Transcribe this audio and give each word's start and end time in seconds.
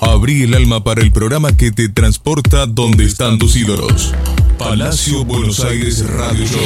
Abrí 0.00 0.42
el 0.42 0.54
alma 0.54 0.84
para 0.84 1.02
el 1.02 1.12
programa 1.12 1.56
que 1.56 1.70
te 1.70 1.88
transporta 1.88 2.66
donde 2.66 3.04
están 3.04 3.38
tus 3.38 3.56
ídolos. 3.56 4.14
Palacio 4.58 5.24
Buenos 5.24 5.60
Aires 5.60 6.06
Radio 6.06 6.46
Show. 6.46 6.60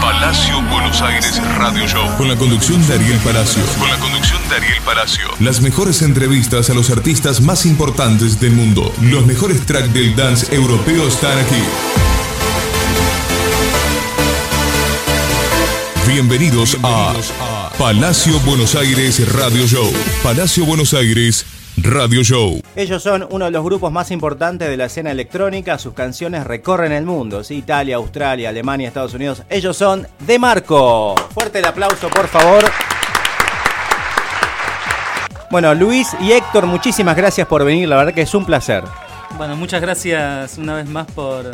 Palacio 0.00 0.62
Buenos 0.70 1.00
Aires 1.02 1.40
Radio 1.56 1.86
Show. 1.86 2.16
Con 2.16 2.28
la 2.28 2.36
conducción 2.36 2.86
de 2.86 2.94
Ariel 2.94 3.18
Palacio. 3.18 3.62
Con 3.78 3.88
la 3.88 3.98
conducción 3.98 4.40
de 4.48 4.56
Ariel 4.56 4.82
Palacio. 4.84 5.28
Las 5.40 5.60
mejores 5.60 6.02
entrevistas 6.02 6.70
a 6.70 6.74
los 6.74 6.90
artistas 6.90 7.40
más 7.40 7.66
importantes 7.66 8.40
del 8.40 8.52
mundo. 8.52 8.92
Los 9.02 9.26
mejores 9.26 9.64
tracks 9.66 9.92
del 9.92 10.14
dance 10.14 10.54
europeo 10.54 11.08
están 11.08 11.38
aquí. 11.38 11.62
Bienvenidos 16.06 16.76
a 16.82 17.12
Palacio 17.80 18.38
Buenos 18.40 18.74
Aires 18.74 19.34
Radio 19.34 19.66
Show. 19.66 19.90
Palacio 20.22 20.66
Buenos 20.66 20.92
Aires 20.92 21.46
Radio 21.78 22.22
Show. 22.22 22.60
Ellos 22.76 23.02
son 23.02 23.26
uno 23.30 23.46
de 23.46 23.50
los 23.50 23.64
grupos 23.64 23.90
más 23.90 24.10
importantes 24.10 24.68
de 24.68 24.76
la 24.76 24.84
escena 24.84 25.10
electrónica. 25.10 25.78
Sus 25.78 25.94
canciones 25.94 26.46
recorren 26.46 26.92
el 26.92 27.06
mundo. 27.06 27.42
¿sí? 27.42 27.54
Italia, 27.54 27.96
Australia, 27.96 28.50
Alemania, 28.50 28.86
Estados 28.86 29.14
Unidos. 29.14 29.44
Ellos 29.48 29.78
son 29.78 30.06
De 30.26 30.38
Marco. 30.38 31.14
Fuerte 31.32 31.60
el 31.60 31.64
aplauso, 31.64 32.10
por 32.10 32.28
favor. 32.28 32.70
Bueno, 35.50 35.74
Luis 35.74 36.08
y 36.20 36.32
Héctor, 36.32 36.66
muchísimas 36.66 37.16
gracias 37.16 37.48
por 37.48 37.64
venir. 37.64 37.88
La 37.88 37.96
verdad 37.96 38.12
que 38.12 38.20
es 38.20 38.34
un 38.34 38.44
placer. 38.44 38.84
Bueno, 39.38 39.56
muchas 39.56 39.80
gracias 39.80 40.58
una 40.58 40.74
vez 40.74 40.86
más 40.86 41.10
por, 41.12 41.50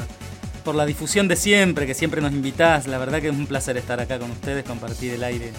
por 0.65 0.75
la 0.75 0.87
difusión 0.87 1.29
de 1.29 1.37
siempre, 1.37 1.87
que 1.87 1.95
siempre 1.95 2.21
nos 2.21 2.33
invitás. 2.33 2.89
La 2.89 2.99
verdad 2.99 3.21
que 3.21 3.29
es 3.29 3.33
un 3.33 3.47
placer 3.47 3.77
estar 3.77 4.01
acá 4.01 4.19
con 4.19 4.33
ustedes, 4.33 4.65
compartir 4.65 5.15
el 5.15 5.23
aire 5.23 5.53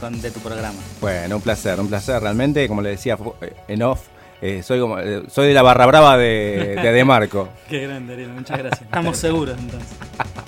con- 0.00 0.20
de 0.20 0.30
tu 0.30 0.40
programa. 0.40 0.78
Bueno, 1.00 1.36
un 1.36 1.42
placer, 1.42 1.78
un 1.80 1.88
placer. 1.88 2.20
Realmente, 2.22 2.66
como 2.68 2.82
le 2.82 2.90
decía 2.90 3.16
eh, 3.40 3.52
en 3.68 3.82
off, 3.82 4.00
eh, 4.42 4.62
soy, 4.62 4.80
como, 4.80 4.98
eh, 4.98 5.22
soy 5.30 5.48
de 5.48 5.54
la 5.54 5.62
barra 5.62 5.86
brava 5.86 6.16
de 6.18 6.76
De, 6.82 6.92
de 6.92 7.04
Marco. 7.04 7.48
Qué 7.68 7.80
grande, 7.86 8.12
Ariel, 8.14 8.30
muchas 8.30 8.58
gracias. 8.58 8.82
Estamos 8.82 9.16
seguros 9.16 9.56
entonces. 9.58 9.88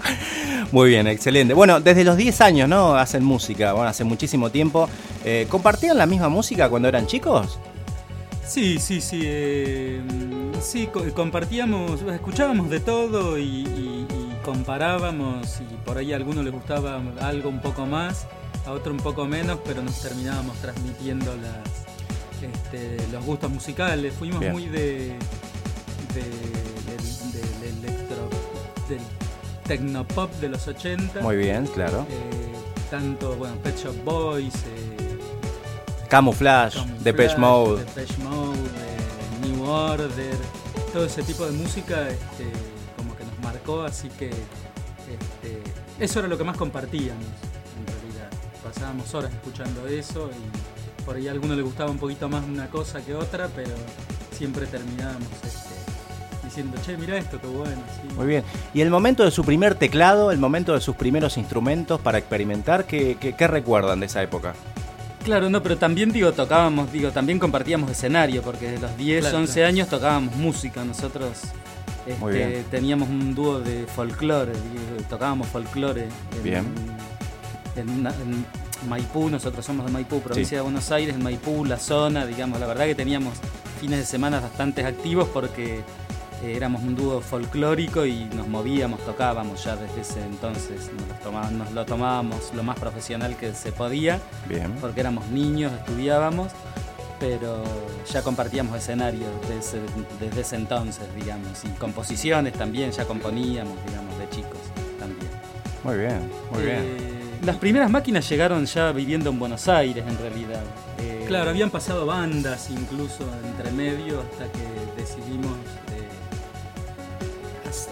Muy 0.73 0.91
bien, 0.91 1.07
excelente. 1.07 1.55
Bueno, 1.55 1.81
desde 1.81 2.03
los 2.05 2.17
10 2.17 2.41
años, 2.41 2.69
¿no? 2.69 2.95
Hacen 2.97 3.25
música, 3.25 3.73
bueno, 3.73 3.89
hace 3.89 4.05
muchísimo 4.05 4.51
tiempo. 4.51 4.89
Eh, 5.25 5.47
¿Compartían 5.49 5.97
la 5.97 6.07
misma 6.07 6.29
música 6.29 6.69
cuando 6.69 6.89
eran 6.89 7.07
chicos? 7.07 7.59
Sí, 8.47 8.79
sí, 8.79 9.01
sí. 9.01 10.01
sí, 10.61 10.89
co- 10.93 11.05
compartíamos, 11.15 12.03
escuchábamos 12.03 12.71
de 12.71 12.81
todo 12.81 13.39
y, 13.39 13.43
y- 13.43 14.07
y 14.09 14.37
comparábamos 14.45 15.61
y 15.61 15.75
por 15.85 15.99
ahí 15.99 16.13
a 16.13 16.17
alguno 16.17 16.43
les 16.43 16.53
gustaba 16.53 17.01
algo 17.21 17.49
un 17.49 17.61
poco 17.61 17.87
más, 17.87 18.27
a 18.67 18.73
otro 18.73 18.93
un 18.93 18.99
poco 18.99 19.27
menos, 19.27 19.59
pero 19.65 19.83
nos 19.83 20.01
terminábamos 20.01 20.57
transmitiendo 20.59 21.35
las, 21.37 21.87
este, 22.43 22.97
los 23.13 23.25
gustos 23.25 23.51
musicales. 23.51 24.13
Fuimos 24.15 24.41
Bien. 24.41 24.53
muy 24.53 24.67
de, 24.67 25.17
de- 26.15 26.57
del, 26.87 27.33
del 27.33 27.79
electro, 27.79 28.29
del 28.89 29.01
tecnopop 29.67 30.31
de 30.41 30.49
los 30.49 30.67
80. 30.67 31.21
Muy 31.21 31.37
bien, 31.37 31.67
claro. 31.67 32.07
eh, 32.11 32.53
tanto, 32.91 33.35
bueno, 33.37 33.55
Pet 33.63 33.77
Shop 33.79 33.95
Boys. 34.05 34.55
eh, 34.55 34.97
Camouflage, 36.09 36.79
Depeche 37.03 37.37
Mode. 37.37 37.85
Depeche 37.85 38.17
Mode, 38.23 38.59
eh, 38.59 39.47
New 39.49 39.65
Order, 39.69 40.37
todo 40.93 41.05
ese 41.07 41.23
tipo 41.25 41.45
de 41.45 41.51
música 41.53 42.09
este, 42.09 42.45
como 42.97 43.17
que 43.17 43.25
nos 43.25 43.39
marcó, 43.43 43.83
así 43.83 44.09
que 44.11 44.29
este, 44.29 45.63
eso 45.99 46.21
era 46.21 46.29
lo 46.29 46.39
que 46.39 46.45
más 46.45 46.57
compartíamos. 46.57 47.25
Pasábamos 48.73 49.15
horas 49.15 49.33
escuchando 49.33 49.87
eso 49.87 50.29
y 50.33 51.03
por 51.05 51.17
ahí 51.17 51.29
a 51.29 51.33
alguno 51.33 51.55
le 51.55 51.63
gustaba 51.63 51.91
un 51.91 51.99
poquito 51.99 52.29
más 52.29 52.45
una 52.45 52.67
cosa 52.69 53.01
que 53.01 53.15
otra, 53.15 53.49
pero 53.55 53.71
siempre 54.37 54.67
terminábamos 54.67 55.29
este, 55.45 55.71
diciendo, 56.45 56.77
che, 56.85 56.97
mira 56.97 57.17
esto, 57.17 57.41
qué 57.41 57.47
bueno. 57.47 57.81
sí". 58.03 58.13
Muy 58.15 58.27
bien. 58.27 58.43
¿Y 58.75 58.81
el 58.81 58.91
momento 58.91 59.25
de 59.25 59.31
su 59.31 59.45
primer 59.45 59.77
teclado, 59.77 60.31
el 60.33 60.39
momento 60.39 60.75
de 60.75 60.81
sus 60.81 60.97
primeros 60.97 61.37
instrumentos 61.39 62.01
para 62.01 62.19
experimentar, 62.19 62.87
qué, 62.87 63.17
qué- 63.21 63.35
qué 63.37 63.47
recuerdan 63.47 64.01
de 64.01 64.07
esa 64.07 64.23
época? 64.23 64.55
Claro, 65.25 65.49
no, 65.51 65.63
pero 65.63 65.77
también 65.77 66.11
digo, 66.13 66.33
tocábamos, 66.33 66.93
digo, 66.93 67.11
también 67.13 67.39
compartíamos 67.39 67.91
escenario, 67.91 68.43
porque 68.43 68.71
de 68.73 68.79
los 68.81 68.97
10, 68.97 69.21
Claro, 69.23 69.39
11 69.39 69.53
claro. 69.55 69.69
años 69.69 69.89
tocábamos 69.89 70.37
música, 70.37 70.85
nosotros 70.85 71.31
este, 72.07 72.65
teníamos 72.71 73.09
un 73.09 73.35
dúo 73.35 73.59
de 73.61 73.87
folclore, 73.87 74.53
tocábamos 75.09 75.49
folclore 75.49 76.09
en, 76.37 76.43
Bien. 76.45 76.65
en, 77.75 77.91
una- 77.91 78.11
en 78.15 78.47
Maipú, 78.87 79.29
nosotros 79.29 79.65
somos 79.65 79.87
de 79.87 79.93
Maipú, 79.93 80.21
provincia 80.21 80.59
de 80.59 80.63
Buenos 80.63 80.91
Aires, 80.91 81.15
en 81.15 81.23
Maipú, 81.23 81.65
la 81.65 81.79
zona, 81.79 82.27
digamos, 82.27 82.61
la 82.61 82.67
verdad 82.67 82.87
que 82.87 82.95
teníamos 82.95 83.35
fines 83.81 83.99
de 83.99 84.07
semana 84.07 84.41
bastante 84.41 84.85
activos 84.85 85.29
porque 85.29 85.83
eh, 86.43 86.55
éramos 86.55 86.83
un 86.83 86.95
dúo 86.95 87.21
folclórico 87.21 88.05
y 88.05 88.25
nos 88.25 88.47
movíamos, 88.47 89.01
tocábamos 89.05 89.65
ya 89.65 89.77
desde 89.77 90.01
ese 90.03 90.23
entonces, 90.23 90.91
nos 90.93 91.09
lo, 91.09 91.15
tomábamos, 91.23 91.53
nos 91.53 91.73
lo 91.73 91.87
tomábamos 91.87 92.55
lo 92.55 92.63
más 92.63 92.79
profesional 92.79 93.37
que 93.37 93.55
se 93.55 93.73
podía 93.73 94.21
Bien. 94.49 94.73
porque 94.81 95.01
éramos 95.01 95.27
niños, 95.29 95.73
estudiábamos, 95.73 96.53
pero 97.19 97.63
ya 98.11 98.23
compartíamos 98.23 98.77
escenario 98.77 99.27
desde, 99.49 99.81
desde 100.21 100.41
ese 100.43 100.57
entonces, 100.57 101.07
digamos, 101.15 101.65
y 101.65 101.69
composiciones 101.79 102.53
también, 102.53 102.91
ya 102.91 103.07
componíamos, 103.07 103.75
digamos, 103.87 104.19
de 104.19 104.29
chicos 104.29 104.61
también. 104.99 105.31
Muy 105.85 105.97
bien, 105.97 106.31
muy 106.53 106.63
bien. 106.65 107.06
Las 107.47 107.57
primeras 107.59 107.89
máquinas 107.89 108.29
llegaron 108.29 108.67
ya 108.67 108.91
viviendo 108.91 109.31
en 109.31 109.39
Buenos 109.39 109.69
Aires, 109.69 110.05
en 110.05 110.19
realidad. 110.19 110.65
Eh, 110.99 111.25
Claro, 111.29 111.51
habían 111.51 111.71
pasado 111.71 112.05
bandas 112.05 112.71
incluso 112.71 113.23
entre 113.45 113.71
medio 113.71 114.21
hasta 114.21 114.51
que 114.51 114.65
decidimos 115.01 115.53
eh, 115.93 116.09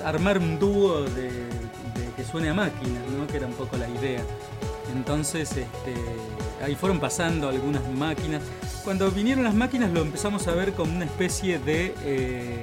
armar 0.04 0.38
un 0.38 0.58
dúo 0.58 1.02
de, 1.02 1.30
que 2.16 2.24
suene 2.24 2.50
a 2.50 2.54
máquina, 2.54 2.98
¿no? 3.16 3.28
que 3.28 3.36
era 3.36 3.46
un 3.46 3.52
poco 3.52 3.76
la 3.76 3.88
idea. 3.88 4.22
Entonces, 4.92 5.50
este, 5.50 5.94
ahí 6.64 6.74
fueron 6.74 6.98
pasando 6.98 7.48
algunas 7.48 7.88
máquinas. 7.92 8.42
Cuando 8.82 9.08
vinieron 9.12 9.44
las 9.44 9.54
máquinas 9.54 9.92
lo 9.92 10.00
empezamos 10.00 10.48
a 10.48 10.52
ver 10.54 10.72
como 10.72 10.96
una 10.96 11.04
especie 11.04 11.60
de... 11.60 11.94
eh, 12.02 12.58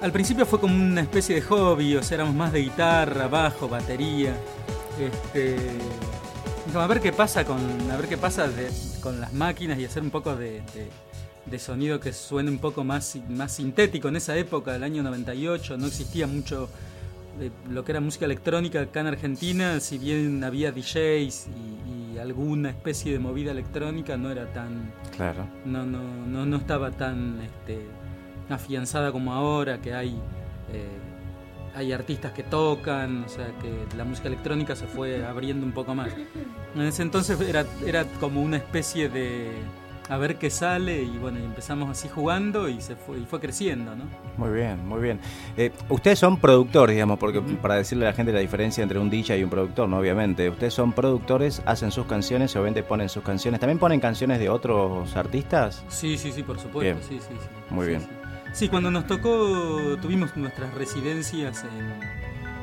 al 0.00 0.10
principio 0.10 0.46
fue 0.46 0.58
como 0.58 0.74
una 0.74 1.00
especie 1.00 1.36
de 1.36 1.42
hobby, 1.42 1.94
o 1.94 2.02
sea, 2.02 2.16
éramos 2.16 2.34
más 2.34 2.52
de 2.52 2.62
guitarra, 2.62 3.28
bajo, 3.28 3.68
batería. 3.68 4.32
Este, 4.98 5.56
a 6.74 6.86
ver 6.86 7.00
qué 7.00 7.12
pasa 7.12 7.44
con, 7.44 7.58
a 7.90 7.96
ver 7.96 8.08
qué 8.08 8.16
pasa 8.16 8.48
de- 8.48 8.70
con 9.00 9.20
las 9.20 9.32
máquinas 9.32 9.78
y 9.78 9.84
hacer 9.84 10.02
un 10.02 10.10
poco 10.10 10.34
de, 10.36 10.60
de- 10.74 10.90
de 11.46 11.58
sonido 11.58 11.98
que 11.98 12.12
suene 12.12 12.50
un 12.50 12.58
poco 12.58 12.84
más, 12.84 13.16
más 13.30 13.52
sintético. 13.52 14.08
En 14.08 14.16
esa 14.16 14.36
época, 14.36 14.72
del 14.72 14.82
año 14.82 15.02
98, 15.02 15.78
no 15.78 15.86
existía 15.86 16.26
mucho 16.26 16.68
de 17.38 17.50
lo 17.70 17.84
que 17.84 17.92
era 17.92 18.00
música 18.00 18.26
electrónica 18.26 18.80
acá 18.82 19.00
en 19.00 19.06
Argentina, 19.06 19.80
si 19.80 19.96
bien 19.96 20.42
había 20.44 20.72
DJs 20.72 21.46
y, 21.46 22.14
y 22.14 22.18
alguna 22.18 22.68
especie 22.70 23.12
de 23.12 23.18
movida 23.20 23.52
electrónica, 23.52 24.16
no 24.16 24.30
era 24.30 24.52
tan, 24.52 24.92
Claro. 25.16 25.46
no, 25.64 25.86
no, 25.86 26.02
no, 26.26 26.44
no 26.44 26.56
estaba 26.56 26.90
tan 26.90 27.40
este, 27.40 27.78
afianzada 28.50 29.12
como 29.12 29.32
ahora, 29.32 29.80
que 29.80 29.94
hay, 29.94 30.18
eh, 30.72 30.98
hay 31.78 31.92
artistas 31.92 32.32
que 32.32 32.42
tocan, 32.42 33.22
o 33.24 33.28
sea 33.28 33.46
que 33.62 33.96
la 33.96 34.04
música 34.04 34.26
electrónica 34.26 34.74
se 34.74 34.86
fue 34.86 35.24
abriendo 35.24 35.64
un 35.64 35.70
poco 35.72 35.94
más. 35.94 36.10
En 36.74 36.82
ese 36.82 37.02
entonces 37.02 37.40
era, 37.40 37.64
era 37.86 38.04
como 38.18 38.42
una 38.42 38.56
especie 38.56 39.08
de 39.08 39.52
a 40.08 40.16
ver 40.16 40.36
qué 40.38 40.50
sale 40.50 41.02
y 41.02 41.18
bueno, 41.18 41.38
y 41.38 41.44
empezamos 41.44 41.88
así 41.90 42.08
jugando 42.08 42.68
y 42.68 42.80
se 42.80 42.96
fue, 42.96 43.18
y 43.20 43.26
fue 43.26 43.38
creciendo, 43.40 43.94
¿no? 43.94 44.04
Muy 44.38 44.50
bien, 44.56 44.88
muy 44.88 45.00
bien. 45.00 45.20
Eh, 45.56 45.70
ustedes 45.88 46.18
son 46.18 46.38
productores, 46.38 46.96
digamos, 46.96 47.18
porque 47.18 47.40
para 47.40 47.76
decirle 47.76 48.06
a 48.06 48.10
la 48.10 48.14
gente 48.16 48.32
la 48.32 48.40
diferencia 48.40 48.82
entre 48.82 48.98
un 48.98 49.08
DJ 49.10 49.38
y 49.38 49.44
un 49.44 49.50
productor, 49.50 49.88
¿no? 49.88 49.98
Obviamente. 49.98 50.48
Ustedes 50.50 50.74
son 50.74 50.92
productores, 50.92 51.62
hacen 51.66 51.92
sus 51.92 52.06
canciones, 52.06 52.56
obviamente 52.56 52.82
ponen 52.82 53.08
sus 53.08 53.22
canciones. 53.22 53.60
¿También 53.60 53.78
ponen 53.78 54.00
canciones 54.00 54.40
de 54.40 54.48
otros 54.48 55.14
artistas? 55.14 55.84
Sí, 55.88 56.16
sí, 56.18 56.32
sí, 56.32 56.42
por 56.42 56.58
supuesto. 56.58 56.80
Bien. 56.80 56.96
Sí, 57.06 57.18
sí, 57.20 57.34
sí. 57.38 57.74
Muy 57.74 57.84
Sí, 57.84 57.90
bien. 57.90 58.02
Sí. 58.02 58.08
Sí, 58.52 58.68
cuando 58.68 58.90
nos 58.90 59.06
tocó, 59.06 59.96
tuvimos 60.02 60.36
nuestras 60.36 60.72
residencias 60.74 61.64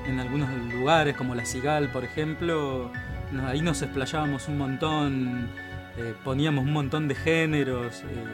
en, 0.05 0.11
en 0.11 0.19
algunos 0.19 0.49
lugares, 0.73 1.15
como 1.15 1.35
La 1.35 1.45
Cigal, 1.45 1.89
por 1.89 2.03
ejemplo. 2.03 2.91
no- 3.31 3.47
ahí 3.47 3.61
nos 3.61 3.81
explayábamos 3.81 4.47
un 4.47 4.57
montón, 4.57 5.49
eh, 5.97 6.13
poníamos 6.23 6.63
un 6.65 6.73
montón 6.73 7.07
de 7.07 7.15
géneros. 7.15 8.01
eh, 8.03 8.25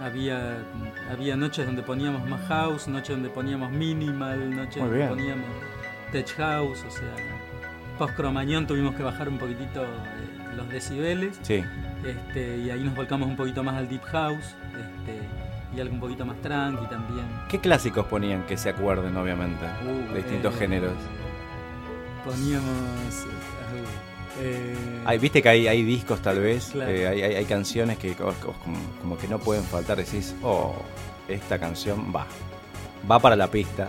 había, 0.00 0.58
había 1.10 1.36
noches 1.36 1.64
donde 1.66 1.82
poníamos 1.82 2.28
más 2.28 2.40
house, 2.48 2.86
noches 2.86 3.10
donde 3.16 3.30
poníamos 3.30 3.72
minimal, 3.72 4.54
noches 4.54 4.76
Muy 4.82 4.90
donde 4.90 4.96
bien. 4.98 5.08
poníamos 5.08 5.46
tech 6.12 6.28
house, 6.36 6.84
o 6.86 6.90
sea, 6.90 7.14
post 7.98 8.14
cromañón 8.14 8.66
tuvimos 8.66 8.94
que 8.94 9.02
bajar 9.02 9.28
un 9.28 9.38
poquitito 9.38 9.84
eh, 9.84 10.54
los 10.54 10.68
decibeles. 10.68 11.38
Sí. 11.42 11.64
Este, 12.04 12.58
y 12.58 12.70
ahí 12.70 12.84
nos 12.84 12.94
volcamos 12.94 13.26
un 13.28 13.36
poquito 13.36 13.64
más 13.64 13.74
al 13.76 13.88
deep 13.88 14.02
house 14.02 14.54
este, 14.74 15.18
y 15.76 15.80
algo 15.80 15.94
un 15.94 16.00
poquito 16.00 16.24
más 16.24 16.40
tranqui 16.40 16.86
también. 16.86 17.26
¿Qué 17.48 17.60
clásicos 17.60 18.06
ponían 18.06 18.44
que 18.46 18.56
se 18.56 18.70
acuerden, 18.70 19.16
obviamente? 19.16 19.64
Uh, 19.84 20.12
de 20.12 20.22
distintos 20.22 20.54
eh, 20.54 20.58
géneros. 20.58 20.92
Poníamos. 22.24 22.66
eh, 24.40 24.74
Eh, 25.08 25.18
Viste 25.18 25.42
que 25.42 25.48
hay, 25.48 25.66
hay 25.68 25.82
discos 25.82 26.20
tal 26.20 26.40
vez, 26.40 26.74
eh, 26.74 27.06
hay, 27.06 27.22
hay, 27.22 27.44
canciones 27.44 27.98
que 27.98 28.14
como, 28.14 29.16
que 29.16 29.28
no 29.28 29.38
pueden 29.38 29.64
faltar, 29.64 29.96
decís, 29.96 30.34
oh, 30.42 30.74
esta 31.28 31.58
canción 31.58 32.12
va. 32.14 32.26
Va 33.08 33.20
para 33.20 33.36
la 33.36 33.48
pista, 33.48 33.88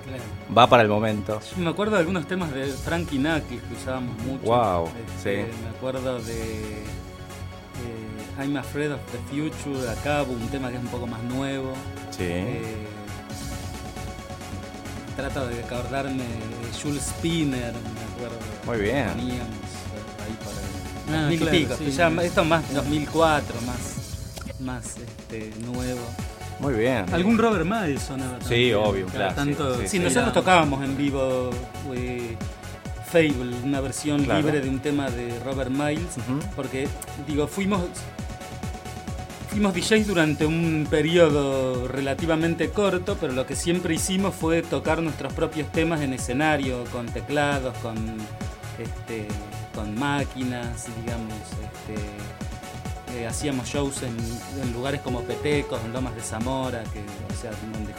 va 0.56 0.68
para 0.68 0.84
el 0.84 0.90
momento. 0.90 1.40
me 1.58 1.70
acuerdo 1.70 1.96
de 1.96 2.02
algunos 2.02 2.28
temas 2.28 2.54
de 2.54 2.66
Frankie 2.66 3.18
Knuckles 3.18 3.62
que 3.64 3.74
usábamos 3.74 4.16
mucho. 4.20 4.44
Wow, 4.44 4.90
este, 5.16 5.48
sí. 5.48 5.52
Me 5.64 5.70
acuerdo 5.70 6.20
de 6.20 6.84
I'm 8.40 8.56
Afraid 8.56 8.92
of 8.92 9.00
the 9.12 9.18
Future, 9.30 9.90
acá 9.90 10.22
un 10.24 10.48
tema 10.50 10.70
que 10.70 10.76
es 10.76 10.82
un 10.82 10.90
poco 10.90 11.08
más 11.08 11.22
nuevo. 11.24 11.74
Sí. 12.12 12.24
Eh, 12.24 12.62
trato 15.16 15.48
de 15.48 15.64
acordarme 15.64 16.24
de 16.24 16.80
Jules 16.80 17.02
Spinner, 17.02 17.74
me 17.74 18.16
acuerdo. 18.16 18.38
Muy 18.66 18.78
bien. 18.78 19.08
Ah, 21.10 21.28
mil 21.30 21.40
pico, 21.48 21.74
esto 22.22 22.46
más 22.46 22.74
2004, 22.74 23.56
más, 23.62 24.60
más 24.60 24.98
este, 24.98 25.52
nuevo. 25.66 26.02
Muy 26.60 26.74
bien. 26.74 27.06
Algún 27.12 27.38
Robert 27.38 27.66
Madison. 27.66 28.22
Sí, 28.48 28.72
obvio, 28.74 29.08
claro. 29.08 29.34
Tanto, 29.34 29.88
sí, 29.88 29.98
nosotros 30.00 30.34
tocábamos 30.34 30.84
en 30.84 30.96
vivo 30.96 31.50
Fable, 33.12 33.56
una 33.64 33.80
versión 33.80 34.28
libre 34.28 34.60
de 34.60 34.70
un 34.70 34.80
tema 34.80 35.10
de 35.10 35.40
Robert 35.40 35.72
Miles, 35.72 36.18
porque 36.56 36.88
digo, 37.26 37.48
fuimos 37.48 37.82
fuimos 39.48 39.74
DJs 39.74 40.08
durante 40.08 40.46
un 40.46 40.88
periodo 40.90 41.88
relativamente 41.88 42.70
corto, 42.70 43.18
pero 43.20 43.34
lo 43.34 43.46
que 43.46 43.56
siempre 43.56 43.96
hicimos 43.96 44.36
fue 44.36 44.62
tocar 44.62 45.02
nuestros 45.02 45.34
propios 45.34 45.72
temas 45.72 46.02
en 46.02 46.14
escenario, 46.14 46.84
con 46.92 47.08
teclados, 47.08 47.78
con 47.80 47.96
este, 48.78 49.28
con 49.74 49.98
máquinas, 49.98 50.88
digamos, 51.02 51.34
este, 51.34 53.20
eh, 53.20 53.28
hacíamos 53.28 53.68
shows 53.68 54.04
en, 54.04 54.74
lugares 54.74 55.02
como 55.02 55.22
Petecos, 55.22 55.80
en 55.86 55.94
Lomas 55.94 56.16
de 56.16 56.22
Zamora, 56.22 56.84
que, 56.94 57.00
o 57.00 57.42
sea, 57.42 57.52
donde 57.74 57.94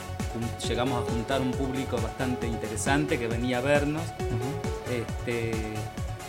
llegamos 0.68 1.02
a 1.02 1.10
juntar 1.10 1.40
un 1.40 1.50
público 1.50 1.96
bastante 1.96 2.46
interesante 2.46 3.18
que 3.18 3.26
venía 3.26 3.58
a 3.58 3.60
vernos. 3.60 4.02
este, 4.90 5.52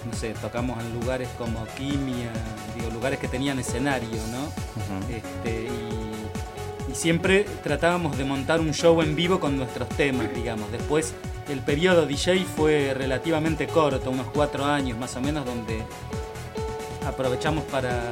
no 0.05 0.13
sé, 0.13 0.33
tocamos 0.41 0.79
en 0.83 0.93
lugares 0.99 1.29
como 1.37 1.65
Quimia, 1.77 2.31
digo, 2.75 2.89
lugares 2.91 3.19
que 3.19 3.27
tenían 3.27 3.59
escenario, 3.59 4.19
¿no? 4.31 5.13
este, 5.13 5.63
y, 5.67 6.91
y, 6.91 6.95
siempre 6.95 7.45
tratábamos 7.63 8.17
de 8.17 8.25
montar 8.25 8.59
un 8.59 8.73
show 8.73 9.01
en 9.01 9.15
vivo 9.15 9.39
con 9.39 9.57
nuestros 9.57 9.89
temas, 9.89 10.33
digamos. 10.33 10.71
Después 10.71 11.13
el 11.49 11.59
periodo 11.59 12.05
DJ 12.05 12.45
fue 12.45 12.93
relativamente 12.93 13.67
corto, 13.67 14.11
unos 14.11 14.27
cuatro 14.27 14.65
años 14.65 14.97
más 14.97 15.15
o 15.15 15.21
menos, 15.21 15.45
donde 15.45 15.83
aprovechamos 17.05 17.63
para, 17.65 18.11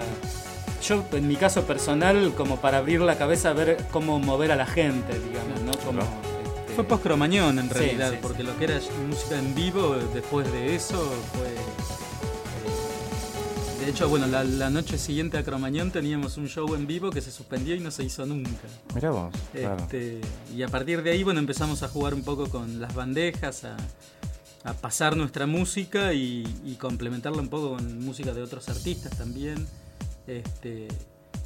yo 0.81 1.03
en 1.11 1.27
mi 1.27 1.35
caso 1.35 1.63
personal, 1.65 2.33
como 2.35 2.57
para 2.57 2.79
abrir 2.79 3.01
la 3.01 3.17
cabeza 3.17 3.49
a 3.49 3.53
ver 3.53 3.77
cómo 3.91 4.19
mover 4.19 4.51
a 4.51 4.55
la 4.55 4.65
gente, 4.65 5.19
digamos, 5.19 5.61
¿no? 5.61 5.71
Como, 5.85 6.01
este, 6.01 6.73
Fue 6.75 6.83
post-cromañón 6.83 7.59
en 7.59 7.69
realidad, 7.69 8.13
porque 8.21 8.43
lo 8.43 8.57
que 8.57 8.65
era 8.65 8.79
música 9.07 9.37
en 9.37 9.53
vivo 9.53 9.95
después 10.13 10.51
de 10.51 10.75
eso 10.75 10.97
fue 11.33 11.56
de 13.87 13.93
hecho, 13.93 14.09
bueno, 14.09 14.27
la, 14.27 14.69
noche 14.69 14.97
siguiente 14.97 15.37
a 15.37 15.45
Cromañón 15.45 15.91
teníamos 15.91 16.35
un 16.35 16.49
show 16.49 16.75
en 16.75 16.85
vivo 16.87 17.09
que 17.09 17.21
se 17.21 17.31
suspendió 17.31 17.73
y 17.73 17.79
no 17.79 17.89
se 17.89 18.03
hizo 18.03 18.25
nunca. 18.25 18.67
Mirá 18.93 19.11
vos. 19.11 19.33
Este, 19.53 20.19
y 20.53 20.61
a 20.61 20.67
partir 20.67 21.01
de 21.03 21.11
ahí, 21.11 21.23
bueno, 21.23 21.39
empezamos 21.39 21.83
a 21.83 21.87
jugar 21.87 22.13
un 22.13 22.21
poco 22.21 22.49
con 22.49 22.81
las 22.81 22.93
bandejas, 22.93 23.63
a, 23.63 23.77
pasar 24.81 25.15
nuestra 25.15 25.47
música 25.47 26.13
y, 26.13 26.77
complementarla 26.77 27.41
un 27.41 27.47
poco 27.47 27.75
con 27.75 28.03
música 28.03 28.33
de 28.33 28.41
otros 28.41 28.67
artistas 28.67 29.17
también. 29.17 29.65
Este, 30.27 30.89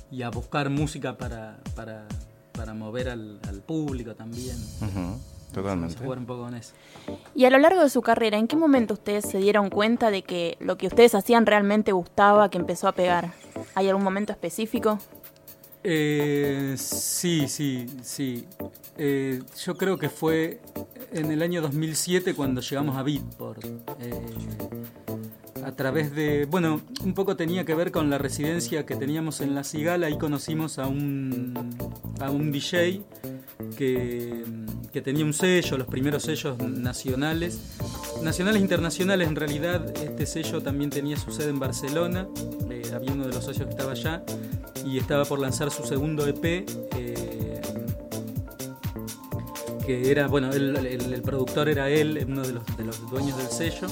y 0.10 0.24
a 0.24 0.32
buscar 0.32 0.72
música 0.72 1.20
para, 1.20 1.60
para, 1.76 2.74
mover 2.74 3.10
al, 3.10 3.40
público 3.68 4.16
también. 4.16 4.58
Totalmente. 5.54 5.98
Jugar 5.98 6.20
un 6.20 6.26
poco 6.26 6.44
con 6.44 6.56
eso. 6.56 6.74
Y 7.36 7.46
a 7.46 7.50
lo 7.50 7.58
largo 7.58 7.82
de 7.82 7.90
su 7.90 8.02
carrera, 8.02 8.38
¿en 8.38 8.48
qué 8.48 8.56
momento 8.56 8.94
ustedes 8.94 9.26
se 9.26 9.38
dieron 9.40 9.70
cuenta 9.70 10.12
de 10.12 10.22
que 10.24 10.58
lo 10.60 10.78
que 10.78 10.88
ustedes 10.88 11.16
hacían 11.16 11.46
realmente 11.46 11.92
gustaba, 11.92 12.50
que 12.50 12.58
empezó 12.58 12.88
a 12.88 12.94
pegar? 12.94 13.34
¿Hay 13.76 13.90
algún 13.90 14.04
momento 14.04 14.32
específico? 14.32 15.00
Eh, 15.84 16.76
sí, 16.78 17.48
sí, 17.48 17.88
sí. 18.02 18.46
Eh, 18.98 19.42
yo 19.64 19.76
creo 19.76 19.98
que 19.98 20.10
fue 20.10 20.62
en 21.12 21.32
el 21.32 21.42
año 21.42 21.62
2007 21.62 22.34
cuando 22.36 22.62
llegamos 22.62 22.96
a 22.98 23.04
Beatport. 23.04 23.66
Eh, 23.66 24.12
a 25.64 25.72
través 25.74 26.16
de, 26.16 26.46
bueno, 26.46 26.82
un 27.04 27.14
poco 27.14 27.36
tenía 27.36 27.66
que 27.66 27.76
ver 27.76 27.92
con 27.92 28.10
la 28.10 28.18
residencia 28.18 28.86
que 28.86 28.96
teníamos 28.96 29.42
en 29.42 29.54
La 29.54 29.64
Cigala, 29.64 30.08
ahí 30.08 30.18
conocimos 30.18 30.80
a 30.80 30.88
un, 30.88 31.54
a 32.20 32.32
un 32.32 32.52
DJ 32.52 33.04
que, 33.78 35.02
tenía 35.04 35.26
un 35.26 35.34
sello, 35.34 35.78
los 35.78 35.88
primeros 35.88 36.24
sellos 36.24 36.58
nacionales, 36.60 37.60
nacionales 38.22 38.62
internacionales 38.62 39.28
en 39.28 39.36
realidad, 39.36 39.94
este 40.04 40.26
sello 40.26 40.62
también 40.62 40.90
tenía 40.90 41.18
su 41.18 41.32
sede 41.32 41.50
en 41.50 41.60
Barcelona, 41.60 42.28
eh, 42.70 42.84
había 42.94 43.14
uno 43.14 43.26
de 43.28 43.34
los 43.34 43.44
socios 43.44 43.66
que 43.66 43.72
estaba 43.72 43.92
allá 43.92 44.24
y 44.86 44.98
estaba 44.98 45.26
por 45.26 45.40
lanzar 45.40 45.72
su 45.72 45.84
segundo 45.84 46.28
EP. 46.28 46.66
Eh, 46.98 47.62
que 49.86 50.12
era, 50.12 50.28
bueno, 50.28 50.52
el, 50.52 51.22
productor 51.24 51.68
era 51.68 51.90
él, 51.90 52.24
uno 52.28 52.44
de 52.44 52.54
los, 52.54 53.10
dueños 53.10 53.36
del 53.38 53.48
sello, 53.48 53.88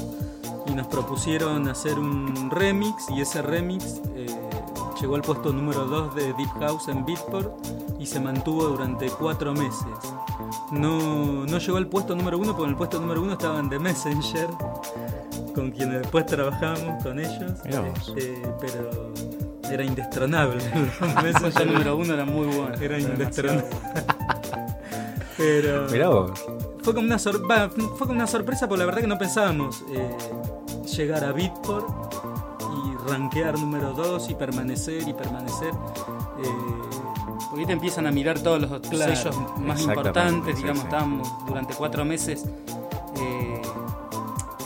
y 0.68 0.72
nos 0.74 0.88
propusieron 0.88 1.68
hacer 1.68 1.98
un 1.98 2.52
remix 2.52 3.10
y 3.10 3.22
ese 3.22 3.42
remix 3.42 4.02
eh, 4.16 4.28
llegó 5.02 5.16
al 5.16 5.22
puesto 5.22 5.52
número 5.52 5.86
2 5.86 6.16
de 6.16 6.26
Deep 6.34 6.60
House 6.60 6.88
en 6.90 7.06
Beatport 7.06 7.89
se 8.10 8.20
mantuvo 8.20 8.66
durante 8.66 9.08
cuatro 9.10 9.54
meses. 9.54 9.86
No, 10.72 11.46
no 11.46 11.58
llegó 11.60 11.78
al 11.78 11.88
puesto 11.88 12.16
número 12.16 12.40
1 12.40 12.54
porque 12.54 12.64
en 12.64 12.70
el 12.72 12.76
puesto 12.76 13.00
número 13.00 13.22
1 13.22 13.34
estaban 13.34 13.70
The 13.70 13.78
Messenger, 13.78 14.48
con 15.54 15.70
quienes 15.70 16.02
después 16.02 16.26
trabajamos 16.26 17.04
con 17.04 17.20
ellos, 17.20 17.54
este, 17.66 18.42
pero 18.60 19.14
era 19.70 19.84
indestronable. 19.84 20.64
Messenger 21.24 21.68
número 21.68 21.98
1 21.98 22.14
era 22.16 22.26
muy 22.26 22.48
bueno. 22.48 22.74
Era 22.82 22.98
indestronable. 22.98 23.66
pero... 25.38 25.88
Mirá 25.92 26.10
vos. 26.10 26.32
Fue 26.82 26.96
como, 26.96 27.06
una 27.06 27.20
fue 27.20 28.08
como 28.08 28.14
una 28.14 28.28
sorpresa 28.28 28.68
porque 28.68 28.80
la 28.80 28.86
verdad 28.86 29.02
que 29.02 29.08
no 29.08 29.20
pensábamos 29.20 29.84
eh, 29.92 30.18
llegar 30.98 31.24
a 31.24 31.32
Beatport 31.32 31.88
y 32.62 33.10
rankear 33.10 33.60
número 33.60 33.94
2 33.94 34.32
y 34.32 34.34
permanecer 34.34 35.08
y 35.08 35.14
permanecer. 35.14 35.74
Eh, 36.40 36.99
porque 37.50 37.66
te 37.66 37.74
empiezan 37.74 38.06
a 38.08 38.12
mirar 38.12 38.40
todos 38.40 38.62
los 38.62 38.82
sellos 38.88 39.36
más 39.58 39.82
importantes, 39.82 40.58
digamos, 40.58 40.84
estábamos 40.84 41.28
durante 41.48 41.74
cuatro 41.74 42.06
meses 42.06 42.46
eh, 43.18 43.62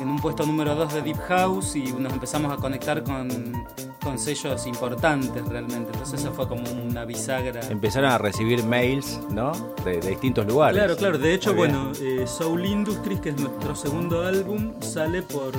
en 0.02 0.08
un 0.10 0.20
puesto 0.20 0.46
número 0.46 0.76
2 0.76 0.94
de 0.94 1.02
Deep 1.02 1.18
House 1.28 1.76
y 1.76 1.84
nos 1.94 2.12
empezamos 2.12 2.52
a 2.52 2.58
conectar 2.58 3.04
con 3.04 3.66
con 4.04 4.20
sellos 4.20 4.68
importantes 4.68 5.44
realmente. 5.48 5.92
Entonces 5.94 6.20
eso 6.20 6.34
fue 6.34 6.48
como 6.48 6.64
una 6.72 7.06
bisagra. 7.06 7.62
Empezaron 7.70 8.12
a 8.12 8.18
recibir 8.18 8.64
mails, 8.64 9.20
¿no? 9.32 9.52
De, 9.84 10.00
distintos 10.00 10.46
lugares. 10.46 10.78
Claro, 10.78 10.98
claro. 10.98 11.18
De 11.18 11.34
hecho, 11.34 11.54
bueno, 11.54 11.92
eh, 12.02 12.26
Soul 12.28 12.66
Industries, 12.66 13.20
que 13.22 13.30
es 13.30 13.40
nuestro 13.40 13.76
segundo 13.76 14.24
álbum, 14.24 14.74
sale 14.82 15.22
por... 15.22 15.54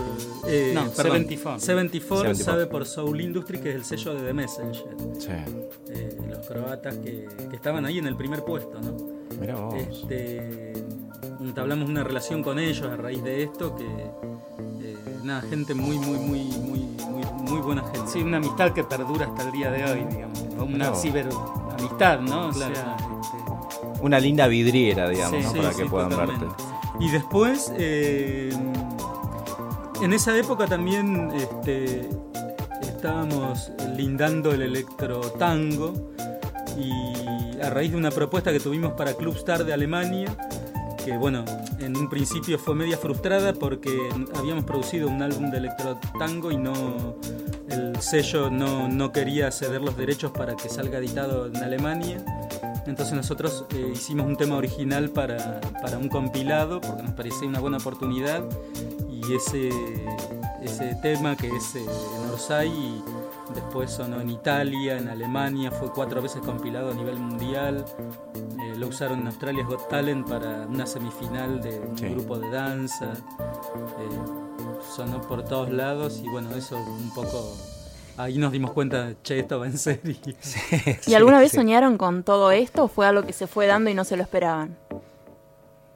Eh, 0.47 0.73
no, 0.75 0.89
74. 0.91 1.61
74. 1.61 2.35
sale 2.35 2.67
por 2.67 2.87
Soul 2.87 3.21
Industries, 3.21 3.63
que 3.63 3.71
es 3.71 3.77
el 3.77 3.85
sello 3.85 4.15
de 4.15 4.27
The 4.27 4.33
Messenger. 4.33 4.97
Sí. 5.19 5.29
Eh, 5.89 6.19
los 6.29 6.47
croatas 6.47 6.97
que, 6.99 7.27
estaban 7.53 7.87
ahí 7.87 7.99
en 7.99 8.07
el 8.07 8.17
primer 8.17 8.45
puesto, 8.45 8.81
¿no? 8.81 8.97
Mira 9.41 9.57
vos. 9.57 9.75
Este, 9.75 10.73
hablamos 11.57 11.89
una 11.89 12.05
relación 12.05 12.43
con 12.43 12.59
ellos 12.59 12.87
a 12.87 12.97
raíz 12.97 13.23
de 13.23 13.43
esto 13.43 13.75
que... 13.77 14.34
Nada, 15.25 15.40
gente 15.43 15.75
muy, 15.75 15.99
muy, 15.99 16.19
muy, 16.19 16.40
muy 16.45 16.95
muy 17.54 17.61
buena 17.61 17.83
gente. 17.83 18.11
Sí, 18.11 18.23
una 18.23 18.38
amistad 18.38 18.73
que 18.73 18.85
perdura 18.85 19.26
hasta 19.26 19.45
el 19.45 19.52
día 19.52 19.71
de 19.71 19.85
hoy, 19.85 20.04
digamos. 20.11 20.40
Una 20.59 20.95
ciberamistad, 20.95 22.21
¿no? 22.21 22.50
Este, 22.50 22.81
una 24.00 24.19
linda 24.19 24.47
vidriera, 24.47 25.09
digamos, 25.09 25.52
para 25.52 25.71
que 25.71 25.87
puedan 25.87 26.11
verte. 26.11 26.47
Y 27.00 27.11
después, 27.11 27.73
eh, 27.76 28.50
en 30.00 30.12
esa 30.12 30.37
época 30.37 30.66
también 30.66 31.31
este, 31.35 32.09
estábamos 32.83 33.73
lindando 33.97 34.52
el 34.52 34.62
electro 34.62 35.21
tango 35.33 36.14
y 36.78 37.61
a 37.61 37.71
raíz 37.71 37.93
de 37.93 37.97
una 37.97 38.11
propuesta 38.11 38.52
que 38.52 38.61
tuvimos 38.61 38.93
para 38.93 39.14
Club 39.14 39.37
Star 39.37 39.64
de 39.64 39.73
Alemania, 39.73 40.37
que 41.04 41.16
bueno, 41.18 41.44
en 41.80 41.96
un 41.96 42.08
principio 42.08 42.58
fue 42.58 42.75
media 42.75 42.96
frustrada 42.96 43.52
porque 43.52 44.08
habíamos 44.34 44.64
producido 44.64 45.08
un 45.08 45.23
álbum 45.23 45.50
de 45.50 45.58
electro 45.58 45.99
tango 46.18 46.50
y 46.50 46.56
no 46.56 47.16
el 47.68 48.00
sello 48.00 48.50
no, 48.50 49.12
quería 49.12 49.50
ceder 49.50 49.82
los 49.82 49.96
derechos 49.96 50.32
para 50.32 50.56
que 50.56 50.68
salga 50.68 50.99
editado 50.99 51.46
en 51.46 51.56
Alemania. 51.56 52.25
Entonces 52.87 53.14
nosotros 53.14 53.66
eh, 53.75 53.92
hicimos 53.94 54.26
un 54.26 54.37
tema 54.37 54.56
original 54.56 55.11
para, 55.11 55.61
un 55.99 56.08
compilado 56.08 56.80
porque 56.80 57.02
nos 57.02 57.12
parecía 57.12 57.49
una 57.49 57.61
buena 57.61 57.78
oportunidad 57.78 58.42
y 59.11 59.34
ese, 59.34 59.70
ese 60.62 60.96
tema 61.02 61.37
que 61.37 61.49
es 61.49 61.75
eh, 61.76 61.80
en 61.80 62.30
Orsay 62.30 62.68
y 62.68 63.02
después 63.54 63.90
sonó 63.90 64.20
en 64.20 64.30
Italia, 64.30 64.99
en 64.99 65.08
Alemania, 65.08 65.70
fue 65.70 65.90
cuatro 65.90 66.23
veces 66.23 66.42
compilado 66.42 66.90
a 66.90 66.94
nivel 66.94 67.16
mundial. 67.16 67.84
Eh, 68.75 68.78
lo 68.78 68.88
usaron 68.88 69.21
en 69.21 69.26
Australia's 69.28 69.66
Got 69.66 69.88
Talent 69.88 70.28
para 70.28 70.66
una 70.66 70.87
semifinal 70.87 71.61
de 71.61 71.81
un 71.81 71.95
grupo 72.14 72.38
de 72.38 72.50
danza. 72.50 73.12
Eh, 73.12 74.81
sonó 74.95 75.21
por 75.21 75.45
todos 75.45 75.71
lados 75.71 76.21
y 76.23 76.28
bueno, 76.28 76.54
eso 76.54 76.76
un 76.76 77.12
poco 77.14 77.57
ahí 78.16 78.38
nos 78.38 78.52
dimos 78.52 78.73
cuenta, 78.73 79.14
che, 79.23 79.40
esto 79.40 79.59
va 79.59 79.66
en 79.66 79.78
serio. 79.78 80.16
¿Y 81.07 81.14
alguna 81.14 81.38
vez 81.40 81.52
soñaron 81.52 81.99
con 81.99 82.23
todo 82.23 82.50
esto 82.52 82.85
o 82.85 82.88
fue 82.88 83.07
algo 83.07 83.23
que 83.23 83.33
se 83.33 83.47
fue 83.47 83.66
dando 83.66 83.90
y 83.90 83.95
no 83.95 84.04
se 84.04 84.16
lo 84.16 84.23
esperaban? 84.23 84.76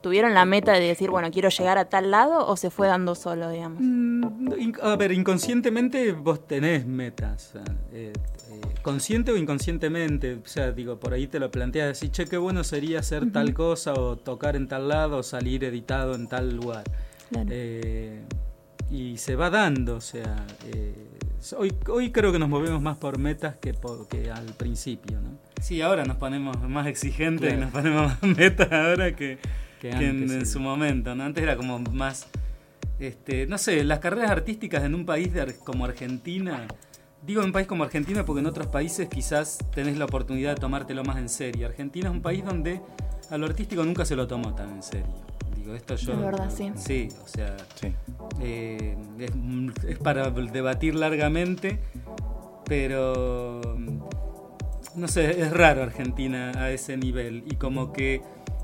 ¿Tuvieron 0.00 0.32
la 0.32 0.44
meta 0.44 0.72
de 0.72 0.80
decir, 0.80 1.10
bueno, 1.10 1.30
quiero 1.32 1.48
llegar 1.48 1.76
a 1.76 1.86
tal 1.86 2.12
lado 2.12 2.46
o 2.46 2.56
se 2.56 2.70
fue 2.70 2.86
dando 2.86 3.16
solo, 3.16 3.50
digamos? 3.50 3.80
Mm, 3.80 4.74
a 4.80 4.94
ver, 4.96 5.10
inconscientemente 5.10 6.12
vos 6.12 6.46
tenés 6.46 6.86
metas. 6.86 7.54
Eh, 7.92 8.12
eh, 8.12 8.60
consciente 8.82 9.32
o 9.32 9.36
inconscientemente. 9.36 10.34
O 10.34 10.46
sea, 10.46 10.70
digo, 10.70 11.00
por 11.00 11.14
ahí 11.14 11.26
te 11.26 11.40
lo 11.40 11.50
planteas 11.50 11.98
así, 11.98 12.10
che, 12.10 12.26
qué 12.26 12.36
bueno 12.36 12.62
sería 12.62 13.00
hacer 13.00 13.32
tal 13.32 13.54
cosa 13.54 13.94
o 13.94 14.16
tocar 14.16 14.54
en 14.54 14.68
tal 14.68 14.86
lado 14.86 15.18
o 15.18 15.22
salir 15.24 15.64
editado 15.64 16.14
en 16.14 16.28
tal 16.28 16.54
lugar. 16.54 16.84
Eh, 17.50 18.22
y 18.90 19.16
se 19.16 19.34
va 19.34 19.50
dando, 19.50 19.96
o 19.96 20.00
sea, 20.00 20.46
hoy, 21.56 21.74
hoy 21.88 22.12
creo 22.12 22.30
que 22.30 22.38
nos 22.38 22.48
movemos 22.48 22.80
más 22.80 22.96
por 22.96 23.18
metas 23.18 23.56
que, 23.56 23.74
por, 23.74 24.06
que 24.06 24.30
al 24.30 24.46
principio, 24.54 25.20
¿no? 25.20 25.38
Sí, 25.60 25.82
ahora 25.82 26.04
nos 26.04 26.16
ponemos 26.18 26.56
más 26.68 26.86
exigentes 26.86 27.52
y 27.52 27.56
nos 27.56 27.72
ponemos 27.72 28.12
más 28.12 28.22
metas 28.22 28.70
ahora 28.70 29.14
que 29.16 29.38
que, 29.80 29.90
en, 29.90 30.46
su 30.46 30.60
momento, 30.60 31.14
¿no? 31.14 31.24
Antes 31.24 31.42
era 31.42 31.56
como 31.56 31.78
más, 31.78 32.26
este, 32.98 33.46
no 33.46 33.58
sé, 33.58 33.84
las 33.84 33.98
carreras 34.00 34.30
artísticas 34.30 34.84
en 34.84 34.94
un 34.94 35.06
país 35.06 35.30
como 35.64 35.84
Argentina, 35.84 36.66
digo 37.22 37.40
en 37.40 37.48
un 37.48 37.52
país 37.52 37.66
como 37.66 37.84
Argentina 37.84 38.24
porque 38.24 38.40
en 38.40 38.46
otros 38.46 38.66
países 38.68 39.08
quizás 39.08 39.58
tenés 39.74 39.98
la 39.98 40.04
oportunidad 40.04 40.54
de 40.54 40.60
tomártelo 40.60 41.04
más 41.04 41.18
en 41.18 41.28
serio. 41.28 41.66
Argentina 41.66 42.08
es 42.08 42.14
un 42.14 42.22
país 42.22 42.44
donde 42.44 42.80
a 43.30 43.38
lo 43.38 43.46
artístico 43.46 43.84
nunca 43.84 44.04
se 44.04 44.16
lo 44.16 44.26
tomó 44.26 44.54
tan 44.54 44.70
en 44.70 44.82
serio. 44.82 45.14
Digo, 45.56 45.74
esto 45.74 45.96
yo... 45.96 46.12
Es 46.12 46.20
verdad, 46.20 46.50
sí. 46.54 46.72
Sí, 46.76 47.08
o 47.22 47.28
sea, 47.28 47.56
eh, 48.40 48.96
es, 49.18 49.32
es 49.86 49.98
para 49.98 50.30
debatir 50.30 50.94
largamente, 50.94 51.78
pero 52.64 53.60
no 54.94 55.08
sé, 55.08 55.40
es 55.40 55.50
raro 55.52 55.82
Argentina 55.82 56.52
a 56.56 56.70
ese 56.70 56.96
nivel 56.96 57.44
y 57.46 57.56
como 57.56 57.92
que 57.92 58.20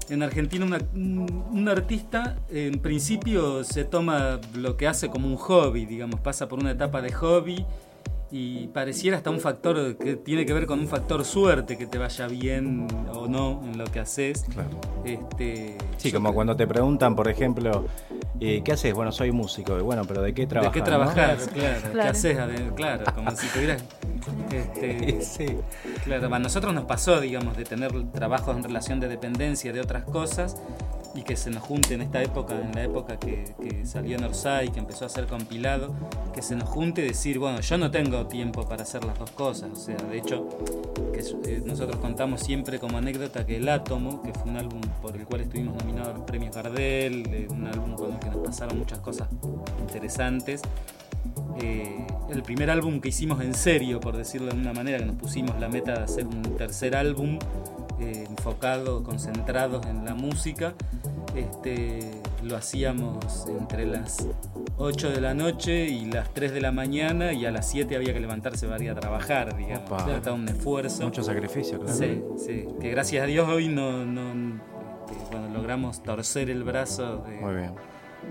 en 0.08 0.22
Argentina 0.22 0.64
un, 0.94 1.68
artista 1.68 2.36
en 2.50 2.78
principio 2.80 3.64
se 3.64 3.84
toma 3.84 4.40
lo 4.54 4.76
que 4.76 4.86
hace 4.86 5.08
como 5.08 5.26
un 5.26 5.36
hobby, 5.36 5.86
digamos, 5.86 6.20
pasa 6.20 6.48
por 6.48 6.58
una 6.58 6.72
etapa 6.72 7.00
de 7.02 7.12
hobby 7.12 7.66
y 8.30 8.66
pareciera 8.68 9.16
hasta 9.16 9.30
un 9.30 9.38
factor 9.38 9.96
que 9.96 10.16
tiene 10.16 10.44
que 10.44 10.52
ver 10.52 10.66
con 10.66 10.80
un 10.80 10.88
factor 10.88 11.24
suerte, 11.24 11.78
que 11.78 11.86
te 11.86 11.98
vaya 11.98 12.26
bien 12.26 12.88
o 13.12 13.28
no 13.28 13.62
en 13.64 13.78
lo 13.78 13.84
que 13.84 14.00
haces. 14.00 14.44
Claro. 14.52 14.80
Este, 15.04 15.78
sí, 15.98 16.10
como 16.10 16.34
cuando 16.34 16.56
te 16.56 16.66
preguntan, 16.66 17.14
por 17.14 17.28
ejemplo, 17.28 17.86
eh, 18.40 18.62
¿qué 18.64 18.72
haces? 18.72 18.92
Bueno, 18.92 19.12
soy 19.12 19.30
músico. 19.30 19.78
Bueno, 19.84 20.02
pero 20.04 20.20
¿de 20.20 20.34
qué 20.34 20.46
trabajas? 20.48 20.74
¿De 20.74 20.80
qué 20.80 20.84
trabajas? 20.84 21.48
Claro, 21.54 21.92
¿Qué 21.92 22.00
haces? 22.00 22.38
Claro, 22.74 23.04
como 23.14 23.30
si 23.36 23.46
tuvieras... 23.48 23.84
Este, 24.50 25.20
sí. 25.22 25.46
Claro, 26.04 26.34
a 26.34 26.38
nosotros 26.38 26.74
nos 26.74 26.84
pasó, 26.84 27.18
digamos, 27.18 27.56
de 27.56 27.64
tener 27.64 27.92
trabajos 28.12 28.54
en 28.54 28.62
relación 28.62 29.00
de 29.00 29.08
dependencia 29.08 29.72
de 29.72 29.80
otras 29.80 30.04
cosas 30.04 30.56
y 31.14 31.22
que 31.22 31.34
se 31.34 31.50
nos 31.50 31.62
junte 31.62 31.94
en 31.94 32.02
esta 32.02 32.22
época, 32.22 32.60
en 32.60 32.72
la 32.72 32.82
época 32.82 33.18
que, 33.18 33.54
que 33.62 33.86
salió 33.86 34.18
Norsay, 34.18 34.70
que 34.70 34.80
empezó 34.80 35.06
a 35.06 35.08
ser 35.08 35.26
compilado, 35.26 35.94
que 36.34 36.42
se 36.42 36.56
nos 36.56 36.68
junte 36.68 37.02
y 37.02 37.08
decir, 37.08 37.38
bueno, 37.38 37.60
yo 37.60 37.78
no 37.78 37.90
tengo 37.90 38.26
tiempo 38.26 38.68
para 38.68 38.82
hacer 38.82 39.04
las 39.04 39.18
dos 39.18 39.30
cosas. 39.30 39.70
O 39.72 39.76
sea, 39.76 39.96
de 39.96 40.18
hecho, 40.18 40.46
eh, 41.46 41.62
nosotros 41.64 41.98
contamos 42.00 42.40
siempre 42.40 42.78
como 42.78 42.98
anécdota 42.98 43.46
que 43.46 43.56
El 43.56 43.68
Átomo, 43.68 44.22
que 44.22 44.32
fue 44.32 44.50
un 44.50 44.56
álbum 44.58 44.80
por 45.00 45.16
el 45.16 45.24
cual 45.24 45.42
estuvimos 45.42 45.76
nominados 45.76 46.08
a 46.10 46.18
los 46.18 46.22
premios 46.26 46.54
Gardel, 46.54 47.32
eh, 47.32 47.46
un 47.48 47.66
álbum 47.66 47.94
con 47.94 48.12
el 48.12 48.18
que 48.18 48.28
nos 48.28 48.44
pasaron 48.44 48.78
muchas 48.78 48.98
cosas 48.98 49.28
interesantes. 49.80 50.60
Eh, 51.60 52.06
el 52.30 52.42
primer 52.42 52.70
álbum 52.70 53.00
que 53.00 53.08
hicimos 53.08 53.40
en 53.42 53.54
serio, 53.54 54.00
por 54.00 54.16
decirlo 54.16 54.52
de 54.52 54.60
una 54.60 54.72
manera, 54.72 54.98
que 54.98 55.04
nos 55.04 55.16
pusimos 55.16 55.58
la 55.60 55.68
meta 55.68 55.92
de 55.92 56.04
hacer 56.04 56.26
un 56.26 56.42
tercer 56.56 56.96
álbum 56.96 57.38
enfocado, 57.98 59.02
concentrado 59.02 59.80
en 59.88 60.04
la 60.04 60.14
música, 60.14 60.74
este, 61.34 62.10
lo 62.42 62.56
hacíamos 62.56 63.46
entre 63.48 63.86
las 63.86 64.26
8 64.76 65.10
de 65.10 65.20
la 65.20 65.34
noche 65.34 65.86
y 65.86 66.06
las 66.06 66.32
3 66.34 66.52
de 66.52 66.60
la 66.60 66.72
mañana 66.72 67.32
y 67.32 67.46
a 67.46 67.50
las 67.50 67.68
7 67.70 67.96
había 67.96 68.12
que 68.12 68.20
levantarse 68.20 68.66
para 68.66 68.82
ir 68.82 68.90
a 68.90 68.94
trabajar, 68.94 69.56
digamos. 69.56 70.08
Era 70.08 70.32
un 70.32 70.48
esfuerzo. 70.48 71.04
Mucho 71.04 71.22
sacrificio, 71.22 71.80
claro. 71.80 71.96
Sí, 71.96 72.22
sí. 72.36 72.66
Que 72.80 72.90
gracias 72.90 73.22
a 73.22 73.26
Dios 73.26 73.48
hoy 73.48 73.68
no, 73.68 74.04
no 74.04 74.60
este, 75.10 75.36
logramos 75.52 76.02
torcer 76.02 76.50
el 76.50 76.64
brazo. 76.64 77.24
Muy 77.40 77.54
bien. 77.54 77.72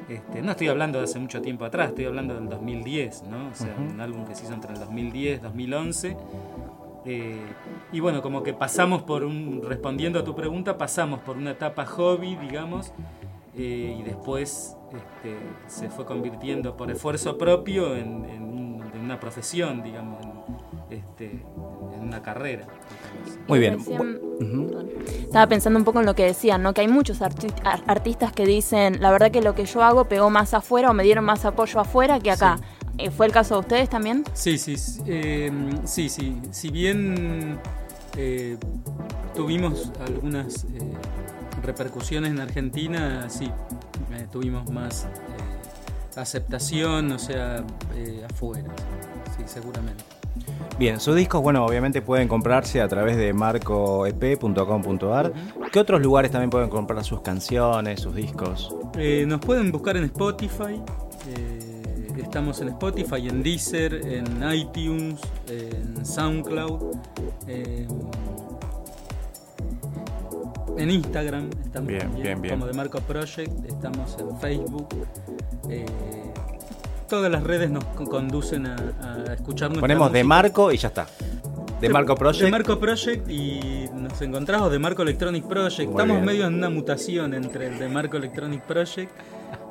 Este, 0.10 0.42
no 0.42 0.52
estoy 0.52 0.68
hablando 0.68 1.00
de 1.00 1.06
hace 1.06 1.20
mucho 1.20 1.42
tiempo 1.42 1.66
atrás, 1.66 1.90
estoy 1.90 2.06
hablando 2.06 2.36
del 2.36 2.50
2010, 2.50 3.24
¿no? 3.24 3.50
O 3.50 3.56
sea, 3.56 3.76
un 3.78 4.00
álbum 4.02 4.26
que 4.26 4.36
se 4.36 4.46
hizo 4.46 4.54
entre 4.54 4.74
el 4.74 4.80
2010 4.80 5.40
y 5.40 5.42
2011 5.42 6.18
eh, 7.06 7.42
y 7.92 8.00
bueno, 8.00 8.22
como 8.22 8.44
que 8.44 8.54
pasamos 8.54 9.04
por 9.04 9.24
un, 9.24 9.62
respondiendo 9.64 10.20
a 10.20 10.24
tu 10.24 10.36
pregunta, 10.36 10.78
pasamos 10.78 11.20
por 11.20 11.38
una 11.38 11.52
etapa 11.52 11.86
hobby, 11.86 12.36
digamos, 12.36 12.94
eh, 13.56 13.98
y 14.00 14.04
después 14.04 14.78
este, 14.92 15.38
se 15.68 15.90
fue 15.90 16.06
convirtiendo 16.06 16.78
por 16.78 16.90
esfuerzo 16.90 17.38
propio 17.38 17.96
en, 17.96 18.42
una 19.04 19.20
profesión, 19.20 19.84
digamos, 19.84 20.24
en, 20.90 20.98
este, 20.98 21.44
una 22.00 22.22
carrera. 22.22 22.66
Muy 23.48 23.60
bien. 23.60 23.78
Estaba 25.08 25.48
pensando 25.48 25.78
un 25.80 25.86
poco 25.86 26.00
en 26.00 26.06
lo 26.06 26.16
que 26.16 26.26
decían, 26.26 26.64
¿no? 26.64 26.74
Que 26.74 26.82
hay 26.82 26.88
muchos 26.88 27.22
artistas 27.22 28.32
que 28.34 28.46
dicen, 28.46 29.02
la 29.02 29.12
verdad 29.12 29.32
que 29.32 29.42
lo 29.42 29.56
que 29.56 29.66
yo 29.66 29.84
hago 29.84 30.06
pegó 30.06 30.30
más 30.30 30.54
afuera 30.54 30.92
o 30.92 30.94
me 30.94 31.04
dieron 31.04 31.26
más 31.26 31.46
apoyo 31.46 31.80
afuera 31.80 32.20
que 32.20 32.32
acá. 32.32 32.60
Eh, 32.98 33.10
¿Fue 33.10 33.26
el 33.26 33.32
caso 33.32 33.56
de 33.56 33.60
ustedes 33.62 33.90
también? 33.90 34.24
Sí, 34.34 34.58
sí, 34.58 34.76
eh, 35.08 35.52
sí, 35.84 36.10
sí. 36.10 36.40
Si 36.52 36.70
bien 36.70 37.60
eh, 38.16 38.58
tuvimos 39.36 39.92
algunas 40.06 40.68
repercusiones 41.64 42.32
en 42.32 42.40
Argentina, 42.40 43.28
sí, 43.30 43.50
tuvimos 44.32 44.70
más 44.70 45.08
aceptación, 46.16 47.12
o 47.12 47.20
sea, 47.20 47.66
afuera, 48.30 48.70
sí, 49.36 49.44
seguramente. 49.48 50.04
Bien, 50.80 51.00
sus 51.00 51.16
discos, 51.16 51.42
bueno, 51.42 51.66
obviamente 51.66 52.02
pueden 52.02 52.28
comprarse 52.28 52.82
a 52.82 52.88
través 52.88 53.18
de 53.18 53.34
marcoep.com.ar. 53.34 55.34
¿Qué 55.72 55.80
otros 55.80 56.02
lugares 56.02 56.32
también 56.32 56.50
pueden 56.50 56.70
comprar 56.70 57.04
sus 57.04 57.22
canciones, 57.22 58.02
sus 58.02 58.16
discos? 58.16 58.76
nos 59.28 59.40
pueden 59.40 59.72
buscar 59.72 59.98
en 59.98 60.06
Spotify. 60.06 60.82
Estamos 62.18 62.62
en 62.62 62.70
Spotify, 62.70 63.28
en 63.28 63.44
Deezer, 63.44 63.94
en 63.94 64.26
iTunes, 64.52 65.22
en 65.48 66.06
SoundCloud, 66.06 66.96
en 70.78 70.90
Instagram, 70.90 71.50
estamos 71.64 71.88
bien, 71.88 72.42
como 72.50 72.66
de 72.66 72.74
Marco 72.74 73.00
Project, 73.02 73.66
estamos 73.66 74.18
en 74.20 74.40
Facebook. 74.40 74.88
Todas 77.14 77.32
las 77.32 77.44
redes 77.44 77.70
nos 77.70 77.86
conducen 77.86 78.66
a, 78.66 78.76
a 78.76 79.34
escucharnos. 79.36 79.78
Ponemos 79.78 80.12
de 80.12 80.24
Marco 80.24 80.72
y 80.72 80.78
ya 80.78 80.88
está. 80.88 81.06
De 81.80 81.88
Marco 81.88 82.16
Project. 82.16 82.46
De 82.46 82.50
Marco 82.50 82.80
Project 82.80 83.30
y 83.30 83.88
nos 83.94 84.20
encontramos 84.24 84.72
de 84.72 84.80
Marco 84.80 85.04
Electronic 85.04 85.46
Project. 85.46 85.92
Estamos 85.92 86.24
medio 86.24 86.48
en 86.48 86.56
una 86.56 86.72
mutación 86.72 87.36
entre 87.36 87.68
el 87.68 87.78
de 87.78 87.88
Marco 87.88 88.18
Electronic 88.18 88.64
Project 88.64 89.12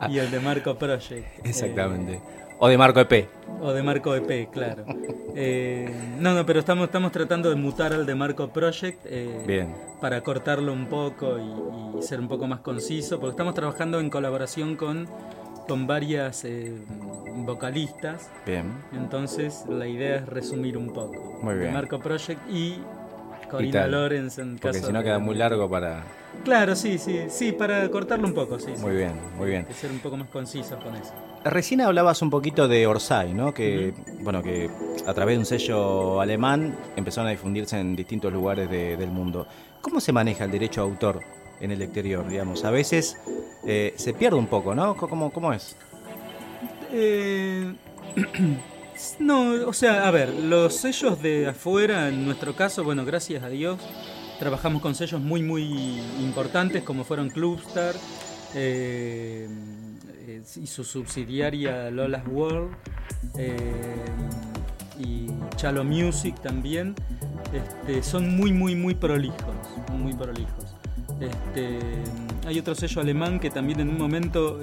y 0.08 0.18
el 0.18 0.30
de 0.30 0.38
Marco 0.38 0.76
Project. 0.76 1.26
Exactamente. 1.44 2.20
O 2.60 2.68
de 2.68 2.78
Marco 2.78 3.00
EP. 3.00 3.28
O 3.60 3.72
de 3.72 3.82
Marco 3.82 4.14
EP, 4.14 4.48
claro. 4.48 4.84
Eh, 5.34 5.90
no, 6.18 6.34
no, 6.34 6.44
pero 6.44 6.60
estamos, 6.60 6.84
estamos 6.84 7.10
tratando 7.10 7.48
de 7.48 7.56
mutar 7.56 7.94
al 7.94 8.04
de 8.04 8.14
Marco 8.14 8.48
Project 8.48 8.98
eh, 9.06 9.42
Bien. 9.46 9.74
para 9.98 10.20
cortarlo 10.20 10.74
un 10.74 10.86
poco 10.90 11.38
y, 11.38 12.02
ser 12.02 12.20
un 12.20 12.28
poco 12.28 12.46
más 12.46 12.60
conciso, 12.60 13.18
porque 13.18 13.30
estamos 13.30 13.54
trabajando 13.54 13.98
en 13.98 14.10
colaboración 14.10 14.76
con, 14.76 15.08
con 15.66 15.86
varias 15.86 16.44
eh, 16.44 16.72
vocalistas. 17.36 18.30
Bien. 18.46 18.72
Entonces 18.92 19.64
la 19.68 19.86
idea 19.86 20.16
es 20.16 20.26
resumir 20.26 20.76
un 20.76 20.92
poco. 20.92 21.40
Muy 21.42 21.54
bien. 21.54 21.66
De 21.66 21.72
Marco 21.72 21.98
Project 21.98 22.40
y 22.50 22.78
Corina 23.50 23.86
Lorenz 23.86 24.38
en 24.38 24.58
Porque 24.58 24.80
si 24.80 24.92
no 24.92 25.02
queda 25.02 25.18
muy 25.18 25.34
largo 25.34 25.68
para... 25.68 26.04
Claro, 26.44 26.74
sí, 26.74 26.96
sí, 26.96 27.26
sí, 27.28 27.52
para 27.52 27.86
cortarlo 27.90 28.26
un 28.26 28.32
poco, 28.32 28.58
sí. 28.58 28.72
Muy 28.80 28.96
bien, 28.96 29.12
muy 29.36 29.50
bien. 29.50 29.62
Hay 29.62 29.68
que 29.68 29.74
ser 29.74 29.90
un 29.90 29.98
poco 29.98 30.16
más 30.16 30.28
conciso 30.28 30.78
con 30.78 30.96
eso. 30.96 31.12
Recién 31.44 31.82
hablabas 31.82 32.22
un 32.22 32.30
poquito 32.30 32.66
de 32.66 32.86
Orsay, 32.86 33.34
¿no? 33.34 33.52
Que, 33.52 33.92
bueno, 34.20 34.42
que 34.42 34.70
a 35.06 35.12
través 35.12 35.34
de 35.34 35.38
un 35.40 35.44
sello 35.44 36.20
alemán 36.20 36.74
empezaron 36.96 37.28
a 37.28 37.30
difundirse 37.32 37.78
en 37.78 37.94
distintos 37.94 38.32
lugares 38.32 38.70
del 38.70 39.10
mundo. 39.10 39.46
¿Cómo 39.82 40.00
se 40.00 40.12
maneja 40.12 40.44
el 40.44 40.50
derecho 40.50 40.80
a 40.80 40.84
autor 40.84 41.20
en 41.62 41.70
el 41.70 41.80
exterior, 41.80 42.28
digamos? 42.28 42.64
A 42.64 42.70
veces 42.70 43.16
eh, 43.66 43.94
se 43.96 44.12
pierde 44.12 44.36
un 44.36 44.48
poco, 44.48 44.74
¿no? 44.74 44.96
¿Cómo, 44.96 45.32
cómo 45.32 45.54
es? 45.54 45.76
Eh, 46.92 47.72
No, 49.18 49.52
o 49.66 49.72
sea, 49.72 50.06
a 50.06 50.10
ver, 50.10 50.28
los 50.28 50.76
sellos 50.76 51.20
de 51.22 51.48
afuera, 51.48 52.08
en 52.08 52.24
nuestro 52.24 52.54
caso, 52.54 52.84
bueno, 52.84 53.04
gracias 53.04 53.42
a 53.42 53.48
Dios, 53.48 53.80
trabajamos 54.38 54.82
con 54.82 54.94
sellos 54.94 55.20
muy, 55.20 55.42
muy 55.42 55.98
importantes 56.20 56.82
como 56.82 57.04
fueron 57.04 57.30
Clubstar 57.30 57.94
eh, 58.54 59.48
y 60.56 60.66
su 60.66 60.84
subsidiaria 60.84 61.90
Lola's 61.90 62.26
World 62.28 62.74
eh, 63.38 63.56
y 64.98 65.28
Chalo 65.56 65.84
Music 65.84 66.40
también. 66.40 66.94
Este, 67.52 68.02
son 68.02 68.36
muy, 68.36 68.52
muy, 68.52 68.74
muy 68.74 68.94
prolijos, 68.94 69.54
muy 69.90 70.12
prolijos. 70.12 70.71
Este, 71.20 71.78
hay 72.46 72.58
otro 72.58 72.74
sello 72.74 73.00
alemán 73.00 73.38
que 73.38 73.50
también 73.50 73.80
en 73.80 73.88
un 73.88 73.98
momento 73.98 74.60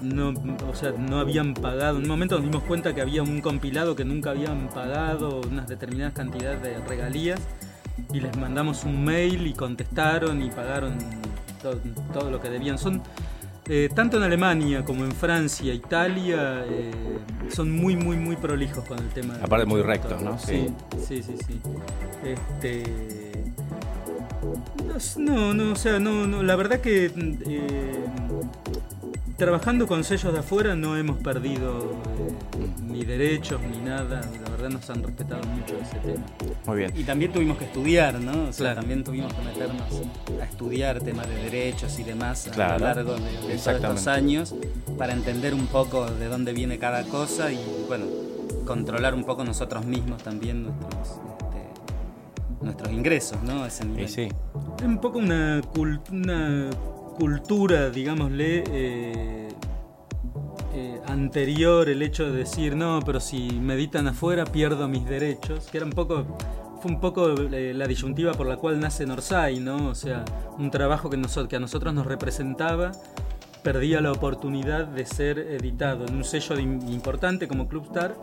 no, 0.00 0.32
o 0.68 0.74
sea, 0.74 0.92
no 0.92 1.18
habían 1.18 1.54
pagado. 1.54 1.96
En 1.98 2.04
un 2.04 2.08
momento 2.08 2.36
nos 2.36 2.44
dimos 2.44 2.62
cuenta 2.64 2.94
que 2.94 3.00
había 3.00 3.22
un 3.22 3.40
compilado 3.40 3.96
que 3.96 4.04
nunca 4.04 4.30
habían 4.30 4.68
pagado 4.68 5.40
unas 5.40 5.68
determinadas 5.68 6.14
cantidades 6.14 6.62
de 6.62 6.78
regalías 6.86 7.40
y 8.12 8.20
les 8.20 8.36
mandamos 8.36 8.84
un 8.84 9.04
mail 9.04 9.46
y 9.46 9.54
contestaron 9.54 10.42
y 10.42 10.50
pagaron 10.50 10.98
todo, 12.12 12.30
lo 12.30 12.40
que 12.40 12.48
debían. 12.48 12.78
Son 12.78 13.02
eh, 13.66 13.88
tanto 13.94 14.16
en 14.16 14.22
Alemania 14.22 14.84
como 14.84 15.04
en 15.04 15.12
Francia, 15.12 15.74
Italia, 15.74 16.64
eh, 16.66 16.92
son 17.50 17.70
muy, 17.70 17.96
muy, 17.96 18.16
muy 18.16 18.36
prolijos 18.36 18.84
con 18.84 18.98
el 18.98 19.08
tema. 19.08 19.34
Aparte 19.42 19.66
muy 19.66 19.82
rectos, 19.82 20.22
¿no? 20.22 20.38
Sí, 20.38 20.68
sí, 21.06 21.22
sí, 21.22 21.36
sí. 21.46 21.60
Este, 22.24 23.27
no, 25.18 25.54
no, 25.54 25.72
o 25.72 25.76
sea, 25.76 25.98
no, 25.98 26.26
no 26.26 26.42
la 26.42 26.56
verdad 26.56 26.80
que 26.80 27.06
eh, 27.06 28.04
trabajando 29.38 29.86
con 29.86 30.02
sellos 30.02 30.32
de 30.32 30.40
afuera 30.40 30.74
no 30.74 30.96
hemos 30.96 31.18
perdido 31.18 31.92
eh, 32.18 32.68
ni 32.82 33.04
derechos 33.04 33.60
ni 33.62 33.78
nada. 33.78 34.20
La 34.42 34.50
verdad 34.50 34.68
nos 34.68 34.90
han 34.90 35.02
respetado 35.02 35.42
mucho 35.44 35.76
ese 35.80 35.96
tema. 36.00 36.26
Muy 36.66 36.78
bien. 36.78 36.92
Y 36.96 37.04
también 37.04 37.32
tuvimos 37.32 37.56
que 37.56 37.66
estudiar, 37.66 38.20
¿no? 38.20 38.48
O 38.48 38.52
sea, 38.52 38.74
también 38.74 39.04
tuvimos 39.04 39.32
que 39.32 39.42
meternos 39.42 40.02
a 40.40 40.44
estudiar 40.44 41.00
temas 41.00 41.28
de 41.28 41.36
derechos 41.36 41.98
y 42.00 42.02
demás 42.02 42.48
a 42.48 42.78
lo 42.78 42.84
largo 42.84 43.14
de, 43.14 43.30
todos 43.56 43.66
estos 43.68 44.06
años 44.08 44.54
para 44.98 45.12
entender 45.12 45.54
un 45.54 45.68
poco 45.68 46.10
de 46.10 46.26
dónde 46.26 46.52
viene 46.52 46.78
cada 46.78 47.04
cosa 47.04 47.52
y, 47.52 47.64
bueno, 47.86 48.06
controlar 48.66 49.14
un 49.14 49.24
poco 49.24 49.44
nosotros 49.44 49.86
mismos 49.86 50.22
también 50.24 50.64
nuestros, 50.64 51.20
nuestros 52.60 52.92
ingresos, 52.92 53.42
¿no? 53.42 53.64
ese 53.64 53.84
nivel. 53.84 54.08
sí. 54.08 54.28
Es 54.78 54.84
un 54.84 54.98
poco 54.98 55.18
una, 55.18 55.60
una 56.10 56.70
cultura, 57.18 57.90
digámosle, 57.90 58.64
eh, 58.70 59.48
eh, 60.74 61.00
anterior 61.06 61.88
el 61.88 62.02
hecho 62.02 62.30
de 62.30 62.38
decir, 62.38 62.76
no, 62.76 63.00
pero 63.04 63.20
si 63.20 63.50
meditan 63.60 64.06
afuera 64.06 64.44
pierdo 64.44 64.86
mis 64.88 65.04
derechos, 65.04 65.68
que 65.70 65.78
era 65.78 65.86
un 65.86 65.92
poco, 65.92 66.24
fue 66.80 66.92
un 66.92 67.00
poco 67.00 67.32
eh, 67.32 67.72
la 67.74 67.86
disyuntiva 67.86 68.32
por 68.34 68.46
la 68.46 68.56
cual 68.56 68.78
nace 68.78 69.04
Norsay, 69.06 69.58
¿no? 69.58 69.88
O 69.88 69.94
sea, 69.94 70.24
un 70.58 70.70
trabajo 70.70 71.10
que, 71.10 71.20
que 71.48 71.56
a 71.56 71.60
nosotros 71.60 71.92
nos 71.92 72.06
representaba 72.06 72.92
perdía 73.72 74.00
la 74.00 74.12
oportunidad 74.12 74.86
de 74.86 75.04
ser 75.04 75.38
editado 75.38 76.06
en 76.06 76.16
un 76.16 76.24
sello 76.24 76.58
importante 76.58 77.46
como 77.46 77.68
Clubstar, 77.68 78.16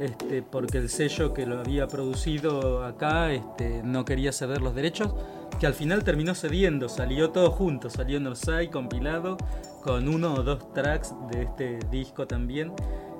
este, 0.00 0.42
porque 0.42 0.78
el 0.78 0.88
sello 0.88 1.32
que 1.32 1.46
lo 1.46 1.60
había 1.60 1.86
producido 1.86 2.84
acá 2.84 3.30
este, 3.30 3.84
no 3.84 4.04
quería 4.04 4.32
ceder 4.32 4.60
los 4.60 4.74
derechos, 4.74 5.14
que 5.60 5.68
al 5.68 5.74
final 5.74 6.02
terminó 6.02 6.34
cediendo, 6.34 6.88
salió 6.88 7.30
todo 7.30 7.52
junto, 7.52 7.88
salió 7.88 8.16
en 8.16 8.34
site 8.34 8.70
compilado 8.70 9.36
con 9.84 10.08
uno 10.08 10.34
o 10.34 10.42
dos 10.42 10.72
tracks 10.72 11.14
de 11.30 11.42
este 11.44 11.78
disco 11.88 12.26
también. 12.26 12.72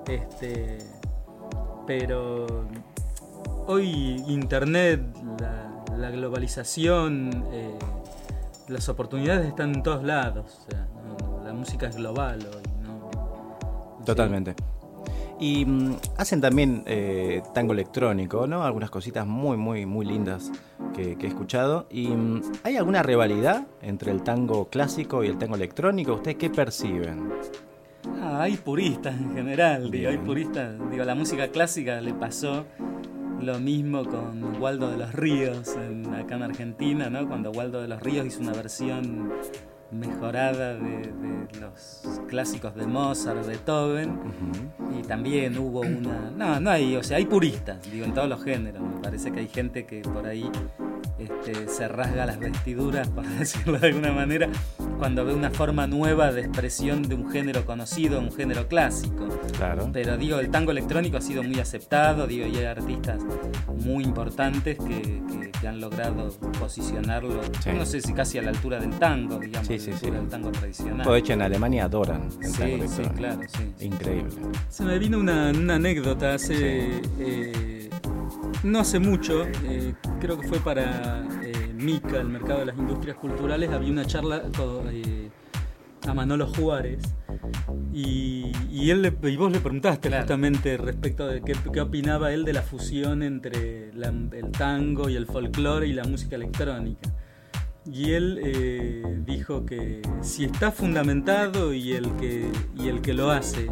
Este, 0.08 0.78
pero 1.86 2.66
hoy 3.68 4.24
Internet, 4.26 5.02
la, 5.96 6.10
globalización, 6.10 7.44
eh, 7.52 7.78
las 8.66 8.88
oportunidades 8.88 9.46
están 9.46 9.72
en 9.72 9.84
todos 9.84 10.02
lados 10.02 10.66
la 11.50 11.56
música 11.56 11.88
es 11.88 11.96
global 11.96 12.38
hoy, 12.54 12.62
¿no? 12.84 14.04
Totalmente. 14.04 14.54
Y 15.40 15.64
mm, 15.64 15.96
hacen 16.16 16.40
también 16.40 16.84
eh, 16.86 17.42
tango 17.52 17.72
electrónico, 17.72 18.46
¿no? 18.46 18.62
Algunas 18.62 18.88
cositas 18.88 19.26
muy, 19.26 19.56
muy, 19.56 19.84
muy 19.84 20.06
lindas 20.06 20.52
que, 20.94 21.16
he 21.20 21.26
escuchado. 21.26 21.88
¿Y 21.90 22.06
mm, 22.06 22.42
hay 22.62 22.76
alguna 22.76 23.02
rivalidad 23.02 23.66
entre 23.82 24.12
el 24.12 24.22
tango 24.22 24.68
clásico 24.68 25.24
y 25.24 25.26
el 25.26 25.38
tango 25.38 25.56
electrónico? 25.56 26.14
¿Ustedes 26.14 26.36
qué 26.36 26.50
perciben? 26.50 27.32
Ah, 28.20 28.42
hay 28.42 28.56
puristas 28.56 29.20
en 29.20 29.34
general, 29.34 29.90
digo, 29.90 30.08
hay 30.08 30.18
puristas. 30.18 30.76
Digo, 30.88 31.02
la 31.02 31.16
música 31.16 31.48
clásica 31.48 32.00
le 32.00 32.14
pasó 32.14 32.64
lo 33.40 33.58
mismo 33.58 34.04
con 34.04 34.62
Waldo 34.62 34.88
de 34.88 34.98
los 34.98 35.12
Ríos 35.14 35.76
acá 36.14 36.36
en 36.36 36.42
Argentina, 36.44 37.10
¿no? 37.10 37.26
Cuando 37.26 37.50
Waldo 37.50 37.82
de 37.82 37.88
los 37.88 38.00
Ríos 38.00 38.24
hizo 38.24 38.40
una 38.40 38.52
versión 38.52 39.32
mejorada 39.90 40.74
de, 40.74 41.10
los 41.60 42.20
clásicos 42.28 42.74
de 42.74 42.86
Mozart, 42.86 43.46
Beethoven, 43.46 44.18
y 44.98 45.02
también 45.02 45.58
hubo 45.58 45.80
una... 45.80 46.30
No, 46.36 46.60
no 46.60 46.70
hay, 46.70 46.96
o 46.96 47.02
sea, 47.02 47.18
hay 47.18 47.26
puristas, 47.26 47.78
digo, 47.90 48.04
en 48.04 48.14
todos 48.14 48.28
los 48.28 48.42
géneros, 48.42 48.82
me 48.82 49.00
parece 49.00 49.32
que 49.32 49.40
hay 49.40 49.48
gente 49.48 49.84
que 49.84 50.00
por 50.02 50.26
ahí 50.26 50.48
este, 51.18 51.68
se 51.68 51.88
rasga 51.88 52.26
las 52.26 52.38
vestiduras, 52.38 53.08
para 53.14 53.28
decirlo 53.30 53.78
de 53.78 53.88
alguna 53.88 54.12
manera, 54.12 54.48
cuando 55.00 55.24
ve 55.24 55.32
una 55.32 55.50
forma 55.50 55.86
nueva 55.86 56.30
de 56.30 56.42
expresión 56.42 57.02
de 57.02 57.14
un 57.14 57.30
género 57.30 57.64
conocido, 57.64 58.20
un 58.20 58.30
género 58.30 58.68
clásico. 58.68 59.28
Claro. 59.56 59.88
Pero 59.92 60.18
digo, 60.18 60.38
el 60.38 60.50
tango 60.50 60.72
electrónico 60.72 61.16
ha 61.16 61.22
sido 61.22 61.42
muy 61.42 61.58
aceptado, 61.58 62.26
digo, 62.26 62.46
y 62.46 62.58
hay 62.58 62.66
artistas 62.66 63.22
muy 63.82 64.04
importantes 64.04 64.76
que, 64.76 65.40
han 65.66 65.78
logrado 65.78 66.30
posicionarlo, 66.58 67.38
no 67.76 67.84
sé 67.84 68.00
si 68.00 68.14
casi 68.14 68.38
a 68.38 68.42
la 68.42 68.48
altura 68.48 68.78
del 68.80 68.98
tango, 68.98 69.38
digamos, 69.38 69.68
sí, 69.68 69.78
sí, 69.78 70.10
del 70.10 70.26
tango 70.26 70.50
tradicional. 70.50 71.06
De 71.06 71.18
hecho, 71.18 71.34
en 71.34 71.42
Alemania 71.42 71.84
adoran 71.84 72.30
el 72.42 72.52
tango 72.56 72.88
sí, 72.88 73.02
claro, 73.14 73.40
sí. 73.46 73.84
Increíble. 73.84 74.30
Se 74.70 74.84
me 74.84 74.98
vino 74.98 75.18
una, 75.18 75.50
anécdota 75.50 76.32
hace... 76.32 77.02
Eh, 77.18 77.90
no 78.62 78.80
hace 78.80 78.98
mucho, 78.98 79.44
eh, 79.64 79.94
creo 80.20 80.38
que 80.38 80.48
fue 80.48 80.60
para 80.60 81.24
eh, 81.42 81.49
MICA, 81.80 82.20
el 82.20 82.28
Mercado 82.28 82.60
de 82.60 82.66
las 82.66 82.78
Industrias 82.78 83.16
Culturales, 83.16 83.70
había 83.70 83.90
una 83.90 84.04
charla 84.04 84.42
eh, 84.92 85.30
a 86.06 86.14
Manolo 86.14 86.46
Juárez. 86.46 87.02
Y, 87.92 88.52
él 88.90 89.16
y 89.22 89.36
vos 89.36 89.52
le 89.52 89.60
preguntaste 89.60 90.10
justamente 90.10 90.76
respecto 90.76 91.26
de 91.26 91.42
qué, 91.42 91.54
qué, 91.72 91.80
opinaba 91.80 92.32
él 92.32 92.44
de 92.44 92.52
la 92.52 92.62
fusión 92.62 93.22
entre 93.22 93.90
el 93.90 94.50
tango 94.56 95.08
y 95.08 95.16
el 95.16 95.26
folclore 95.26 95.86
y 95.86 95.92
la 95.92 96.04
música 96.04 96.36
electrónica. 96.36 97.10
Y 97.86 98.12
él 98.12 98.40
eh, 98.42 99.02
dijo 99.24 99.64
que 99.64 100.02
si 100.20 100.44
está 100.44 100.70
fundamentado 100.70 101.72
y 101.72 101.92
el 101.92 102.14
que, 102.16 102.50
y 102.76 102.88
el 102.88 103.00
que 103.00 103.14
lo 103.14 103.30
hace 103.30 103.70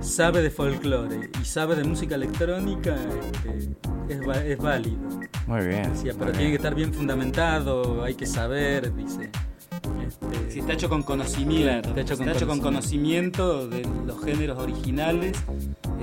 sabe 0.00 0.42
de 0.42 0.50
folclore 0.50 1.30
y 1.40 1.44
sabe 1.44 1.76
de 1.76 1.84
música 1.84 2.14
electrónica, 2.14 2.96
este, 3.20 4.52
es, 4.52 4.58
válido. 4.58 4.98
Muy 5.46 5.66
bien. 5.66 5.92
pero 6.18 6.32
tiene 6.32 6.50
que 6.50 6.56
estar 6.56 6.74
bien 6.74 6.92
fundamentado, 6.92 8.02
hay 8.02 8.14
que 8.14 8.26
saber, 8.26 8.94
dice. 8.94 9.30
Este, 10.06 10.50
si 10.50 10.60
está 10.60 10.72
hecho 10.72 10.88
con 10.88 11.02
conocimiento, 11.02 11.88
está 11.88 12.00
hecho, 12.00 12.46
con, 12.46 12.60
conocimiento 12.60 13.68
de 13.68 13.86
los 14.06 14.22
géneros 14.24 14.58
originales, 14.58 15.38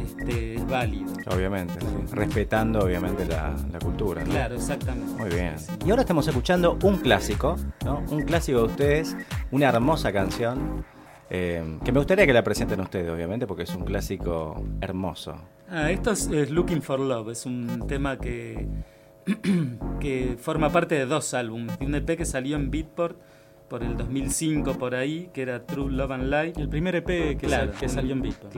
este, 0.01 0.55
es 0.55 0.67
válido. 0.67 1.11
Obviamente, 1.29 1.73
respetando 2.11 2.79
obviamente 2.79 3.25
la, 3.25 3.55
cultura. 3.83 4.23
Claro, 4.23 4.55
exactamente. 4.55 5.13
Muy 5.21 5.29
bien. 5.29 5.55
Y 5.85 5.89
ahora 5.89 6.03
estamos 6.03 6.27
escuchando 6.27 6.77
un 6.83 6.97
clásico, 6.97 7.57
¿no? 7.83 8.03
Un 8.09 8.23
clásico 8.23 8.59
de 8.59 8.65
ustedes, 8.65 9.17
una 9.51 9.69
hermosa 9.69 10.11
canción. 10.11 10.85
Eh, 11.29 11.79
que 11.83 11.91
me 11.91 11.99
gustaría 11.99 12.25
que 12.25 12.33
la 12.33 12.43
presenten 12.43 12.79
ustedes, 12.79 13.09
obviamente, 13.09 13.45
porque 13.47 13.63
es 13.63 13.75
un 13.75 13.83
clásico 13.83 14.63
hermoso. 14.79 15.35
Ah, 15.69 15.91
esto 15.91 16.11
es, 16.11 16.49
Looking 16.49 16.81
for 16.81 16.99
Love, 16.99 17.31
es 17.31 17.45
un 17.45 17.85
tema 17.87 18.17
que, 18.17 18.67
que 19.99 20.37
forma 20.39 20.71
parte 20.71 20.95
de 20.95 21.05
dos 21.05 21.33
álbumes, 21.33 21.77
de 21.77 21.85
un 21.85 21.95
EP 21.95 22.17
que 22.17 22.25
salió 22.25 22.55
en 22.55 22.71
Beatport 22.71 23.19
por 23.69 23.83
el 23.83 23.97
2005 23.97 24.77
por 24.77 24.95
ahí, 24.95 25.29
que 25.33 25.41
era 25.41 25.65
True 25.65 25.91
Love 25.91 26.11
and 26.11 26.23
Light. 26.25 26.57
El 26.57 26.69
primer 26.69 26.95
EP 26.95 27.37
que, 27.37 27.71
que 27.79 27.89
salió 27.89 28.13
en 28.13 28.21
Beatport. 28.21 28.55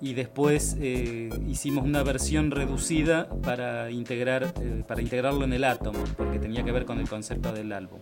Y 0.00 0.14
después 0.14 0.76
eh, 0.80 1.28
hicimos 1.46 1.84
una 1.84 2.02
versión 2.02 2.50
reducida 2.50 3.28
para, 3.42 3.90
integrar, 3.90 4.52
eh, 4.60 4.82
para 4.86 5.00
integrarlo 5.00 5.44
en 5.44 5.52
el 5.52 5.62
átomo, 5.62 6.00
porque 6.16 6.40
tenía 6.40 6.64
que 6.64 6.72
ver 6.72 6.84
con 6.84 6.98
el 6.98 7.08
concepto 7.08 7.52
del 7.52 7.72
álbum. 7.72 8.00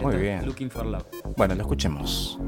Muy 0.00 0.16
bien. 0.16 0.44
Looking 0.44 0.70
for 0.70 0.84
Love. 0.84 1.06
Bueno, 1.36 1.54
lo 1.54 1.62
escuchemos. 1.62 2.38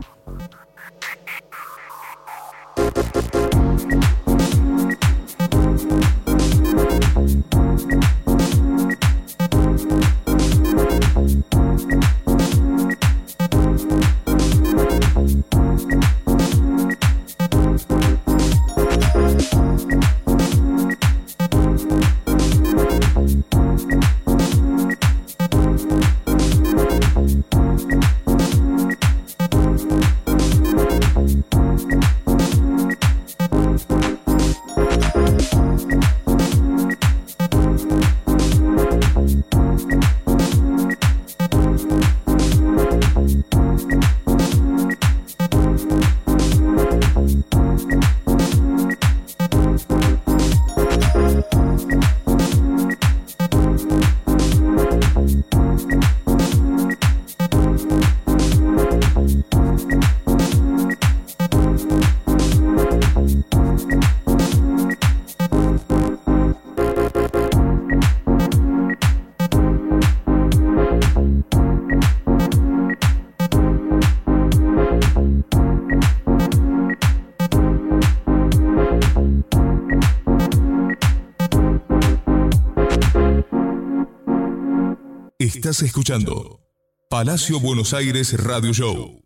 Estás 85.68 85.82
escuchando 85.82 86.62
Palacio 87.10 87.60
Buenos 87.60 87.92
Aires 87.92 88.32
Radio 88.42 88.72
Show. 88.72 89.18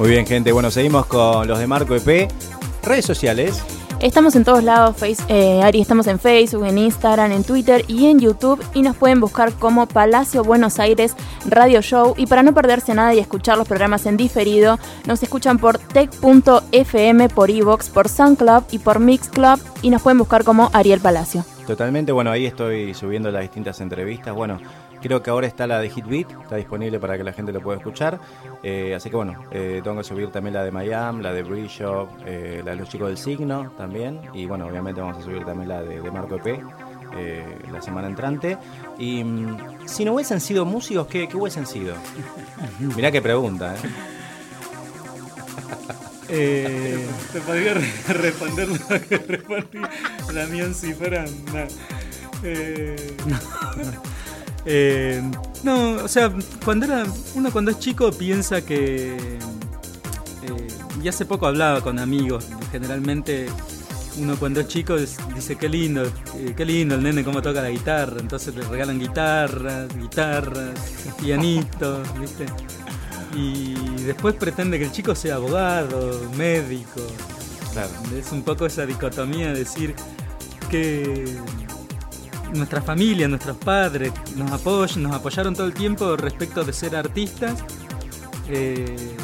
Muy 0.00 0.08
bien, 0.08 0.26
gente. 0.26 0.50
Bueno, 0.50 0.70
seguimos 0.70 1.04
con 1.04 1.46
los 1.46 1.58
de 1.58 1.66
Marco 1.66 1.94
EP. 1.94 2.26
Redes 2.82 3.04
sociales. 3.04 3.62
Estamos 4.00 4.34
en 4.34 4.44
todos 4.44 4.64
lados, 4.64 4.96
face, 4.96 5.22
eh, 5.28 5.60
Ari, 5.62 5.82
estamos 5.82 6.06
en 6.06 6.18
Facebook, 6.18 6.64
en 6.64 6.78
Instagram, 6.78 7.32
en 7.32 7.44
Twitter 7.44 7.84
y 7.86 8.06
en 8.06 8.18
YouTube 8.18 8.64
y 8.72 8.80
nos 8.80 8.96
pueden 8.96 9.20
buscar 9.20 9.52
como 9.52 9.84
Palacio 9.84 10.42
Buenos 10.42 10.78
Aires 10.78 11.14
Radio 11.46 11.82
Show 11.82 12.14
y 12.16 12.24
para 12.24 12.42
no 12.42 12.54
perderse 12.54 12.94
nada 12.94 13.12
y 13.12 13.18
escuchar 13.18 13.58
los 13.58 13.68
programas 13.68 14.06
en 14.06 14.16
diferido, 14.16 14.78
nos 15.06 15.22
escuchan 15.22 15.58
por 15.58 15.76
tech.fm, 15.76 17.28
por 17.28 17.50
Evox, 17.50 17.90
por 17.90 18.08
SoundClub 18.08 18.64
y 18.70 18.78
por 18.78 19.00
Mixclub 19.00 19.60
y 19.82 19.90
nos 19.90 20.00
pueden 20.00 20.16
buscar 20.16 20.44
como 20.44 20.70
Ariel 20.72 21.00
Palacio. 21.00 21.44
Totalmente, 21.66 22.10
bueno, 22.10 22.30
ahí 22.30 22.46
estoy 22.46 22.94
subiendo 22.94 23.30
las 23.30 23.42
distintas 23.42 23.82
entrevistas. 23.82 24.34
Bueno, 24.34 24.58
Creo 25.02 25.22
que 25.22 25.30
ahora 25.30 25.46
está 25.46 25.66
la 25.66 25.80
de 25.80 25.88
Hitbeat, 25.88 26.30
está 26.42 26.56
disponible 26.56 26.98
para 26.98 27.16
que 27.16 27.24
la 27.24 27.32
gente 27.32 27.52
lo 27.52 27.60
pueda 27.60 27.78
escuchar. 27.78 28.18
Eh, 28.62 28.94
así 28.94 29.08
que 29.10 29.16
bueno, 29.16 29.34
eh, 29.50 29.80
tengo 29.82 29.96
que 29.98 30.04
subir 30.04 30.30
también 30.30 30.54
la 30.54 30.62
de 30.62 30.70
Miami, 30.70 31.22
la 31.22 31.32
de 31.32 31.42
Brillo, 31.42 32.08
eh, 32.26 32.62
la 32.64 32.72
de 32.72 32.76
los 32.76 32.88
chicos 32.88 33.08
del 33.08 33.18
signo 33.18 33.72
también. 33.76 34.20
Y 34.34 34.46
bueno, 34.46 34.66
obviamente 34.66 35.00
vamos 35.00 35.18
a 35.18 35.22
subir 35.22 35.44
también 35.44 35.68
la 35.68 35.82
de, 35.82 36.10
Marco 36.10 36.36
EP 36.36 36.62
la 37.72 37.82
semana 37.82 38.08
entrante. 38.08 38.58
Y 38.98 39.24
mm, 39.24 39.86
si 39.86 40.04
no 40.04 40.14
hubiesen 40.14 40.40
sido 40.40 40.64
músicos, 40.64 41.06
¿qué, 41.06 41.28
qué 41.28 41.36
hubiesen 41.36 41.66
sido? 41.66 41.94
Mirá 42.96 43.10
qué 43.10 43.22
pregunta, 43.22 43.74
¿eh? 43.74 43.78
te 47.32 47.40
podría 47.40 47.74
responder 47.74 48.68
lo 48.68 49.08
que 49.08 49.18
respondí 49.18 49.80
Damián 50.32 50.74
si 50.74 50.94
fuera. 50.94 51.24
no. 51.24 51.66
Eh, 52.42 53.16
no, 55.62 55.92
o 56.04 56.08
sea, 56.08 56.32
cuando 56.64 56.86
era 56.86 57.04
uno 57.34 57.50
cuando 57.50 57.70
es 57.70 57.78
chico 57.78 58.10
piensa 58.12 58.62
que 58.62 59.38
eh, 60.42 60.68
y 61.02 61.08
hace 61.08 61.24
poco 61.24 61.46
hablaba 61.46 61.80
con 61.80 61.98
amigos. 61.98 62.46
Generalmente 62.72 63.46
uno 64.18 64.36
cuando 64.36 64.60
es 64.60 64.68
chico 64.68 64.96
dice 64.96 65.56
qué 65.56 65.68
lindo, 65.68 66.04
eh, 66.36 66.54
qué 66.56 66.64
lindo 66.64 66.94
el 66.94 67.02
nene 67.02 67.24
cómo 67.24 67.42
toca 67.42 67.62
la 67.62 67.70
guitarra. 67.70 68.16
Entonces 68.20 68.54
le 68.54 68.62
regalan 68.62 68.98
guitarras, 68.98 69.88
guitarras, 69.96 70.78
pianitos, 71.20 72.06
¿viste? 72.20 72.46
Y 73.34 73.74
después 74.04 74.34
pretende 74.34 74.78
que 74.78 74.86
el 74.86 74.92
chico 74.92 75.14
sea 75.14 75.36
abogado, 75.36 76.28
médico. 76.36 77.00
Claro. 77.72 77.90
Es 78.16 78.32
un 78.32 78.42
poco 78.42 78.66
esa 78.66 78.84
dicotomía 78.84 79.52
de 79.52 79.60
decir 79.60 79.94
que 80.68 81.36
nuestra 82.54 82.80
familia, 82.80 83.28
nuestros 83.28 83.56
padres 83.56 84.12
nos 84.36 84.50
apoyan, 84.52 85.02
nos 85.02 85.12
apoyaron 85.12 85.54
todo 85.54 85.66
el 85.66 85.74
tiempo 85.74 86.16
respecto 86.16 86.64
de 86.64 86.72
ser 86.72 86.96
artistas. 86.96 87.64
Eh, 88.48 89.16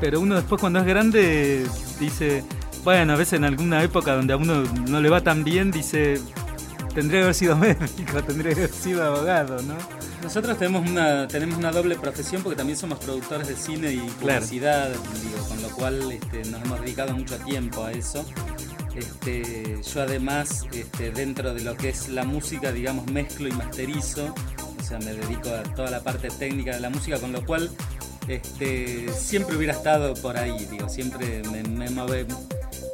pero 0.00 0.20
uno 0.20 0.34
después 0.34 0.60
cuando 0.60 0.80
es 0.80 0.86
grande 0.86 1.64
dice, 2.00 2.44
bueno, 2.84 3.12
a 3.12 3.16
veces 3.16 3.34
en 3.34 3.44
alguna 3.44 3.82
época 3.82 4.16
donde 4.16 4.32
a 4.32 4.36
uno 4.36 4.64
no 4.88 5.00
le 5.00 5.08
va 5.08 5.20
tan 5.20 5.44
bien, 5.44 5.70
dice, 5.70 6.20
tendría 6.94 7.20
que 7.20 7.24
haber 7.24 7.34
sido 7.34 7.56
médico, 7.58 8.22
tendría 8.26 8.52
que 8.54 8.64
haber 8.64 8.72
sido 8.72 9.04
abogado, 9.04 9.62
¿no? 9.62 9.74
Nosotros 10.22 10.56
tenemos 10.56 10.88
una, 10.88 11.26
tenemos 11.26 11.58
una 11.58 11.72
doble 11.72 11.96
profesión 11.96 12.42
porque 12.42 12.56
también 12.56 12.78
somos 12.78 12.98
productores 13.00 13.48
de 13.48 13.56
cine 13.56 13.92
y 13.92 13.98
publicidad, 14.20 14.92
con 15.48 15.62
lo 15.62 15.68
cual 15.70 16.12
este, 16.12 16.48
nos 16.50 16.62
hemos 16.62 16.80
dedicado 16.80 17.14
mucho 17.14 17.36
tiempo 17.38 17.84
a 17.84 17.92
eso. 17.92 18.24
Este, 18.96 19.80
yo 19.82 20.02
además, 20.02 20.66
este, 20.72 21.10
dentro 21.10 21.54
de 21.54 21.62
lo 21.62 21.76
que 21.76 21.88
es 21.88 22.08
la 22.08 22.24
música, 22.24 22.72
digamos, 22.72 23.06
mezclo 23.10 23.48
y 23.48 23.52
masterizo, 23.52 24.34
o 24.78 24.84
sea, 24.84 24.98
me 24.98 25.14
dedico 25.14 25.48
a 25.48 25.62
toda 25.74 25.90
la 25.90 26.02
parte 26.02 26.28
técnica 26.28 26.74
de 26.74 26.80
la 26.80 26.90
música, 26.90 27.18
con 27.18 27.32
lo 27.32 27.44
cual 27.44 27.70
este, 28.28 29.12
siempre 29.12 29.56
hubiera 29.56 29.72
estado 29.72 30.14
por 30.14 30.36
ahí, 30.36 30.66
digo, 30.70 30.88
siempre 30.88 31.42
me, 31.50 31.62
me, 31.62 31.88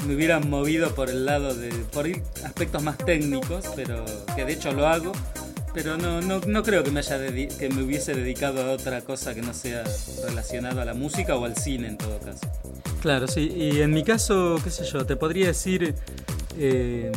hubiera 0.06 0.38
movido 0.40 0.94
por 0.94 1.10
el 1.10 1.26
lado 1.26 1.54
de, 1.54 1.70
por 1.92 2.06
aspectos 2.44 2.82
más 2.82 2.96
técnicos, 2.98 3.66
pero 3.74 4.04
que 4.36 4.44
de 4.44 4.52
hecho 4.52 4.72
lo 4.72 4.86
hago, 4.86 5.12
pero 5.74 5.96
no, 5.96 6.20
no, 6.20 6.40
no 6.40 6.62
creo 6.62 6.82
que 6.82 6.90
me, 6.90 7.00
haya 7.00 7.18
que 7.18 7.68
me 7.68 7.82
hubiese 7.82 8.14
dedicado 8.14 8.62
a 8.62 8.72
otra 8.72 9.02
cosa 9.02 9.34
que 9.34 9.42
no 9.42 9.54
sea 9.54 9.84
relacionado 10.24 10.80
a 10.80 10.84
la 10.84 10.94
música 10.94 11.36
o 11.36 11.44
al 11.44 11.56
cine 11.56 11.88
en 11.88 11.98
todo 11.98 12.18
caso. 12.18 12.46
Claro, 13.00 13.28
sí. 13.28 13.52
Y 13.54 13.80
en 13.80 13.92
mi 13.92 14.02
caso, 14.02 14.56
qué 14.62 14.70
sé 14.70 14.84
yo, 14.84 15.06
te 15.06 15.16
podría 15.16 15.48
decir, 15.48 15.94
eh, 16.58 17.12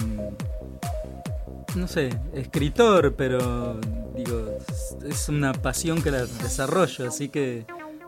no 1.76 1.88
sé, 1.88 2.10
escritor, 2.34 3.16
pero 3.16 3.80
digo, 4.16 4.58
es 5.10 5.30
una 5.30 5.54
pasión 5.54 6.02
que 6.02 6.12
la 6.12 6.26
desarrollo, 6.26 7.08
así 7.08 7.30
que 7.30 7.66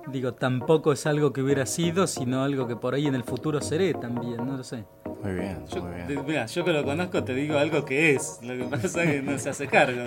digo, 0.08 0.34
tampoco 0.34 0.92
es 0.92 1.06
algo 1.06 1.34
que 1.34 1.42
hubiera 1.42 1.66
sido, 1.66 2.08
sino 2.08 2.44
algo 2.44 2.68
que 2.68 2.76
por 2.76 2.94
ahí 2.94 3.08
en 3.08 3.16
el 3.16 3.24
futuro 3.24 3.62
seré 3.62 3.94
también, 3.94 4.38
no 4.38 4.58
lo 4.58 4.64
sé. 4.64 4.84
Muy 5.24 5.34
bien, 5.34 5.66
yo, 5.74 5.82
muy 5.82 5.92
bien. 5.94 6.26
Mira, 6.28 6.46
yo 6.48 6.66
que 6.66 6.74
lo 6.74 6.84
conozco 6.84 7.24
te 7.24 7.34
digo 7.34 7.58
algo 7.58 7.86
que 7.86 8.16
es, 8.16 8.40
lo 8.44 8.58
que 8.58 8.64
pasa 8.66 9.04
es 9.04 9.12
que 9.12 9.22
no 9.22 9.40
se 9.40 9.50
hace 9.50 9.68
cargo. 9.68 10.02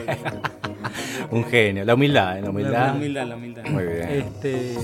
Un 1.30 1.44
genio, 1.44 1.84
la 1.84 1.94
humildad, 1.94 2.38
¿eh? 2.38 2.42
la 2.42 2.50
humildad. 2.50 2.86
La 2.88 2.92
humildad, 2.92 3.26
la 3.26 3.36
humildad. 3.36 3.64
Muy 3.64 3.84
bien. 3.84 4.10
Este, 4.10 4.76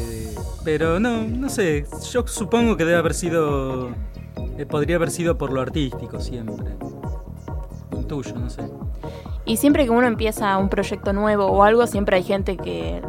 pero 0.65 0.99
no, 0.99 1.23
no 1.23 1.49
sé, 1.51 1.85
yo 2.11 2.27
supongo 2.27 2.77
que 2.77 2.85
debe 2.85 2.97
haber 2.97 3.15
sido, 3.15 3.91
eh, 4.57 4.65
podría 4.65 4.97
haber 4.97 5.11
sido 5.11 5.37
por 5.37 5.53
lo 5.53 5.61
artístico 5.61 6.19
siempre. 6.19 6.73
Intuyo, 7.93 8.35
no 8.37 8.49
sé. 8.49 8.63
Y 9.45 9.59
siempre 9.59 9.85
que 9.85 9.91
uno 9.91 10.07
empieza 10.07 10.57
un 10.57 10.71
proyecto 10.71 11.13
nuevo 11.13 11.47
o 11.47 11.63
algo, 11.63 11.87
siempre 11.87 12.17
hay 12.17 12.23
gente 12.23 12.57
que 12.57 13.03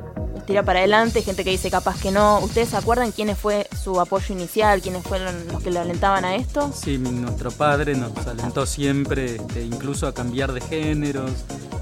tira 0.46 0.64
para 0.64 0.80
adelante, 0.80 1.22
gente 1.22 1.44
que 1.44 1.52
dice 1.52 1.70
capaz 1.72 2.00
que 2.00 2.12
no. 2.12 2.40
¿Ustedes 2.40 2.70
se 2.70 2.78
acuerdan 2.78 3.12
quiénes 3.12 3.38
fue 3.38 3.68
su 3.82 4.00
apoyo 4.00 4.34
inicial, 4.34 4.82
quiénes 4.82 5.04
fueron 5.04 5.48
los 5.48 5.62
que 5.62 5.72
le 5.72 5.80
alentaban 5.80 6.26
a 6.26 6.36
esto? 6.36 6.72
Sí, 6.74 6.98
nuestro 6.98 7.52
padre 7.52 7.96
nos 7.96 8.16
alentó 8.28 8.66
siempre, 8.66 9.36
este, 9.36 9.64
incluso 9.64 10.08
a 10.08 10.14
cambiar 10.14 10.54
de 10.54 10.62
géneros, 10.62 11.32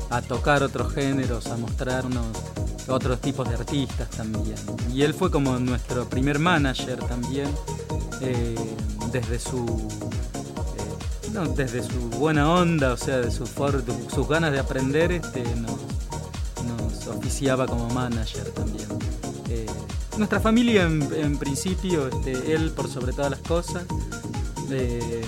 a 0.10 0.21
tocar 0.21 0.63
otros 0.63 0.93
géneros, 0.93 1.47
a 1.47 1.58
mostrarnos 1.58 2.26
otros 2.88 3.19
tipos 3.21 3.47
de 3.47 3.56
artistas 3.56 4.10
también. 4.10 4.56
Y 4.93 5.04
él 5.04 5.13
fue 5.13 5.32
como 5.32 5.58
nuestro 5.60 6.08
primer 6.10 6.39
manager 6.39 7.00
también, 7.00 7.50
eh, 8.21 8.56
desde 9.12 9.39
su 9.39 9.88
eh, 10.78 11.47
desde 11.56 11.84
su 11.84 12.10
buena 12.17 12.52
onda, 12.54 12.93
o 12.93 12.97
sea, 12.97 13.17
de 13.17 13.32
su 13.32 13.45
sus 13.45 14.28
ganas 14.28 14.52
de 14.52 14.60
aprender, 14.60 15.12
este, 15.12 15.43
oficiaba 17.08 17.65
como 17.65 17.88
manager 17.89 18.49
también. 18.51 18.88
Eh, 19.49 19.65
nuestra 20.17 20.39
familia 20.39 20.84
en, 20.84 21.38
principio, 21.38 22.08
este, 22.08 22.54
él 22.54 22.71
por 22.71 22.89
sobre 22.89 23.13
todas 23.13 23.32
las 23.32 23.39
cosas. 23.41 23.84
Eh, 24.69 25.21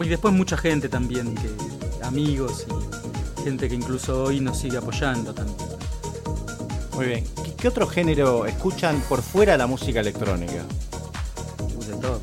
y 0.00 0.08
después 0.08 0.32
mucha 0.32 0.56
gente 0.56 0.88
también, 0.88 1.34
que, 1.34 1.50
amigos 2.04 2.66
y 2.68 3.42
gente 3.42 3.68
que 3.68 3.74
incluso 3.74 4.24
hoy 4.24 4.40
nos 4.40 4.58
sigue 4.58 4.76
apoyando 4.76 5.34
también. 5.34 5.58
Muy 6.94 7.06
bien. 7.06 7.24
¿Qué 7.56 7.68
otro 7.68 7.86
género 7.86 8.46
escuchan 8.46 9.02
por 9.08 9.22
fuera 9.22 9.52
de 9.52 9.58
la 9.58 9.66
música 9.66 10.00
electrónica? 10.00 10.64
De 11.88 11.96
todo. 12.00 12.20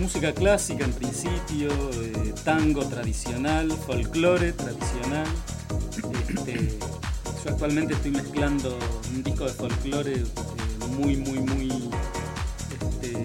Eh, 0.00 0.02
música 0.02 0.32
clásica 0.32 0.84
en 0.84 0.92
principio, 0.92 1.68
tango 2.44 2.84
tradicional, 2.86 3.70
folclore 3.72 4.52
tradicional, 4.52 5.26
este, 6.28 6.78
yo 7.44 7.50
actualmente 7.50 7.94
estoy 7.94 8.12
mezclando 8.12 8.78
un 9.14 9.22
disco 9.22 9.44
de 9.44 9.50
folclore 9.50 10.14
eh, 10.14 10.24
muy, 10.98 11.16
muy, 11.16 11.40
muy 11.40 11.90
este, 12.80 13.22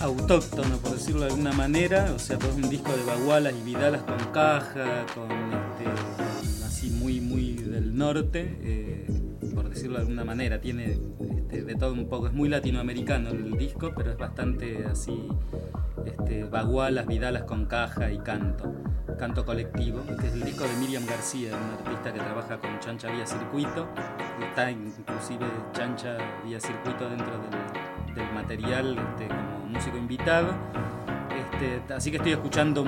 autóctono, 0.00 0.76
por 0.78 0.92
decirlo 0.92 1.22
de 1.22 1.26
alguna 1.30 1.52
manera. 1.52 2.12
O 2.14 2.18
sea, 2.18 2.38
pues 2.38 2.54
un 2.54 2.68
disco 2.68 2.92
de 2.92 3.04
bagualas 3.04 3.54
y 3.54 3.62
vidalas 3.62 4.02
con 4.02 4.18
caja, 4.32 5.06
con 5.14 5.30
este, 5.30 6.64
así 6.66 6.90
muy, 6.90 7.20
muy 7.20 7.54
del 7.54 7.96
norte, 7.96 8.56
eh, 8.62 9.06
por 9.52 9.68
decirlo 9.68 9.96
de 9.96 10.02
alguna 10.02 10.24
manera. 10.24 10.60
Tiene 10.60 10.98
este, 11.20 11.62
de 11.62 11.74
todo 11.74 11.92
un 11.92 12.08
poco. 12.08 12.26
Es 12.26 12.32
muy 12.32 12.48
latinoamericano 12.48 13.30
el 13.30 13.56
disco, 13.56 13.92
pero 13.96 14.12
es 14.12 14.18
bastante 14.18 14.84
así, 14.86 15.28
este, 16.06 16.44
bagualas, 16.44 17.06
vidalas 17.06 17.44
con 17.44 17.66
caja 17.66 18.10
y 18.10 18.18
canto 18.18 18.74
canto 19.18 19.44
colectivo, 19.44 20.04
que 20.20 20.26
es 20.26 20.32
el 20.32 20.42
disco 20.42 20.64
de 20.64 20.74
Miriam 20.76 21.06
García, 21.06 21.50
una 21.50 21.74
artista 21.74 22.12
que 22.12 22.18
trabaja 22.18 22.58
con 22.58 22.78
Chancha 22.80 23.10
Vía 23.10 23.26
Circuito, 23.26 23.86
está 24.48 24.70
inclusive 24.70 25.46
Chancha 25.72 26.16
Vía 26.44 26.60
Circuito 26.60 27.08
dentro 27.08 27.32
del, 28.14 28.32
material 28.34 28.98
este, 28.98 29.28
como 29.28 29.66
músico 29.66 29.96
invitado. 29.96 30.52
Este, 31.52 31.94
así 31.94 32.10
que 32.10 32.16
estoy 32.16 32.32
escuchando 32.32 32.84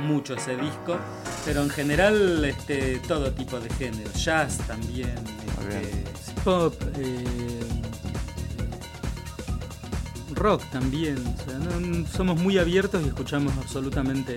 mucho 0.00 0.34
ese 0.34 0.56
disco, 0.56 0.96
pero 1.44 1.62
en 1.62 1.70
general 1.70 2.44
este, 2.44 2.98
todo 3.06 3.32
tipo 3.32 3.60
de 3.60 3.68
género, 3.70 4.10
jazz 4.12 4.58
también, 4.66 5.14
este, 5.68 6.03
pop, 6.44 6.74
eh, 6.98 7.60
rock 10.34 10.62
también. 10.70 11.16
somos 12.14 12.38
muy 12.38 12.58
abiertos 12.58 13.02
y 13.04 13.08
escuchamos 13.08 13.56
absolutamente 13.56 14.34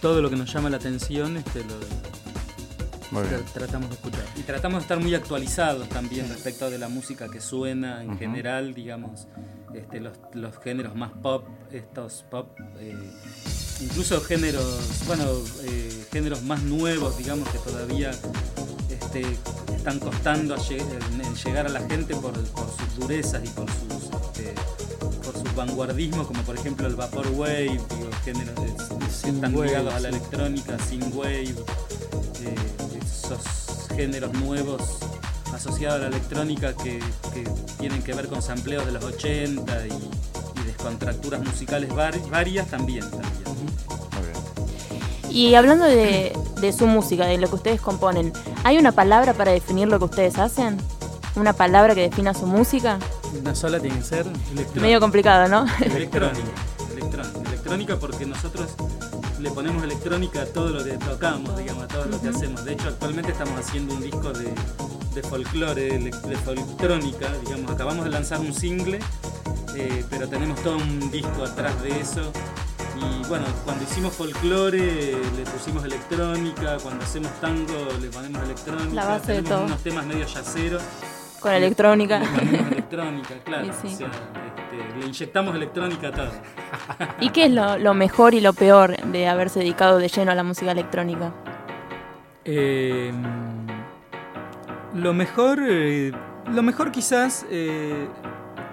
todo 0.00 0.22
lo 0.22 0.30
que 0.30 0.36
nos 0.36 0.52
llama 0.52 0.70
la 0.70 0.76
atención 0.76 1.36
este, 1.36 1.60
lo, 1.64 1.76
tratamos 3.52 3.88
de 3.88 3.94
escuchar. 3.94 4.24
Y 4.36 4.42
tratamos 4.42 4.80
de 4.80 4.82
estar 4.82 5.00
muy 5.00 5.14
actualizados 5.14 5.88
también 5.88 6.28
respecto 6.28 6.70
de 6.70 6.78
la 6.78 6.88
música 6.88 7.28
que 7.28 7.40
suena 7.40 8.02
en 8.02 8.18
general, 8.18 8.74
digamos, 8.74 9.28
este, 9.74 10.00
los, 10.00 10.58
géneros 10.62 10.94
más 10.94 11.12
pop, 11.12 11.44
estos 11.72 12.24
pop, 12.30 12.58
eh, 12.80 12.94
incluso 13.80 14.20
géneros, 14.20 15.02
bueno, 15.06 15.24
eh, 15.64 16.06
géneros 16.12 16.42
más 16.42 16.62
nuevos, 16.62 17.16
digamos, 17.18 17.48
que 17.48 17.58
todavía 17.58 18.10
este, 18.90 19.22
están 19.78 19.98
costando 20.00 20.54
en, 20.70 21.34
llegar 21.44 21.66
a 21.66 21.68
la 21.68 21.80
gente 21.88 22.14
por, 22.16 22.34
sus 22.34 22.96
durezas 22.98 23.42
y 23.44 23.48
por 23.48 23.66
sus, 23.70 24.04
este, 24.04 24.54
por 25.24 25.32
sus 25.32 25.54
vanguardismos, 25.54 26.26
como 26.26 26.42
por 26.42 26.56
ejemplo 26.56 26.86
el 26.86 26.96
Vaporwave, 26.96 27.80
géneros 28.24 28.54
están 29.24 29.52
ligados 29.52 29.94
a 29.94 30.00
la 30.00 30.08
electrónica, 30.08 30.76
wave, 31.12 31.54
eh, 32.42 32.54
esos 33.00 33.88
géneros 33.94 34.32
nuevos 34.34 34.98
asociados 35.54 35.96
a 35.96 36.02
la 36.02 36.08
electrónica 36.08 36.74
que, 36.74 37.00
tienen 37.78 38.02
que 38.02 38.12
ver 38.12 38.26
con 38.26 38.42
sampleos 38.42 38.84
de 38.84 38.92
los 38.92 39.04
80 39.04 39.86
y, 39.86 39.90
y 39.90 40.66
descontracturas 40.66 41.40
musicales 41.40 41.90
varias 41.94 42.66
también. 42.66 43.04
Y 45.30 45.54
hablando 45.54 45.84
de, 45.84 46.32
su 46.76 46.86
música, 46.86 47.26
de 47.26 47.38
lo 47.38 47.48
que 47.48 47.54
ustedes 47.54 47.80
componen, 47.80 48.32
¿hay 48.64 48.78
una 48.78 48.92
palabra 48.92 49.34
para 49.34 49.52
definir 49.52 49.88
lo 49.88 49.98
que 49.98 50.06
ustedes 50.06 50.38
hacen? 50.38 50.76
¿Una 51.36 51.52
palabra 51.52 51.94
que 51.94 52.02
defina 52.02 52.34
su 52.34 52.46
música? 52.46 52.98
Una 53.38 53.54
sola 53.54 53.78
tiene 53.78 53.98
que 53.98 54.04
ser 54.04 54.26
electrónica. 54.26 54.80
Medio 54.80 55.00
complicado, 55.00 55.48
¿no? 55.48 55.66
Electrónica. 55.80 56.50
electrónica. 56.92 57.48
Electrónica 57.48 57.96
porque 57.96 58.26
nosotros 58.26 58.70
le 59.40 59.50
ponemos 59.50 59.82
electrónica 59.84 60.42
a 60.42 60.46
todo 60.46 60.70
lo 60.70 60.84
que 60.84 60.92
tocamos, 60.92 61.56
digamos, 61.56 61.84
a 61.84 61.88
todo 61.88 62.06
lo 62.06 62.20
que 62.20 62.28
hacemos. 62.28 62.64
De 62.64 62.72
hecho, 62.72 62.88
actualmente 62.88 63.32
estamos 63.32 63.58
haciendo 63.60 63.94
un 63.94 64.02
disco 64.02 64.32
de, 64.32 64.52
de 65.14 65.22
folclore, 65.22 65.98
de 65.98 66.36
folclónica, 66.44 67.30
digamos, 67.44 67.70
acabamos 67.70 68.04
de 68.04 68.10
lanzar 68.10 68.40
un 68.40 68.52
single, 68.52 68.98
eh, 69.76 70.04
pero 70.10 70.28
tenemos 70.28 70.60
todo 70.62 70.76
un 70.76 71.10
disco 71.10 71.44
atrás 71.44 71.80
de 71.82 72.00
eso. 72.00 72.32
Y 73.00 73.28
bueno, 73.28 73.44
cuando 73.64 73.84
hicimos 73.84 74.12
folclore 74.14 75.12
le 75.36 75.44
pusimos 75.44 75.84
electrónica, 75.84 76.76
cuando 76.82 77.04
hacemos 77.04 77.30
tango 77.40 77.86
le 78.00 78.08
ponemos 78.08 78.42
electrónica, 78.42 78.94
La 78.94 79.04
base 79.06 79.26
tenemos 79.26 79.44
de 79.44 79.54
todo. 79.54 79.64
unos 79.66 79.82
temas 79.82 80.06
medio 80.06 80.26
yaceros. 80.26 80.82
Con 81.40 81.52
electrónica. 81.52 82.20
electrónica, 82.70 83.34
claro. 83.44 83.68
este, 83.70 84.04
le 84.98 85.06
inyectamos 85.06 85.54
electrónica 85.54 86.08
a 86.08 86.12
todo. 86.12 86.30
¿Y 87.20 87.30
qué 87.30 87.44
es 87.44 87.52
lo, 87.52 87.94
mejor 87.94 88.34
y 88.34 88.40
lo 88.40 88.52
peor 88.52 88.96
de 88.96 89.28
haberse 89.28 89.60
dedicado 89.60 89.98
de 89.98 90.08
lleno 90.08 90.32
a 90.32 90.34
la 90.34 90.42
música 90.42 90.72
electrónica? 90.72 91.32
Eh, 92.44 93.12
lo 94.94 95.14
mejor, 95.14 95.60
eh, 95.68 96.10
lo 96.50 96.62
mejor 96.62 96.90
quizás 96.90 97.46
eh, 97.50 98.08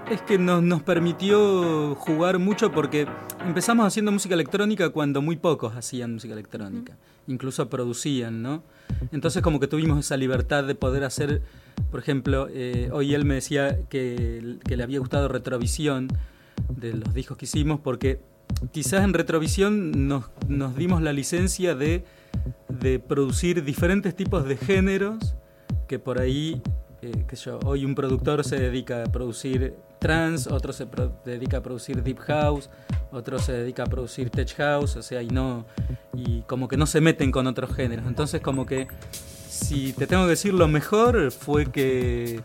es 0.10 0.22
que 0.22 0.38
nos, 0.38 0.62
nos, 0.62 0.84
permitió 0.84 1.96
jugar 1.96 2.40
mucho 2.40 2.72
porque 2.72 3.08
empezamos 3.46 3.86
haciendo 3.86 4.12
música 4.12 4.36
electrónica 4.36 4.90
cuando 4.90 5.22
muy 5.22 5.36
pocos 5.36 5.76
hacían 5.76 6.14
música 6.14 6.34
electrónica, 6.34 6.98
incluso 7.28 7.70
producían, 7.70 8.42
¿no? 8.42 8.64
Entonces 9.12 9.42
como 9.42 9.60
que 9.60 9.68
tuvimos 9.68 10.00
esa 10.00 10.18
libertad 10.18 10.64
de 10.64 10.76
poder 10.76 11.04
hacer, 11.04 11.42
por 11.92 12.00
ejemplo, 12.00 12.48
hoy 12.92 13.14
él 13.14 13.26
me 13.26 13.36
decía 13.36 13.80
que, 13.90 14.58
que 14.68 14.78
le 14.78 14.84
había 14.84 15.00
gustado 15.00 15.28
Retrovisión, 15.28 16.08
de 16.70 16.94
los 16.94 17.14
discos 17.14 17.38
que 17.38 17.46
hicimos, 17.46 17.80
porque 17.80 18.20
quizás 18.72 19.04
en 19.04 19.14
Retrovisión 19.14 20.08
nos, 20.08 20.26
nos 20.48 20.76
dimos 20.76 21.02
la 21.02 21.14
licencia 21.14 21.76
de, 21.76 22.06
de, 22.70 23.00
producir 23.00 23.64
diferentes 23.64 24.16
tipos 24.16 24.46
de 24.46 24.58
géneros 24.58 25.36
que 25.88 26.00
por 26.00 26.20
ahí, 26.20 26.62
eh, 27.02 27.26
que 27.28 27.36
yo, 27.36 27.60
hoy 27.66 27.86
un 27.86 27.96
productor 27.96 28.44
se 28.44 28.58
dedica 28.58 29.04
a 29.04 29.12
producir 29.12 29.76
trance, 30.06 30.48
otro 30.54 30.72
se 30.72 30.86
dedica 31.26 31.58
a 31.58 31.64
producir 31.64 32.04
deep 32.04 32.20
house, 32.20 32.70
otro 33.12 33.40
se 33.40 33.54
dedica 33.54 33.84
a 33.84 33.88
producir 33.88 34.30
tech 34.30 34.56
house, 34.58 34.96
o 34.98 35.02
sea, 35.02 35.24
y 35.24 35.30
no, 35.30 35.66
y 36.14 36.42
como 36.44 36.68
que 36.68 36.78
no 36.78 36.86
se 36.86 37.02
meten 37.02 37.32
con 37.32 37.48
otros 37.48 37.74
géneros. 37.74 38.06
Entonces 38.06 38.40
como 38.40 38.68
que, 38.68 38.88
si 39.50 39.94
te 39.94 40.06
tengo 40.06 40.26
que 40.26 40.30
decir 40.30 40.54
lo 40.54 40.68
mejor, 40.68 41.32
fue 41.32 41.72
que, 41.72 42.42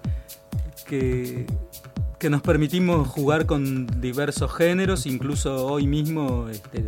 que 0.87 1.47
que 2.19 2.29
nos 2.29 2.43
permitimos 2.43 3.09
jugar 3.09 3.47
con 3.47 3.87
diversos 3.99 4.55
géneros, 4.55 5.07
incluso 5.07 5.67
hoy 5.67 5.87
mismo 5.87 6.49
este, 6.51 6.85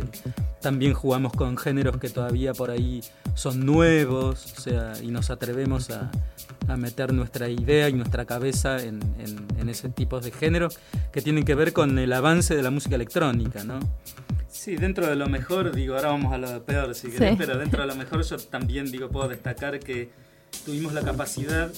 también 0.61 0.93
jugamos 0.93 1.33
con 1.33 1.57
géneros 1.57 1.97
que 1.97 2.07
todavía 2.07 2.53
por 2.53 2.69
ahí 2.69 3.01
son 3.33 3.65
nuevos, 3.65 4.53
o 4.55 4.61
sea, 4.61 4.93
y 5.01 5.07
nos 5.07 5.31
atrevemos 5.31 5.89
a, 5.89 6.11
meter 6.77 7.13
nuestra 7.13 7.49
idea 7.49 7.89
y 7.89 7.93
nuestra 7.93 8.25
cabeza 8.25 8.81
en, 8.81 8.99
ese 9.67 9.89
tipo 9.89 10.19
de 10.19 10.31
géneros 10.31 10.77
que 11.11 11.21
tienen 11.21 11.45
que 11.45 11.55
ver 11.55 11.73
con 11.73 11.97
el 11.97 12.11
avance 12.13 12.55
de 12.55 12.61
la 12.61 12.69
música 12.69 12.95
electrónica, 12.95 13.63
¿no? 13.63 13.79
Sí, 14.49 14.75
dentro 14.75 15.07
de 15.07 15.15
lo 15.15 15.27
mejor, 15.27 15.73
digo, 15.73 15.95
ahora 15.95 16.09
vamos 16.09 16.33
a 16.33 16.37
lo 16.37 16.63
peor 16.63 16.93
si 16.93 17.09
querés, 17.09 17.37
pero 17.37 17.57
dentro 17.57 17.81
de 17.81 17.87
lo 17.87 17.95
mejor 17.95 18.23
yo 18.23 18.37
también 18.37 18.91
digo, 18.91 19.09
puedo 19.09 19.27
destacar 19.29 19.79
que 19.79 20.09
tuvimos 20.65 20.93
la 20.93 21.01
capacidad 21.01 21.71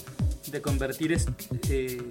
de 0.52 0.62
convertir 0.62 1.18
eh, 1.70 2.02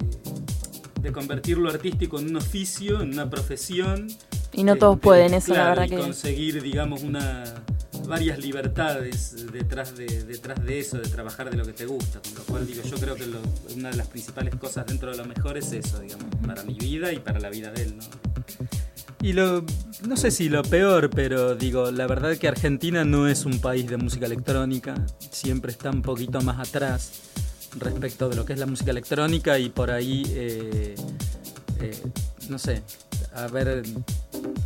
de 1.01 1.13
convertir 1.13 1.59
lo 1.59 1.69
artístico 1.69 2.19
en 2.19 2.29
un 2.29 2.37
oficio, 2.37 3.03
en 3.03 3.13
una 3.13 3.29
profesión. 3.29 4.09
Y 4.53 4.65
no 4.65 4.77
todos 4.77 4.99
pueden, 4.99 5.35
eso 5.35 5.53
la 5.53 5.69
verdad 5.69 5.85
y 5.85 5.97
conseguir, 5.97 6.63
digamos, 6.63 7.03
una 7.03 7.45
varias 8.07 8.39
libertades 8.39 9.53
detrás 9.53 9.97
de, 9.97 10.25
detrás 10.25 10.65
de 10.65 10.79
eso, 10.79 10.99
de 10.99 11.09
trabajar 11.09 11.51
de 11.51 11.57
lo 11.57 11.65
que 11.65 11.73
te 11.73 11.87
gusta. 11.87 12.21
Con 12.21 12.35
lo 12.35 12.45
cual 12.45 12.67
digo, 12.67 12.83
yo 12.83 12.97
creo 12.97 13.15
que 13.15 13.25
una 13.75 13.91
de 13.91 13.97
las 13.97 14.09
principales 14.09 14.55
cosas 14.57 14.87
dentro 14.87 15.11
de 15.11 15.17
lo 15.17 15.25
mejor 15.25 15.57
es 15.59 15.73
eso, 15.73 16.01
digamos, 16.01 16.27
para 16.47 16.63
mi 16.65 16.75
vida 16.75 17.13
y 17.13 17.19
para 17.19 17.41
la 17.41 17.51
vida 17.51 17.71
de 17.73 17.83
él, 17.83 17.97
¿no? 17.97 18.05
Y 19.25 19.33
lo, 19.33 19.65
no 20.07 20.19
sé 20.19 20.31
si 20.31 20.51
lo 20.51 20.63
peor, 20.63 21.09
pero 21.09 21.55
digo, 21.55 21.91
la 21.91 22.07
verdad 22.07 22.37
que 22.37 22.47
Argentina 22.47 23.07
no 23.07 23.27
es 23.27 23.47
un 23.47 23.59
país 23.59 23.89
de 23.89 23.97
música 23.97 24.27
electrónica, 24.27 24.95
siempre 25.31 25.73
está 25.73 25.89
un 25.91 26.03
poquito 26.03 26.43
más 26.43 26.69
atrás 26.69 27.23
respecto 27.79 28.29
de 28.29 28.37
lo 28.37 28.45
que 28.45 28.53
es 28.53 28.59
la 28.59 28.67
música 28.67 28.91
electrónica 28.91 29.59
y 29.59 29.71
por 29.71 29.91
ahí, 29.91 30.25
eh, 30.29 30.95
eh, 31.81 32.03
no 32.51 32.59
sé, 32.59 32.83
haber, 33.35 33.83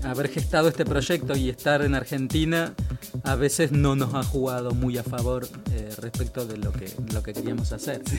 haber 0.02 0.28
gestado 0.28 0.68
este 0.68 0.84
proyecto 0.84 1.36
y 1.36 1.48
estar 1.48 1.82
en 1.82 1.94
Argentina 1.94 2.74
a 3.24 3.34
veces 3.34 3.72
no 3.72 3.96
nos 3.96 4.14
ha 4.14 4.22
jugado 4.22 4.72
muy 4.72 4.98
a 4.98 5.02
favor 5.02 5.48
eh, 5.72 5.90
respecto 5.98 6.46
de 6.46 6.56
lo 6.56 6.72
que, 6.72 6.90
lo 7.12 7.22
que 7.22 7.32
queríamos 7.32 7.72
hacer. 7.72 8.02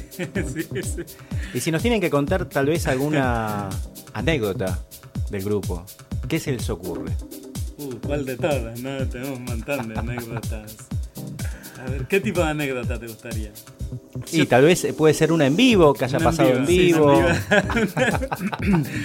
Y 1.53 1.59
si 1.59 1.71
nos 1.71 1.81
tienen 1.81 1.99
que 1.99 2.09
contar 2.09 2.45
tal 2.45 2.67
vez 2.67 2.87
alguna 2.87 3.69
anécdota 4.13 4.79
del 5.29 5.43
grupo, 5.43 5.85
¿qué 6.27 6.39
se 6.39 6.51
les 6.51 6.69
ocurre? 6.69 7.11
Uh, 7.77 7.95
¿cuál 8.05 8.25
de 8.25 8.35
todas? 8.37 8.79
No, 8.79 9.07
tenemos 9.07 9.39
un 9.39 9.45
montón 9.45 9.89
de 9.89 9.99
anécdotas. 9.99 10.75
A 11.79 11.89
ver, 11.89 12.07
¿qué 12.07 12.19
tipo 12.19 12.41
de 12.41 12.47
anécdota 12.47 12.99
te 12.99 13.07
gustaría? 13.07 13.51
Y 14.31 14.45
tal 14.45 14.63
vez 14.65 14.87
puede 14.97 15.13
ser 15.13 15.31
una 15.31 15.45
en 15.47 15.55
vivo, 15.55 15.93
que 15.93 16.05
haya 16.05 16.19
pasado 16.19 16.49
en 16.49 16.65
vivo. 16.65 17.21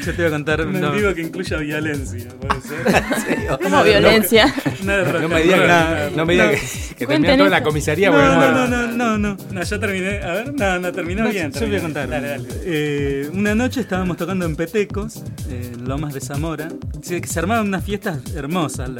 Yo 0.05 0.13
te 0.13 0.17
voy 0.17 0.27
a 0.27 0.31
contar 0.31 0.67
una 0.67 0.89
en 0.89 0.97
vivo 0.97 1.15
que 1.15 1.23
incluya 1.23 1.59
violencia, 1.59 2.29
puede 2.41 2.61
ser. 2.61 3.59
¿Cómo 3.63 3.83
violencia? 3.85 4.55
No, 4.83 5.29
me 5.29 5.43
digas 5.43 6.13
no, 6.15 6.27
me 6.27 6.37
que, 6.37 7.07
que 7.07 7.07
todo 7.07 7.45
en 7.45 7.51
la 7.51 7.63
comisaría. 7.63 8.11
No, 8.11 8.19
no, 8.19 8.67
no, 8.67 8.87
no, 8.87 9.19
no, 9.19 9.37
no, 9.51 9.63
yo 9.63 9.81
terminé, 9.81 10.23
a 10.23 10.33
ver, 10.33 10.55
no, 10.55 10.79
no, 10.79 10.93
terminó 10.93 11.29
bien. 11.29 11.53
Yo 11.53 11.67
voy 11.67 11.77
a 11.77 11.81
contar. 11.81 12.09
Dale, 12.09 12.29
dale. 12.29 12.49
Eh, 12.65 13.31
una 13.33 13.55
noche 13.55 13.81
estábamos 13.81 14.17
tocando 14.17 14.45
en 14.45 14.57
Petecos, 14.57 15.23
en 15.49 15.89
Lomas 15.89 16.15
de 16.15 16.21
Zamora, 16.21 16.69
que 17.03 17.27
se 17.27 17.39
armaban 17.39 17.69
unas 17.69 17.85
fiestas 17.85 18.19
hermosas. 18.35 18.91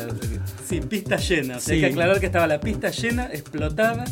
sí, 0.67 0.81
pista 0.81 1.17
llena. 1.17 1.57
O 1.57 1.61
sea, 1.61 1.75
hay 1.75 1.81
que 1.81 1.87
aclarar 1.87 2.21
que 2.21 2.27
estaba 2.27 2.47
la 2.47 2.61
pista 2.61 2.91
llena, 2.91 3.29
explotada 3.33 4.05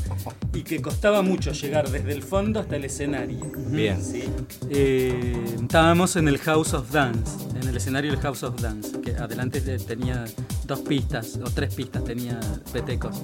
y 0.53 0.63
que 0.63 0.83
costaba 0.83 1.23
mucho 1.23 1.53
llegar 1.63 1.89
desde 1.89 2.13
el 2.13 2.23
fondo 2.23 2.61
hasta 2.61 2.77
el 2.77 2.85
escenario. 2.85 3.51
Bien. 3.69 4.03
¿sí? 4.03 4.25
Eh, 4.69 5.45
estábamos 5.63 6.17
en 6.17 6.29
el 6.29 6.39
House 6.39 6.75
of 6.75 6.91
Dance, 6.91 7.33
en 7.61 7.69
el 7.69 7.77
escenario 7.77 8.11
del 8.11 8.21
House 8.21 8.43
of 8.43 8.61
Dance, 8.61 9.01
que 9.01 9.13
adelante 9.13 9.61
tenía 9.61 10.25
dos 10.67 10.81
pistas 10.81 11.39
o 11.43 11.49
tres 11.51 11.75
pistas, 11.75 12.05
tenía 12.05 12.39
petecos. 12.73 13.23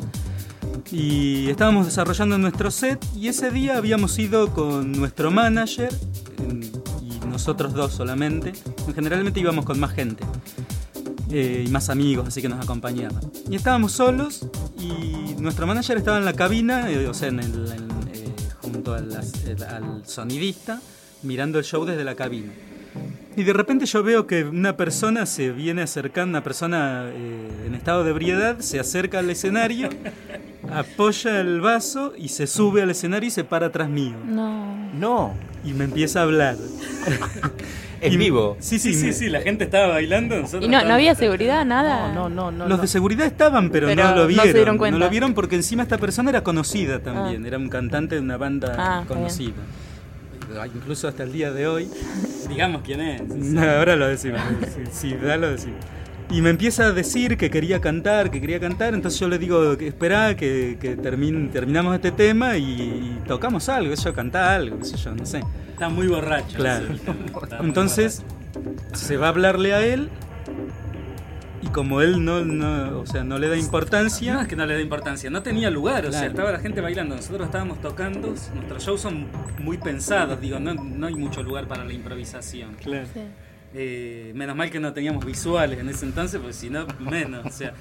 Y 0.93 1.51
estábamos 1.51 1.87
desarrollando 1.87 2.39
nuestro 2.39 2.71
set 2.71 3.05
y 3.15 3.29
ese 3.29 3.51
día 3.51 3.77
habíamos 3.77 4.19
ido 4.19 4.55
con 4.55 4.93
nuestro 4.93 5.31
manager 5.31 5.93
y 7.03 7.27
nosotros 7.27 7.75
dos 7.75 7.93
solamente. 7.93 8.53
Generalmente 8.95 9.41
íbamos 9.41 9.65
con 9.65 9.79
más 9.81 9.93
gente. 9.93 10.25
Eh, 11.31 11.65
y 11.67 11.71
más 11.71 11.91
amigos, 11.91 12.29
así 12.29 12.41
que 12.41 12.49
nos 12.49 12.63
acompañaban. 12.63 13.21
Y 13.51 13.57
estábamos 13.57 13.93
solos 13.93 14.47
y 14.79 15.35
nuestro 15.39 15.67
manager 15.67 15.99
estaba 15.99 16.17
en 16.17 16.25
la 16.25 16.33
cabina, 16.33 16.91
eh, 16.91 17.07
o 17.07 17.13
sea, 17.13 17.29
en 17.29 17.41
el, 17.41 17.89
junto 18.71 18.95
al, 18.95 20.03
sonidista, 20.05 20.81
mirando 21.23 21.59
el 21.59 21.65
show 21.65 21.85
desde 21.85 22.05
la 22.05 22.15
cabina. 22.15 22.53
Y 23.37 23.45
de 23.45 23.53
repente 23.53 23.87
yo 23.87 24.03
veo 24.03 24.27
que 24.27 24.45
una 24.45 24.77
persona 24.77 25.25
se 25.27 25.53
viene 25.53 25.83
acercando, 25.83 26.31
una 26.31 26.43
persona 26.43 27.05
eh, 27.07 27.67
en 27.67 27.75
estado 27.75 28.03
de 28.03 28.11
ebriedad, 28.11 28.59
se 28.59 28.81
acerca 28.81 29.21
al 29.21 29.31
escenario, 29.31 29.89
apoya 30.73 31.41
el 31.41 31.61
vaso 31.61 32.15
y 32.17 32.29
se 32.29 32.47
sube 32.47 32.83
al 32.83 32.91
escenario 32.91 33.29
y 33.29 33.31
se 33.31 33.45
para 33.45 33.67
atrás 33.67 33.89
mío. 33.89 34.17
No. 34.25 34.93
No. 34.93 35.35
Y 35.65 35.73
me 35.73 35.85
empieza 35.85 36.21
a 36.21 36.23
hablar. 36.25 36.57
en 38.01 38.19
vivo. 38.19 38.57
Sí, 38.61 38.79
sí, 38.79 38.95
sí, 38.95 39.13
sí, 39.13 39.29
la 39.29 39.41
gente 39.41 39.65
estaba 39.65 39.89
bailando. 39.89 40.45
¿Y 40.61 40.69
no, 40.69 40.85
no 40.85 40.95
había 40.95 41.15
seguridad, 41.15 41.65
nada? 41.65 42.13
No, 42.13 42.29
no, 42.29 42.51
no. 42.51 42.69
Los 42.69 42.81
de 42.81 42.87
seguridad 42.87 43.27
estaban, 43.27 43.71
pero, 43.71 43.95
no 43.95 44.15
lo 44.15 44.27
vieron. 44.27 44.47
No, 44.47 44.53
se 44.53 44.55
dieron 44.55 44.79
cuenta. 44.79 44.99
no 44.99 45.05
lo 45.05 45.11
vieron 45.11 45.35
porque 45.35 45.57
encima 45.57 45.83
esta 45.83 45.99
persona 45.99 46.31
era 46.31 46.43
conocida 46.43 47.01
también. 47.01 47.45
Ah. 47.45 47.49
Era 47.49 47.59
un 47.59 47.69
cantante 47.69 48.15
de 48.17 48.21
una 48.21 48.37
banda 48.37 48.75
ah, 48.79 49.05
conocida. 49.07 49.55
Incluso 50.75 51.09
hasta 51.09 51.25
el 51.25 51.33
día 51.33 51.53
de 51.53 51.67
hoy. 51.67 51.91
Digamos 52.49 52.83
quién 52.83 53.01
es. 53.01 53.23
ahora 53.57 53.97
lo 53.97 54.09
decimos. 54.09 54.41
sí, 54.93 55.15
da 55.15 55.37
lo 55.37 55.51
decimos. 55.51 55.85
Y 56.31 56.43
me 56.43 56.51
empieza 56.51 56.87
a 56.87 56.93
decir 56.93 57.39
que 57.39 57.51
quería 57.51 57.81
cantar, 57.81 58.31
que 58.31 58.41
quería 58.41 58.61
cantar, 58.61 58.93
entonces 58.93 59.19
yo 59.19 59.29
le 59.29 59.39
digo, 59.39 59.79
que 59.79 59.89
espera, 59.89 60.37
que, 60.37 60.77
que 60.79 60.95
terminamos 60.97 61.95
este 61.95 62.13
tema 62.13 62.59
y, 62.59 63.19
tocamos 63.27 63.69
algo, 63.71 63.95
eso, 63.95 64.13
canta 64.13 64.55
algo, 64.55 64.79
qué 64.79 64.85
sé 64.85 64.97
yo, 64.99 65.15
no 65.15 65.25
sé. 65.25 65.41
Está 65.71 65.89
muy 65.89 66.07
borracho. 66.07 66.57
Claro. 66.57 66.87
Entonces 67.61 68.23
se 68.93 69.17
va 69.17 69.27
a 69.27 69.29
hablarle 69.31 69.73
a 69.73 69.87
él 69.87 70.11
y 71.63 71.69
como 71.69 72.03
él 72.03 72.25
no, 72.25 72.45
no, 72.45 72.99
o 72.99 73.07
sea, 73.07 73.25
no 73.25 73.39
le 73.39 73.49
da 73.49 73.57
importancia. 73.57 74.35
No 74.35 74.41
es 74.43 74.49
que 74.49 74.57
no 74.57 74.67
le 74.67 74.75
da 74.75 74.81
importancia, 74.81 75.31
no 75.31 75.43
tenía 75.43 75.71
lugar, 75.71 76.05
o 76.05 76.13
sea, 76.13 76.27
estaba 76.27 76.53
la 76.53 76.59
gente 76.59 76.81
bailando, 76.83 77.17
nosotros 77.17 77.47
estábamos 77.47 77.81
tocando, 77.81 78.35
nuestros 78.55 78.85
shows 78.85 79.01
son 79.01 79.29
muy 79.59 79.79
pensados, 79.79 80.41
digo, 80.41 80.59
no, 80.61 80.75
no 80.75 81.07
hay 81.07 81.15
mucho 81.15 81.43
lugar 81.43 81.67
para 81.67 81.85
la 81.85 81.93
improvisación. 81.95 82.75
Claro. 82.75 83.07
Eh, 83.75 84.33
menos 84.35 84.57
mal 84.57 84.71
que 84.71 84.81
no 84.81 84.93
teníamos 84.93 85.25
visuales 85.25 85.79
en 85.79 85.89
ese 85.89 86.07
entonces, 86.07 86.41
porque 86.41 86.55
si 86.55 86.71
no, 86.71 86.87
menos, 86.99 87.45
o 87.47 87.51
sea 87.51 87.75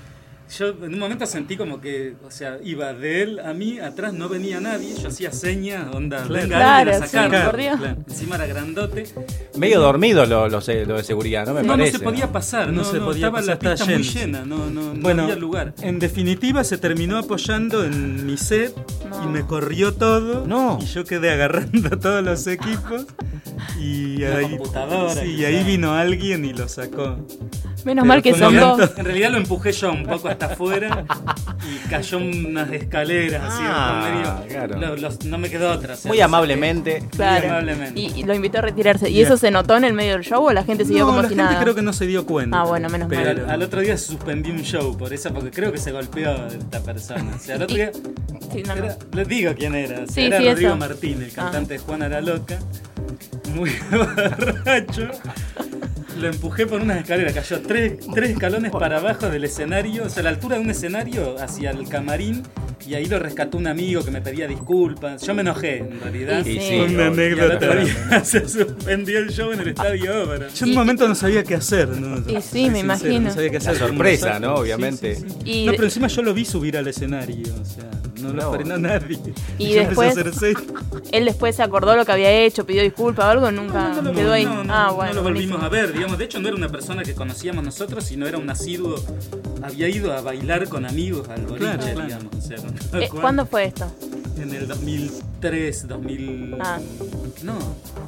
yo 0.56 0.70
en 0.70 0.94
un 0.94 1.00
momento 1.00 1.26
sentí 1.26 1.58
como 1.58 1.82
que, 1.82 2.16
o 2.26 2.32
sea, 2.32 2.58
iba 2.64 2.94
de 2.94 3.24
él 3.24 3.40
a 3.40 3.54
mí, 3.54 3.80
atrás 3.80 4.14
no 4.14 4.30
venía 4.30 4.60
nadie, 4.60 4.96
yo 4.96 5.10
hacía 5.10 5.32
señas, 5.32 5.94
onda, 5.94 6.24
venga 6.26 6.58
claro, 6.58 6.92
a 6.92 7.08
sacar. 7.08 7.60
Encima 8.08 8.36
era 8.36 8.48
grandote. 8.48 9.06
Medio 9.58 9.80
dormido 9.80 10.26
lo, 10.26 10.48
lo, 10.48 10.60
de 10.62 11.04
seguridad, 11.04 11.46
¿no? 11.46 11.54
Me 11.54 11.64
no, 11.64 11.70
parece. 11.70 11.94
no 11.94 11.98
se 12.00 12.04
podía 12.04 12.32
pasar, 12.32 12.72
no, 12.72 12.84
se 12.84 13.00
podía 13.00 13.28
estaba 13.28 13.40
pasar, 13.40 13.64
la 13.64 13.76
pista 13.76 13.86
muy 13.86 14.04
llena, 14.04 14.46
no, 14.46 14.70
no, 14.70 14.94
bueno, 14.96 15.24
había 15.24 15.36
lugar. 15.36 15.74
En 15.82 16.00
definitiva 16.00 16.64
se 16.64 16.78
terminó 16.78 17.18
apoyando 17.18 17.84
en 17.84 18.26
mi 18.26 18.38
set 18.38 18.74
y 19.24 19.28
me 19.28 19.46
corrió 19.46 19.94
todo 19.94 20.46
y 20.82 20.86
yo 20.86 21.04
quedé 21.04 21.32
agarrando 21.32 21.98
todos 22.00 22.24
los 22.24 22.48
equipos 22.48 23.06
y 23.80 24.24
ahí, 24.24 24.60
sí, 25.20 25.36
y 25.40 25.46
ahí 25.46 25.64
vino 25.64 25.94
alguien 25.94 26.46
y 26.46 26.54
lo 26.54 26.68
sacó. 26.68 27.18
Menos 27.86 28.06
mal 28.06 28.22
que 28.22 28.34
son 28.34 28.56
dos. 28.56 28.92
En 28.98 29.06
realidad 29.06 29.32
lo 29.32 29.38
empujé 29.38 29.72
yo 29.72 29.92
un 29.92 30.06
poco 30.06 30.30
hasta 30.38 30.54
afuera 30.54 31.06
y 31.68 31.90
cayó 31.90 32.18
unas 32.20 32.72
escaleras 32.72 33.44
así 33.44 33.64
ah, 33.66 34.42
medio. 34.46 35.10
no 35.26 35.38
me 35.38 35.50
quedó 35.50 35.72
otra. 35.72 35.96
muy 36.06 36.22
amablemente. 36.22 37.04
Claro. 37.12 37.66
Y, 37.96 38.24
lo 38.24 38.34
invitó 38.34 38.60
a 38.60 38.62
retirarse. 38.62 39.10
¿Y 39.10 39.22
eso 39.22 39.38
se 39.38 39.52
notó 39.52 39.76
en 39.78 39.84
el 39.84 39.94
medio 39.94 40.14
del 40.14 40.24
show 40.24 40.46
o 40.46 40.54
la 40.54 40.64
gente 40.64 40.86
siguió 40.86 41.06
como 41.06 41.22
la 41.22 41.30
gente 41.30 41.44
creo 41.62 41.76
que 41.76 41.82
no 41.82 41.94
se 41.94 42.06
dio 42.06 42.26
cuenta. 42.26 42.62
Ah, 42.62 42.64
bueno, 42.64 42.90
menos 42.90 43.10
mal. 43.10 43.50
Al, 43.50 43.64
otro 43.64 43.82
día 43.82 43.98
se 43.98 44.06
suspendió 44.06 44.54
un 44.54 44.62
show 44.62 44.98
por 44.98 45.14
eso, 45.14 45.34
porque 45.34 45.52
creo 45.52 45.72
que 45.72 45.78
se 45.78 45.92
golpeó 45.92 46.48
esta 46.48 46.82
persona. 46.82 47.36
O 47.36 47.40
sea, 47.40 47.56
al 47.56 47.64
otro 47.64 47.76
día. 47.76 47.92
les 49.14 49.28
digo 49.28 49.54
quién 49.58 49.76
era. 49.76 50.04
era 50.16 50.40
Rodrigo 50.40 50.76
Martín, 50.76 51.24
el 51.24 51.32
cantante 51.32 51.74
de 51.74 51.80
Juana 51.80 52.08
la 52.08 52.22
Loca. 52.22 52.60
Muy 53.54 53.72
borracho 53.92 55.10
lo 56.18 56.28
empujé 56.28 56.66
por 56.66 56.82
unas 56.82 56.98
escaleras, 56.98 57.34
cayó 57.34 57.62
tres, 57.62 57.94
tres 58.14 58.32
escalones 58.32 58.72
para 58.72 58.98
abajo 58.98 59.30
del 59.30 59.44
escenario, 59.44 60.06
o 60.06 60.10
sea, 60.10 60.22
a 60.22 60.24
la 60.24 60.30
altura 60.30 60.58
de 60.58 60.64
un 60.64 60.70
escenario 60.70 61.36
hacia 61.40 61.72
el 61.72 61.88
camarín, 61.88 62.44
y 62.88 62.96
ahí 62.96 63.06
lo 63.06 63.20
rescató 63.20 63.58
un 63.58 63.68
amigo 63.68 64.04
que 64.04 64.12
me 64.12 64.22
pedía 64.22 64.48
disculpas. 64.48 65.22
Yo 65.22 65.34
me 65.34 65.42
enojé, 65.42 65.80
en 65.80 66.00
realidad. 66.00 66.44
Sí, 66.46 66.58
sí. 66.62 66.80
Una 66.80 67.08
anécdota. 67.08 68.24
se 68.24 68.48
suspendió 68.48 69.20
el 69.20 69.30
show 69.30 69.52
en 69.52 69.60
el 69.60 69.68
estadio 69.70 70.24
Ópera. 70.24 70.48
Yo 70.48 70.66
en 70.66 70.72
un 70.72 70.78
momento 70.78 71.08
no 71.08 71.16
sabía 71.16 71.44
qué 71.44 71.56
hacer. 71.56 71.90
¿no? 71.90 72.18
Y 72.32 72.42
sí, 72.42 72.70
me 72.70 72.80
imagino. 72.80 73.20
No 73.28 73.34
sabía 73.34 73.50
qué 73.50 73.58
hacer. 73.58 73.74
La 73.74 73.80
sorpresa, 73.80 74.40
¿no? 74.40 74.56
Obviamente. 74.56 75.18
No, 75.20 75.72
pero 75.72 75.84
encima 75.84 76.08
yo 76.08 76.22
lo 76.22 76.34
vi 76.34 76.46
subir 76.46 76.78
al 76.78 76.88
escenario. 76.88 77.54
O 77.60 77.66
sea, 77.66 77.90
no 78.20 78.34
lo 78.34 78.54
frenó 78.54 78.78
nadie. 78.78 79.20
Y, 79.58 79.74
después, 79.74 80.16
él 81.12 81.26
después 81.26 81.56
se 81.56 81.64
acordó 81.64 81.96
lo 81.96 82.06
que 82.06 82.12
había 82.12 82.32
hecho, 82.32 82.66
pidió 82.66 82.84
disculpas 82.84 83.26
o 83.26 83.30
algo, 83.30 83.52
nunca 83.52 83.94
quedó 84.16 84.34
ahí. 84.34 84.48
ah, 84.70 84.92
bueno, 84.96 85.14
no 85.14 85.22
lo 85.22 85.24
volvimos 85.24 85.62
a 85.62 85.70
ver, 85.70 85.94
digamos. 85.94 86.18
De 86.18 86.26
hecho, 86.26 86.40
no 86.40 86.48
era 86.48 86.58
una 86.58 86.70
persona 86.70 87.04
que 87.04 87.14
conocíamos 87.14 87.64
nosotros, 87.64 88.04
sino 88.04 88.28
era 88.28 88.38
un 88.38 88.50
asiduo. 88.50 88.96
Había 89.64 89.90
ido 89.90 90.14
a 90.14 90.22
bailar 90.22 90.68
con 90.70 90.86
amigos 90.86 91.28
al 91.30 91.46
boliche, 91.46 91.90
digamos. 91.92 92.52
Eh, 92.94 93.10
¿Cuándo 93.10 93.46
fue 93.46 93.66
esto? 93.66 93.92
En 94.40 94.54
el 94.54 94.68
2003, 94.68 95.88
2000. 95.88 96.58
Ah. 96.62 96.80
No, 97.44 97.58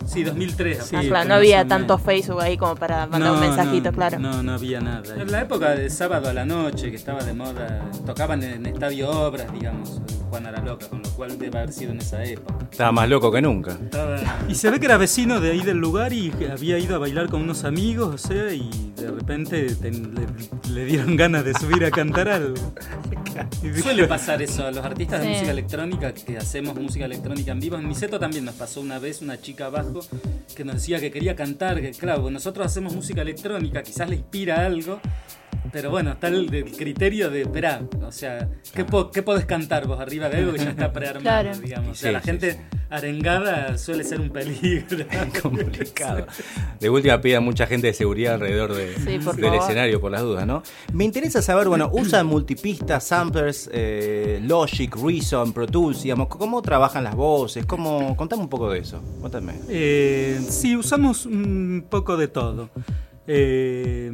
sí, 0.06 0.24
2003. 0.24 0.84
Sí, 0.84 0.96
ah, 0.96 1.02
claro, 1.08 1.30
no 1.30 1.36
había 1.36 1.68
tanto 1.68 1.98
Facebook 1.98 2.42
ahí 2.42 2.58
como 2.58 2.76
para 2.76 3.08
mandar 3.08 3.34
un 3.34 3.40
mensajito, 3.40 3.92
claro. 3.92 4.20
No, 4.20 4.44
no 4.44 4.54
había 4.54 4.80
nada. 4.80 5.16
En 5.16 5.32
la 5.32 5.42
época 5.42 5.72
de 5.72 5.90
sábado 5.90 6.30
a 6.30 6.34
la 6.34 6.46
noche, 6.46 6.90
que 6.90 6.98
estaba 6.98 7.24
de 7.24 7.34
moda, 7.34 7.90
tocaban 8.06 8.44
en 8.44 8.66
Estadio 8.66 9.10
Obras, 9.10 9.52
digamos, 9.54 10.02
Juan 10.30 10.44
la 10.44 10.52
Loca, 10.62 10.88
con 10.88 11.02
lo 11.02 11.10
cual 11.10 11.38
debe 11.38 11.58
haber 11.58 11.74
sido 11.74 11.92
en 11.92 12.00
esa 12.00 12.24
época. 12.24 12.68
Estaba 12.72 12.92
más 12.92 13.10
loco 13.10 13.32
que 13.32 13.42
nunca. 13.42 13.78
Y 14.48 14.56
se 14.56 14.70
ve 14.70 14.80
que 14.80 14.86
era 14.86 14.98
vecino 14.98 15.40
de 15.40 15.52
ahí 15.52 15.62
del 15.62 15.78
lugar 15.78 16.14
y 16.14 16.32
había 16.50 16.78
ido 16.78 16.96
a 16.96 17.00
bailar 17.00 17.30
con 17.30 17.42
unos 17.42 17.64
amigos, 17.64 18.16
o 18.16 18.18
sea, 18.18 18.54
y 18.54 18.94
de 18.96 19.12
repente 19.12 19.68
le, 20.72 20.86
dieron 20.86 21.16
ganas 21.16 21.44
de 21.46 21.54
subir 21.54 21.84
a 21.86 21.92
cantar 21.92 22.30
algo. 22.30 22.56
Suele 23.82 24.08
pasar 24.08 24.42
eso 24.42 24.66
a 24.66 24.72
los 24.72 24.84
artistas 24.84 25.22
de 25.22 25.30
música 25.30 25.52
electrónica 25.52 26.14
que 26.14 26.38
hacemos 26.38 26.76
música 26.76 27.06
electrónica 27.06 27.52
en 27.52 27.60
vivo. 27.60 27.78
En 27.78 27.88
Miseto 27.88 28.20
también 28.20 28.46
nos 28.46 28.56
pasó 28.56 28.82
una 28.82 29.00
vez 29.00 29.22
una 29.22 29.40
chica 29.40 29.66
abajo 29.66 30.02
que 30.56 30.64
nos 30.64 30.76
decía 30.76 31.00
que 31.00 31.12
quería 31.12 31.36
cantar, 31.36 31.82
que 31.82 31.92
claro, 31.92 32.30
nosotros 32.30 32.66
hacemos 32.66 32.94
música 32.94 33.22
electrónica, 33.22 33.84
quizás 33.84 34.10
le 34.10 34.18
inspira 34.18 34.66
algo, 34.66 35.00
pero 35.72 35.92
bueno, 35.92 36.12
está 36.12 36.28
el, 36.28 36.50
criterio 36.76 37.30
de, 37.30 37.42
esperá, 37.42 37.82
o 38.02 38.12
sea, 38.12 38.50
¿qué, 38.74 38.86
¿qué, 39.14 39.24
podés 39.24 39.46
cantar 39.46 39.88
vos 39.88 40.00
arriba 40.00 40.30
de 40.30 40.38
algo 40.38 40.54
que 40.54 40.60
ya 40.60 40.72
está 40.72 40.92
prearmado, 40.92 41.60
digamos? 41.60 41.92
O 41.92 41.96
sea, 41.96 42.12
la 42.12 42.22
gente 42.22 42.60
arengada 42.90 43.78
suele 43.78 44.04
ser 44.04 44.20
un 44.20 44.30
peligro. 44.30 45.06
complicado. 45.42 46.26
De 46.80 46.90
última 46.90 47.22
pida 47.22 47.40
mucha 47.40 47.68
gente 47.68 47.88
de 47.88 47.94
seguridad 47.94 48.36
alrededor 48.36 48.74
del 48.74 48.96
escenario 49.54 50.02
por 50.02 50.12
las 50.12 50.22
dudas, 50.22 50.48
¿no? 50.48 50.64
Me 50.94 51.04
interesa 51.04 51.42
saber, 51.42 51.68
bueno, 51.68 51.90
usan 51.94 52.26
multipistas, 52.26 53.04
samplers, 53.04 53.70
eh, 53.72 54.40
Logic, 54.44 54.96
Reason, 54.96 55.54
Pro 55.54 55.68
Tools, 55.68 56.04
digamos, 56.04 56.28
¿cómo 56.28 56.62
trabajan 56.62 57.04
las 57.04 57.16
voces? 57.16 57.66
¿Cómo? 57.66 58.16
Contame 58.16 58.44
un 58.44 58.50
poco 58.50 58.72
de 58.72 58.80
eso, 58.80 59.02
cuéntame. 59.20 59.54
Eh, 59.70 60.40
sí, 60.50 60.76
usamos 60.76 61.26
un 61.26 61.86
poco 61.90 62.18
de 62.18 62.28
todo. 62.28 62.70
Eh, 63.32 64.12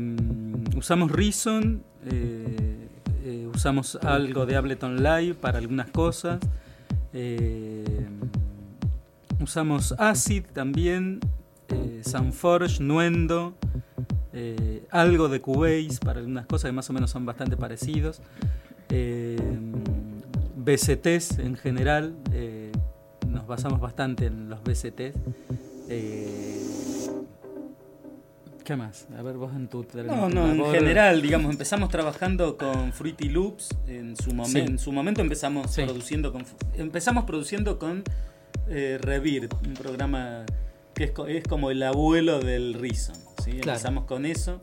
usamos 0.75 1.09
Reason, 1.09 1.81
eh, 2.05 2.89
eh, 3.23 3.47
usamos 3.47 3.95
algo 4.03 4.45
de 4.45 4.57
Ableton 4.57 5.01
Live 5.01 5.35
para 5.35 5.57
algunas 5.59 5.89
cosas. 5.89 6.37
usamos 9.41 9.95
Acid 9.97 10.43
también, 10.51 11.21
Sanforge, 12.01 12.83
Nuendo, 12.83 13.55
algo 14.91 15.29
de 15.29 15.39
Cubase 15.39 15.97
para 16.03 16.19
algunas 16.19 16.45
cosas 16.45 16.67
que 16.67 16.73
más 16.73 16.89
o 16.89 16.93
menos 16.93 17.09
son 17.09 17.25
bastante 17.25 17.55
parecidos. 17.55 18.21
BCTs 20.57 21.39
en 21.39 21.55
general, 21.55 22.17
nos 23.29 23.47
basamos 23.47 23.79
bastante 23.79 24.25
en 24.25 24.49
los 24.49 24.61
BCTs. 24.61 25.15
¿Qué 28.65 28.75
más? 28.75 29.05
A 29.15 29.21
ver, 29.21 29.35
vos 29.35 29.51
en 29.55 29.67
tu... 29.67 29.85
No, 29.93 30.27
no, 30.27 30.51
en 30.51 30.71
general, 30.71 31.21
digamos, 31.21 31.51
empezamos 31.51 31.87
trabajando 31.89 32.57
con 32.57 32.91
Fruity 32.93 33.29
Loops. 33.29 33.69
En 33.87 34.15
su, 34.17 34.31
en 34.57 34.79
su 34.79 34.91
momento 34.91 35.21
empezamos 35.21 35.75
produciendo 35.75 36.33
con... 36.33 36.43
Empezamos 36.75 37.25
produciendo 37.25 37.77
con 37.77 38.03
eh, 38.67 38.97
Revir, 38.99 39.49
un 39.63 39.75
programa 39.75 40.47
que 40.95 41.03
es, 41.03 41.11
es, 41.27 41.43
como 41.43 41.69
el 41.69 41.83
abuelo 41.83 42.39
del 42.39 42.73
Reason. 42.73 43.15
¿sí? 43.43 43.51
Empezamos 43.51 44.05
con 44.05 44.25
eso. 44.25 44.61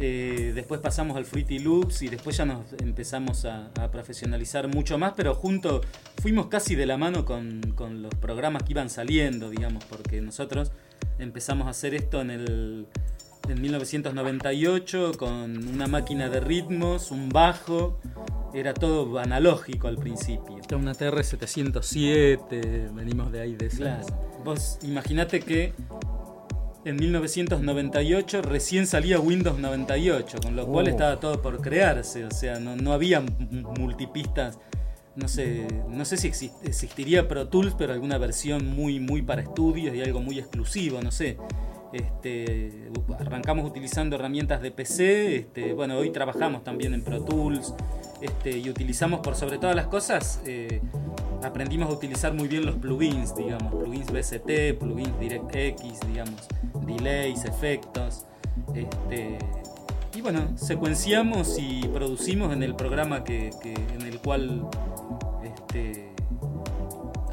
Eh, 0.00 0.50
después 0.52 0.80
pasamos 0.80 1.16
al 1.16 1.24
Fruity 1.24 1.60
Loops 1.60 2.02
y 2.02 2.08
después 2.08 2.36
ya 2.36 2.44
nos 2.44 2.72
empezamos 2.80 3.44
a, 3.44 3.70
profesionalizar 3.92 4.66
mucho 4.66 4.98
más, 4.98 5.12
pero 5.16 5.34
junto 5.34 5.82
fuimos 6.20 6.46
casi 6.48 6.74
de 6.74 6.86
la 6.86 6.96
mano 6.96 7.24
con, 7.24 7.60
con 7.76 8.02
los 8.02 8.12
programas 8.16 8.64
que 8.64 8.72
iban 8.72 8.90
saliendo, 8.90 9.48
digamos, 9.50 9.84
porque 9.84 10.20
nosotros 10.20 10.72
empezamos 11.20 11.68
a 11.68 11.70
hacer 11.70 11.94
esto 11.94 12.20
en 12.20 12.30
el 12.32 12.86
en 13.48 13.60
1998 13.60 15.12
con 15.18 15.68
una 15.68 15.86
máquina 15.86 16.28
de 16.28 16.40
ritmos, 16.40 17.10
un 17.10 17.28
bajo, 17.28 18.00
era 18.54 18.74
todo 18.74 19.18
analógico 19.18 19.88
al 19.88 19.96
principio. 19.96 20.58
Era 20.66 20.76
una 20.76 20.92
TR-707, 20.92 22.94
venimos 22.94 23.32
de 23.32 23.40
ahí 23.40 23.54
de 23.54 23.68
claro. 23.68 24.06
Vos 24.44 24.78
imaginate 24.82 25.40
que 25.40 25.72
en 26.84 26.96
1998 26.96 28.42
recién 28.42 28.86
salía 28.86 29.20
Windows 29.20 29.58
98, 29.58 30.38
con 30.42 30.56
lo 30.56 30.66
cual 30.66 30.86
oh. 30.86 30.90
estaba 30.90 31.20
todo 31.20 31.40
por 31.40 31.60
crearse, 31.60 32.24
o 32.24 32.30
sea, 32.30 32.58
no, 32.58 32.76
no 32.76 32.92
había 32.92 33.22
multipistas. 33.78 34.58
No 35.14 35.28
sé, 35.28 35.66
no 35.90 36.06
sé 36.06 36.16
si 36.16 36.28
existiría 36.64 37.28
Pro 37.28 37.48
Tools, 37.48 37.74
pero 37.76 37.92
alguna 37.92 38.16
versión 38.16 38.74
muy, 38.74 38.98
muy 38.98 39.20
para 39.20 39.42
estudios 39.42 39.94
y 39.94 40.00
algo 40.00 40.20
muy 40.20 40.38
exclusivo, 40.38 41.02
no 41.02 41.10
sé. 41.10 41.36
Este, 41.92 42.90
arrancamos 43.18 43.68
utilizando 43.68 44.16
herramientas 44.16 44.62
de 44.62 44.70
PC, 44.70 45.36
este, 45.36 45.74
bueno, 45.74 45.98
hoy 45.98 46.10
trabajamos 46.10 46.64
también 46.64 46.94
en 46.94 47.04
Pro 47.04 47.22
Tools 47.22 47.74
este, 48.22 48.58
y 48.58 48.70
utilizamos 48.70 49.20
por 49.20 49.34
sobre 49.34 49.58
todas 49.58 49.76
las 49.76 49.88
cosas, 49.88 50.40
eh, 50.46 50.80
aprendimos 51.42 51.90
a 51.90 51.92
utilizar 51.92 52.32
muy 52.32 52.48
bien 52.48 52.64
los 52.64 52.76
plugins, 52.76 53.34
digamos, 53.34 53.74
plugins 53.74 54.10
BST, 54.10 54.78
plugins 54.78 55.18
DirectX, 55.20 56.00
digamos, 56.08 56.48
delays, 56.86 57.44
efectos. 57.44 58.24
Y 60.14 60.20
bueno, 60.20 60.56
secuenciamos 60.56 61.58
y 61.58 61.88
producimos 61.88 62.52
en 62.52 62.62
el 62.62 62.74
programa 62.74 63.24
que, 63.24 63.50
en 63.64 64.02
el 64.02 64.18
cual 64.18 64.68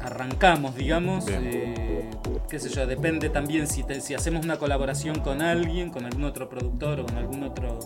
arrancamos, 0.02 0.74
digamos. 0.74 1.26
Eh, 1.28 2.08
qué 2.48 2.58
sé 2.58 2.68
yo, 2.68 2.86
depende 2.86 3.30
también 3.30 3.66
si, 3.66 3.84
si 4.00 4.14
hacemos 4.14 4.44
una 4.44 4.56
colaboración 4.56 5.20
con 5.20 5.42
alguien, 5.42 5.90
con 5.90 6.04
algún 6.04 6.24
otro 6.24 6.48
productor 6.48 7.00
o 7.00 7.06
con 7.06 7.16
algún 7.16 7.42
otro 7.42 7.78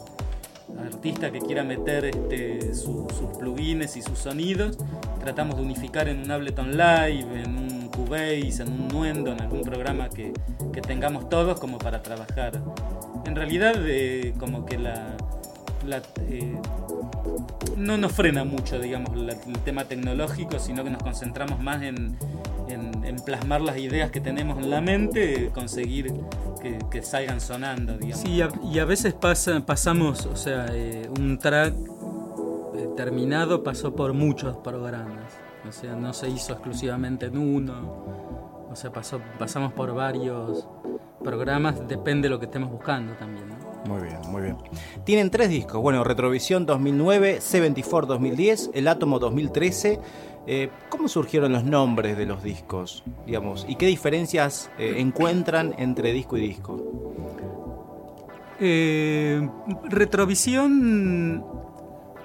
artista 0.78 1.30
que 1.30 1.40
quiera 1.40 1.62
meter 1.62 2.06
este, 2.06 2.74
sus 2.74 3.12
plugins 3.38 3.96
y 3.96 4.02
sus 4.02 4.18
sonidos, 4.18 4.78
tratamos 5.20 5.56
de 5.56 5.62
unificar 5.62 6.08
en 6.08 6.20
un 6.20 6.30
Ableton 6.30 6.72
Live, 6.72 7.42
en 7.42 7.56
un 7.56 7.88
Cubase, 7.88 8.62
en 8.62 8.72
un 8.72 8.88
Nuendo, 8.88 9.32
en 9.32 9.40
algún 9.40 9.62
programa 9.62 10.08
que, 10.08 10.32
tengamos 10.86 11.28
todos 11.28 11.60
como 11.60 11.78
para 11.78 12.02
trabajar. 12.02 12.60
En 13.24 13.36
realidad, 13.36 13.74
eh, 13.86 14.34
como 14.38 14.66
que 14.66 14.76
la, 14.76 15.16
eh, 16.28 16.58
no 17.76 17.96
nos 17.96 18.12
frena 18.12 18.44
mucho, 18.44 18.78
digamos, 18.78 19.10
el 19.16 19.58
tema 19.64 19.84
tecnológico, 19.84 20.58
sino 20.58 20.84
que 20.84 20.90
nos 20.90 21.02
concentramos 21.02 21.60
más 21.60 21.82
en, 21.82 22.16
plasmar 23.24 23.62
las 23.62 23.78
ideas 23.78 24.10
que 24.10 24.20
tenemos 24.20 24.58
en 24.58 24.68
la 24.68 24.82
mente, 24.82 25.50
conseguir 25.54 26.12
que, 26.90 27.02
salgan 27.02 27.40
sonando, 27.40 27.96
digamos. 27.96 28.20
Sí, 28.20 28.42
y 28.72 28.78
a 28.78 28.84
veces 28.84 29.14
pasa, 29.14 29.64
pasamos, 29.64 30.26
o 30.26 30.36
sea, 30.36 30.66
eh, 30.72 31.08
un 31.18 31.38
track 31.38 31.74
eh, 31.74 32.88
terminado 32.96 33.62
pasó 33.62 33.94
por 33.94 34.12
muchos 34.12 34.58
programas, 34.58 35.32
o 35.66 35.72
sea, 35.72 35.94
no 35.94 36.12
se 36.12 36.28
hizo 36.28 36.52
exclusivamente 36.52 37.26
en 37.26 37.38
uno, 37.38 38.68
o 38.70 38.76
sea, 38.76 38.92
pasó, 38.92 39.20
pasamos 39.38 39.72
por 39.72 39.94
varios 39.94 40.66
programas, 41.22 41.88
depende 41.88 42.28
de 42.28 42.30
lo 42.30 42.38
que 42.38 42.46
estemos 42.46 42.70
buscando 42.70 43.14
también. 43.14 43.43
Muy 43.86 44.02
bien, 44.02 44.18
muy 44.28 44.42
bien. 44.42 44.56
Tienen 45.04 45.30
tres 45.30 45.50
discos, 45.50 45.80
bueno, 45.80 46.04
Retrovisión 46.04 46.64
2009, 46.64 47.40
74 47.40 48.14
2010, 48.14 48.70
El 48.72 48.88
Átomo 48.88 49.18
2013. 49.18 50.00
Eh, 50.46 50.70
¿Cómo 50.88 51.08
surgieron 51.08 51.52
los 51.52 51.64
nombres 51.64 52.16
de 52.16 52.26
los 52.26 52.42
discos, 52.42 53.02
digamos, 53.26 53.64
y 53.68 53.76
qué 53.76 53.86
diferencias 53.86 54.70
eh, 54.78 54.96
encuentran 54.98 55.74
entre 55.78 56.12
disco 56.12 56.36
y 56.36 56.40
disco? 56.40 56.82
Eh, 58.60 59.48
Retrovisión 59.84 61.44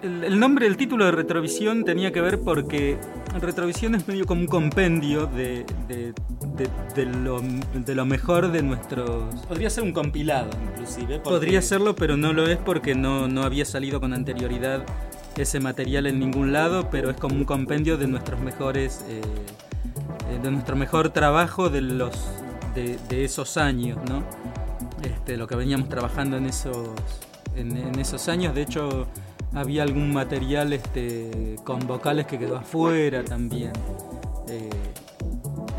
el, 0.02 0.40
nombre, 0.40 0.68
el 0.68 0.78
título 0.78 1.06
de 1.06 1.12
Retrovisión 1.12 1.84
tenía 1.84 2.12
que 2.12 2.22
ver 2.22 2.40
porque 2.40 2.98
Retrovisión 3.40 3.96
es 3.96 4.08
medio 4.08 4.26
como 4.26 4.42
un 4.42 4.48
compendio 4.48 5.26
de, 5.28 5.66
de, 5.88 7.06
lo, 7.06 8.06
mejor 8.06 8.52
de 8.52 8.64
nuestros... 8.64 9.36
Podría 9.48 9.70
ser 9.70 9.84
un 9.84 9.94
compilado, 9.94 10.50
inclusive. 10.72 11.20
Podría 11.20 11.62
serlo, 11.62 11.96
pero 11.96 12.18
no 12.18 12.34
lo 12.34 12.48
es 12.48 12.58
porque 12.58 12.96
no, 12.96 13.28
no 13.28 13.44
había 13.44 13.66
salido 13.66 14.00
con 14.00 14.14
anterioridad 14.14 14.86
ese 15.38 15.60
material 15.60 16.08
en 16.08 16.20
ningún 16.20 16.52
lado, 16.52 16.90
pero 16.90 17.10
es 17.10 17.18
como 17.18 17.36
un 17.36 17.46
compendio 17.46 17.98
de 17.98 18.08
nuestros 18.08 18.40
mejores... 18.40 19.06
Eh, 19.10 19.22
eh, 20.32 20.40
de 20.42 20.52
nuestro 20.52 20.76
mejor 20.76 21.10
trabajo 21.10 21.70
de 21.70 21.82
los 21.82 22.12
de, 22.76 23.26
esos 23.26 23.58
años, 23.58 23.98
¿no? 24.08 24.24
Este, 25.04 25.36
lo 25.36 25.48
que 25.48 25.56
veníamos 25.56 25.90
trabajando 25.90 26.38
en 26.38 26.46
esos, 26.46 26.90
en 27.56 28.00
esos 28.00 28.30
años. 28.30 28.56
De 28.56 28.62
hecho, 28.62 29.08
había 29.54 29.84
algún 29.84 30.14
material 30.14 30.74
este, 30.74 31.56
con 31.64 31.86
vocales 31.88 32.26
que 32.28 32.38
quedó 32.38 32.58
afuera 32.58 33.24
también. 33.24 33.72
Eh, 34.48 34.70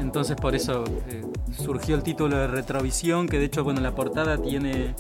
entonces 0.01 0.37
por 0.37 0.55
eso 0.55 0.85
eh, 1.09 1.23
surgió 1.53 1.95
el 1.95 2.03
título 2.03 2.37
de 2.37 2.47
Retrovisión, 2.47 3.29
que 3.29 3.39
de 3.39 3.45
hecho 3.47 3.65
bueno 3.65 3.81
la 3.81 3.95
portada 3.95 4.39
tiene 4.39 4.95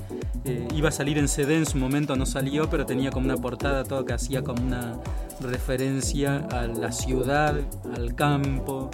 eh, 0.44 0.68
iba 0.74 0.88
a 0.88 0.92
salir 0.92 1.18
en 1.18 1.28
CD 1.28 1.56
en 1.56 1.66
su 1.66 1.78
momento 1.78 2.16
no 2.16 2.26
salió, 2.26 2.68
pero 2.70 2.86
tenía 2.86 3.10
como 3.10 3.26
una 3.26 3.36
portada 3.36 3.84
todo 3.84 4.04
que 4.04 4.12
hacía 4.12 4.42
como 4.42 4.62
una 4.62 4.98
referencia 5.40 6.46
a 6.50 6.66
la 6.66 6.92
ciudad, 6.92 7.56
al 7.94 8.14
campo, 8.14 8.90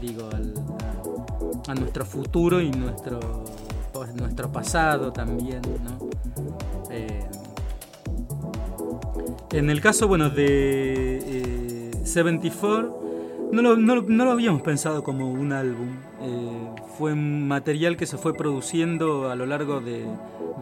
digo, 0.00 0.28
a, 1.68 1.74
nuestro 1.74 2.04
futuro 2.04 2.60
y 2.60 2.70
nuestro 2.70 3.44
pues, 3.92 4.14
nuestro 4.14 4.50
pasado 4.50 5.12
también, 5.12 5.62
¿no? 5.84 6.10
En 9.52 9.68
el 9.68 9.82
caso, 9.82 10.08
bueno, 10.08 10.30
de 10.30 11.90
74, 12.04 12.88
eh, 12.88 13.48
no 13.52 13.60
lo, 13.60 13.76
no, 13.76 14.24
lo, 14.24 14.30
habíamos 14.30 14.62
pensado 14.62 15.04
como 15.04 15.30
un 15.30 15.52
álbum. 15.52 15.88
Eh, 16.22 16.68
fue 16.96 17.12
un 17.12 17.46
material 17.46 17.98
que 17.98 18.06
se 18.06 18.16
fue 18.16 18.32
produciendo 18.32 19.30
a 19.30 19.36
lo 19.36 19.44
largo 19.44 19.82
de, 19.82 20.06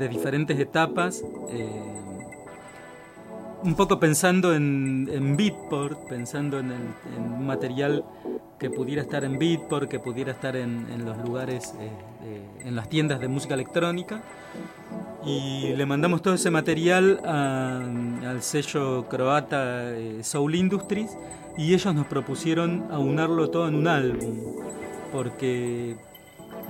diferentes 0.09 0.59
etapas. 0.59 1.23
Eh, 1.51 1.95
un 3.63 3.77
poco 3.77 4.01
pensando 4.01 4.55
en, 4.55 5.09
en 5.13 5.37
Beatport, 5.37 6.09
pensando 6.09 6.59
en, 6.59 6.73
un 7.17 7.47
material 7.47 8.05
que 8.59 8.71
pudiera 8.71 9.03
estar 9.03 9.23
en 9.23 9.39
Beatport, 9.39 9.89
que 9.89 10.01
pudiera 10.01 10.33
estar 10.33 10.57
en, 10.57 11.05
los 11.05 11.17
lugares, 11.19 11.75
en 12.65 12.75
las 12.75 12.89
tiendas 12.89 13.21
de 13.21 13.29
música 13.29 13.55
electrónica 13.55 14.21
y 15.25 15.75
le 15.75 15.87
mandamos 15.87 16.23
todo 16.23 16.35
ese 16.35 16.51
material 16.51 17.21
al 17.25 18.43
sello 18.43 19.07
croata 19.09 19.93
eh, 19.93 20.21
Soul 20.23 20.55
Industries 20.55 21.11
y 21.59 21.75
ellos 21.75 21.95
nos 21.95 22.07
propusieron 22.07 22.87
aunarlo 22.91 23.51
todo 23.51 23.69
en 23.69 23.75
un 23.75 23.89
álbum 23.89 24.39
porque 25.13 25.97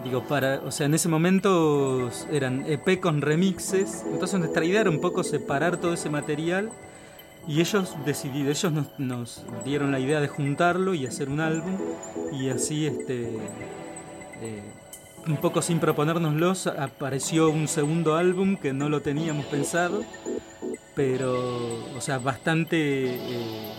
digo 0.05 0.25
para 0.25 0.61
o 0.61 0.71
sea 0.73 0.87
en 0.87 0.95
ese 0.95 1.09
momento 1.09 2.11
eran 2.33 2.65
EP 2.67 3.01
con 3.01 3.21
remixes 3.21 4.05
entonces 4.11 4.39
nuestra 4.41 4.65
idea 4.65 4.81
era 4.81 4.91
un 4.91 5.01
poco 5.01 5.23
separar 5.23 5.77
todo 5.77 5.93
ese 5.93 6.11
material 6.11 6.71
y 7.47 7.61
ellos 7.61 7.95
decidieron 8.05 8.51
ellos 8.51 8.73
nos, 8.73 8.99
nos 8.99 9.45
dieron 9.65 9.93
la 9.93 10.01
idea 10.01 10.21
de 10.21 10.29
juntarlo 10.29 10.95
y 10.95 11.07
hacer 11.07 11.29
un 11.29 11.41
álbum 11.41 11.77
y 12.33 12.49
así 12.49 12.87
este 12.87 13.29
eh, 14.43 14.63
un 15.27 15.37
poco 15.37 15.63
sin 15.63 15.81
proponérnoslos, 15.81 16.67
apareció 16.67 17.51
un 17.51 17.69
segundo 17.69 18.17
álbum 18.17 18.57
que 18.57 18.73
no 18.73 18.89
lo 18.89 19.03
teníamos 19.03 19.47
pensado, 19.47 20.03
pero, 20.95 21.97
o 21.97 22.01
sea, 22.01 22.19
bastante 22.19 23.15
eh, 23.15 23.73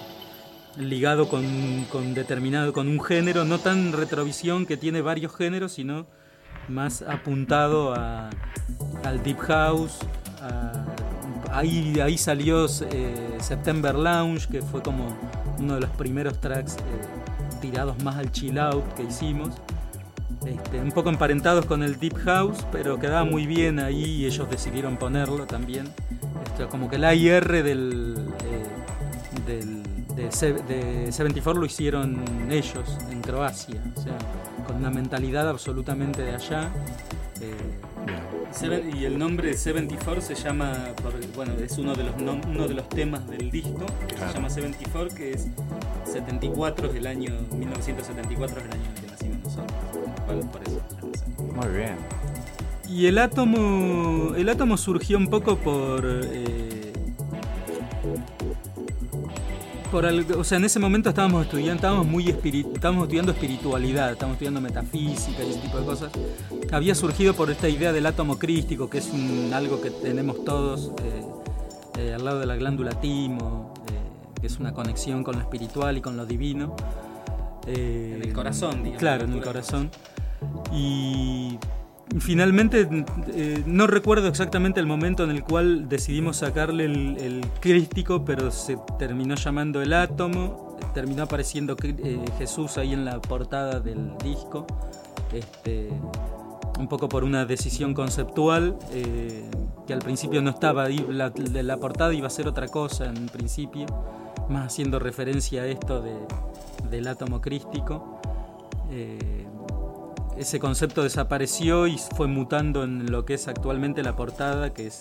ligado 0.78 1.30
con, 1.30 1.86
con, 1.92 2.14
determinado, 2.14 2.74
con 2.74 2.88
un 2.88 3.02
género, 3.02 3.44
no 3.46 3.60
tan 3.60 3.94
retrovisión 3.94 4.66
que 4.66 4.78
tiene 4.78 5.02
varios 5.02 5.36
géneros, 5.36 5.74
sino 5.74 6.06
más 6.68 7.02
apuntado 7.02 7.94
al 7.94 9.24
deep 9.24 9.40
house. 9.40 10.00
ahí, 11.52 12.00
ahí 12.00 12.18
salió 12.18 12.66
eh, 12.66 13.38
September 13.40 13.96
Lounge, 13.96 14.48
que 14.48 14.62
fue 14.62 14.82
como 14.82 15.16
uno 15.60 15.76
de 15.76 15.82
los 15.82 15.90
primeros 15.92 16.40
tracks 16.40 16.78
eh, 16.78 16.80
tirados 17.62 18.02
más 18.04 18.16
al 18.16 18.32
chill 18.32 18.58
out 18.58 18.84
que 18.96 19.04
hicimos. 19.04 19.50
Este, 20.46 20.80
un 20.80 20.92
poco 20.92 21.10
emparentados 21.10 21.66
con 21.66 21.84
el 21.84 22.00
Deep 22.00 22.18
House, 22.26 22.66
pero 22.72 23.00
quedaba 23.00 23.24
muy 23.24 23.46
bien 23.46 23.80
ahí 23.80 24.04
y 24.04 24.26
ellos 24.26 24.50
decidieron 24.50 24.98
ponerlo 24.98 25.46
también. 25.46 25.88
Esto, 26.46 26.68
como 26.70 26.90
que 26.90 26.96
el 26.96 27.04
AIR 27.04 27.64
del, 27.64 28.18
eh, 28.46 29.46
del 29.46 29.84
de, 30.16 31.12
74 31.12 31.60
lo 31.60 31.66
hicieron 31.66 32.24
ellos 32.50 32.98
en 33.12 33.22
Croacia, 33.22 33.82
o 33.96 34.02
sea, 34.02 34.18
con 34.66 34.78
una 34.78 34.90
mentalidad 34.90 35.48
absolutamente 35.48 36.24
de 36.24 36.36
allá. 36.36 36.72
Eh, 37.42 37.56
y 39.00 39.06
el 39.06 39.18
nombre 39.18 39.54
74 39.56 40.22
se 40.22 40.36
llama, 40.36 40.90
bueno, 41.36 41.54
es 41.54 41.78
uno 41.78 41.96
de 41.96 42.04
los, 42.04 42.16
uno 42.20 42.68
de 42.68 42.74
los 42.74 42.90
temas 42.90 43.28
del 43.28 43.50
disco, 43.50 43.86
que 44.08 44.18
se 44.18 44.34
llama 44.34 44.50
74, 44.50 45.16
que 45.16 45.32
es 45.32 45.48
74 46.06 46.90
es 46.90 46.96
el 46.96 47.08
año, 47.08 47.32
1974 47.52 48.60
es 48.60 48.66
el 48.66 48.72
año 48.72 48.84
en 48.96 49.02
que 49.02 49.08
nacimos 49.08 49.44
nosotros. 49.44 50.01
Muy 51.54 51.68
bien. 51.76 51.96
Y 52.92 53.08
el 53.08 53.18
átomo, 53.20 54.36
el 54.36 54.50
átomo 54.50 54.76
surgió 54.78 55.18
un 55.18 55.28
poco 55.28 55.56
por... 55.58 56.04
Eh, 56.06 56.92
por 59.90 60.06
algo, 60.06 60.40
o 60.40 60.44
sea, 60.44 60.58
en 60.58 60.66
ese 60.66 60.80
momento 60.80 61.10
estábamos 61.10 61.44
estudiando, 61.44 61.76
estábamos 61.76 62.08
muy 62.08 62.30
estábamos 62.30 63.04
estudiando 63.04 63.34
espiritualidad, 63.34 64.12
estábamos 64.12 64.36
estudiando 64.36 64.62
metafísica 64.62 65.44
y 65.44 65.50
ese 65.50 65.60
tipo 65.60 65.80
de 65.80 65.86
cosas. 65.86 66.12
Había 66.72 66.96
surgido 66.96 67.34
por 67.34 67.52
esta 67.52 67.68
idea 67.68 67.92
del 67.92 68.06
átomo 68.06 68.40
crístico, 68.40 68.90
que 68.90 69.00
es 69.00 69.10
un, 69.12 69.52
algo 69.54 69.82
que 69.82 69.92
tenemos 69.92 70.46
todos 70.46 70.92
eh, 71.04 71.24
eh, 71.98 72.14
al 72.14 72.24
lado 72.24 72.40
de 72.40 72.46
la 72.46 72.56
glándula 72.56 72.92
timo, 73.02 73.74
que 74.40 74.48
es 74.48 74.60
una 74.60 74.74
conexión 74.74 75.24
con 75.24 75.36
lo 75.36 75.42
espiritual 75.42 75.98
y 75.98 76.02
con 76.02 76.18
lo 76.18 76.26
divino. 76.26 76.76
en 77.68 78.22
el 78.22 78.34
corazón, 78.34 78.78
digamos. 78.84 79.00
Claro, 79.00 79.26
en 79.26 79.34
el 79.34 79.42
corazón. 79.42 79.92
Y 80.72 81.58
finalmente 82.20 82.88
eh, 83.34 83.64
no 83.66 83.88
recuerdo 83.88 84.28
exactamente 84.28 84.80
el 84.80 84.86
momento 84.86 85.24
en 85.24 85.32
el 85.32 85.44
cual 85.44 85.88
decidimos 85.88 86.38
sacarle 86.38 86.86
el, 86.86 87.46
crístico, 87.60 88.26
pero 88.26 88.52
se 88.52 88.78
terminó 88.98 89.36
llamando 89.36 89.82
el 89.82 89.94
átomo, 89.94 90.78
terminó 90.94 91.24
apareciendo 91.24 91.76
eh, 91.84 92.20
Jesús 92.38 92.78
ahí 92.78 92.94
en 92.94 93.06
la 93.06 93.22
portada 93.22 93.80
del 93.80 94.18
disco, 94.18 94.66
este, 95.32 95.90
un 96.80 96.88
poco 96.88 97.08
por 97.08 97.24
una 97.24 97.46
decisión 97.46 97.94
conceptual, 97.94 98.78
eh, 98.92 99.50
que 99.86 99.94
al 99.94 100.00
principio 100.00 100.42
no 100.42 100.50
estaba 100.50 100.90
la, 100.90 101.32
la, 101.36 101.78
portada 101.78 102.14
iba 102.14 102.28
a 102.28 102.32
ser 102.32 102.48
otra 102.48 102.68
cosa 102.68 103.06
en 103.06 103.28
principio, 103.28 103.86
más 104.50 104.68
haciendo 104.68 105.00
referencia 105.00 105.62
a 105.64 105.68
esto 105.68 106.02
de, 106.02 106.16
del 106.90 107.08
átomo 107.08 107.42
crístico 107.42 108.20
ese 110.38 110.60
concepto 110.60 111.04
desapareció 111.04 111.88
y 111.88 111.98
fue 111.98 112.28
mutando 112.28 112.84
en 112.84 113.12
lo 113.12 113.26
que 113.26 113.36
es 113.36 113.48
actualmente 113.48 114.04
la 114.04 114.16
portada, 114.16 114.74
que 114.74 114.88
es, 114.88 115.00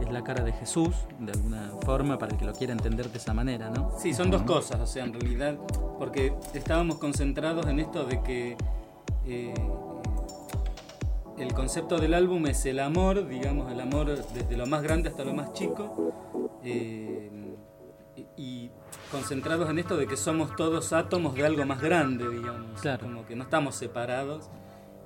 es 0.00 0.10
la 0.10 0.22
cara 0.22 0.44
de 0.44 0.52
Jesús, 0.52 0.94
de 1.18 1.32
alguna 1.32 1.70
forma, 1.82 2.18
para 2.18 2.32
el 2.32 2.38
que 2.38 2.44
lo 2.44 2.52
quiera 2.52 2.72
entender 2.72 3.10
de 3.10 3.18
esa 3.18 3.34
manera, 3.34 3.70
¿no? 3.70 3.92
Sí, 3.98 4.14
son 4.14 4.30
dos 4.30 4.42
cosas, 4.42 4.80
o 4.80 4.86
sea, 4.86 5.04
en 5.04 5.12
realidad, 5.12 5.56
porque 5.98 6.32
estábamos 6.54 6.98
concentrados 6.98 7.66
en 7.66 7.80
esto 7.80 8.04
de 8.04 8.22
que 8.22 8.56
eh, 9.26 9.54
el 11.38 11.52
concepto 11.52 11.98
del 11.98 12.14
álbum 12.14 12.46
es 12.46 12.64
el 12.66 12.78
amor, 12.78 13.26
digamos, 13.26 13.70
el 13.72 13.80
amor 13.80 14.24
desde 14.32 14.56
lo 14.56 14.66
más 14.66 14.82
grande 14.82 15.08
hasta 15.08 15.24
lo 15.24 15.34
más 15.34 15.52
chico, 15.52 16.12
eh, 16.62 17.56
y 18.36 18.70
concentrados 19.10 19.68
en 19.68 19.78
esto 19.78 19.96
de 19.96 20.06
que 20.06 20.16
somos 20.16 20.54
todos 20.56 20.92
átomos 20.92 21.34
de 21.34 21.44
algo 21.44 21.64
más 21.64 21.80
grande, 21.80 22.28
digamos, 22.28 22.80
como 23.00 23.26
que 23.26 23.36
no 23.36 23.44
estamos 23.44 23.74
separados 23.74 24.50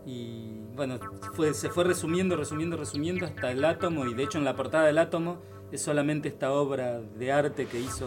y 0.07 0.61
bueno, 0.77 0.99
fue, 1.35 1.55
se 1.55 1.71
fue 1.71 1.85
resumiendo, 1.85 2.37
resumiendo, 2.37 2.77
resumiendo 2.77 3.27
hasta 3.27 3.51
el 3.51 3.65
átomo. 3.65 4.07
Y 4.07 4.15
de 4.15 4.25
hecho 4.25 4.39
en 4.39 4.45
la 4.45 4.55
portada 4.55 4.87
del 4.87 4.99
átomo 4.99 5.39
es 5.73 5.83
solamente 5.83 6.29
esta 6.29 6.53
obra 6.53 7.01
de 7.01 7.33
arte 7.33 7.67
que 7.67 7.81
hizo 7.81 8.07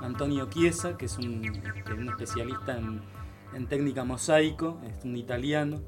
Antonio 0.00 0.48
Chiesa, 0.50 0.96
que 0.96 1.06
es 1.06 1.16
un, 1.18 1.44
este, 1.44 2.04
especialista 2.10 2.78
en, 2.78 3.66
técnica 3.68 4.04
mosaico, 4.04 4.80
es 4.86 5.04
un 5.04 5.16
italiano. 5.16 5.80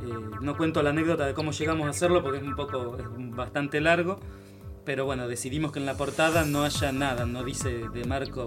Eh, 0.00 0.36
no 0.40 0.56
cuento 0.56 0.82
la 0.82 0.90
anécdota 0.90 1.26
de 1.26 1.34
cómo 1.34 1.50
llegamos 1.50 1.86
a 1.86 1.90
hacerlo 1.90 2.22
porque 2.22 2.38
es 2.38 2.44
un 2.44 2.54
poco, 2.54 2.96
es 2.96 3.04
bastante 3.34 3.80
largo. 3.80 4.20
Pero 4.84 5.04
bueno, 5.04 5.28
decidimos 5.28 5.70
que 5.70 5.80
en 5.80 5.86
la 5.86 5.98
portada 5.98 6.46
no 6.46 6.64
haya 6.64 6.92
nada, 6.92 7.26
no 7.26 7.44
dice 7.44 7.90
de 7.92 8.04
Marco. 8.06 8.46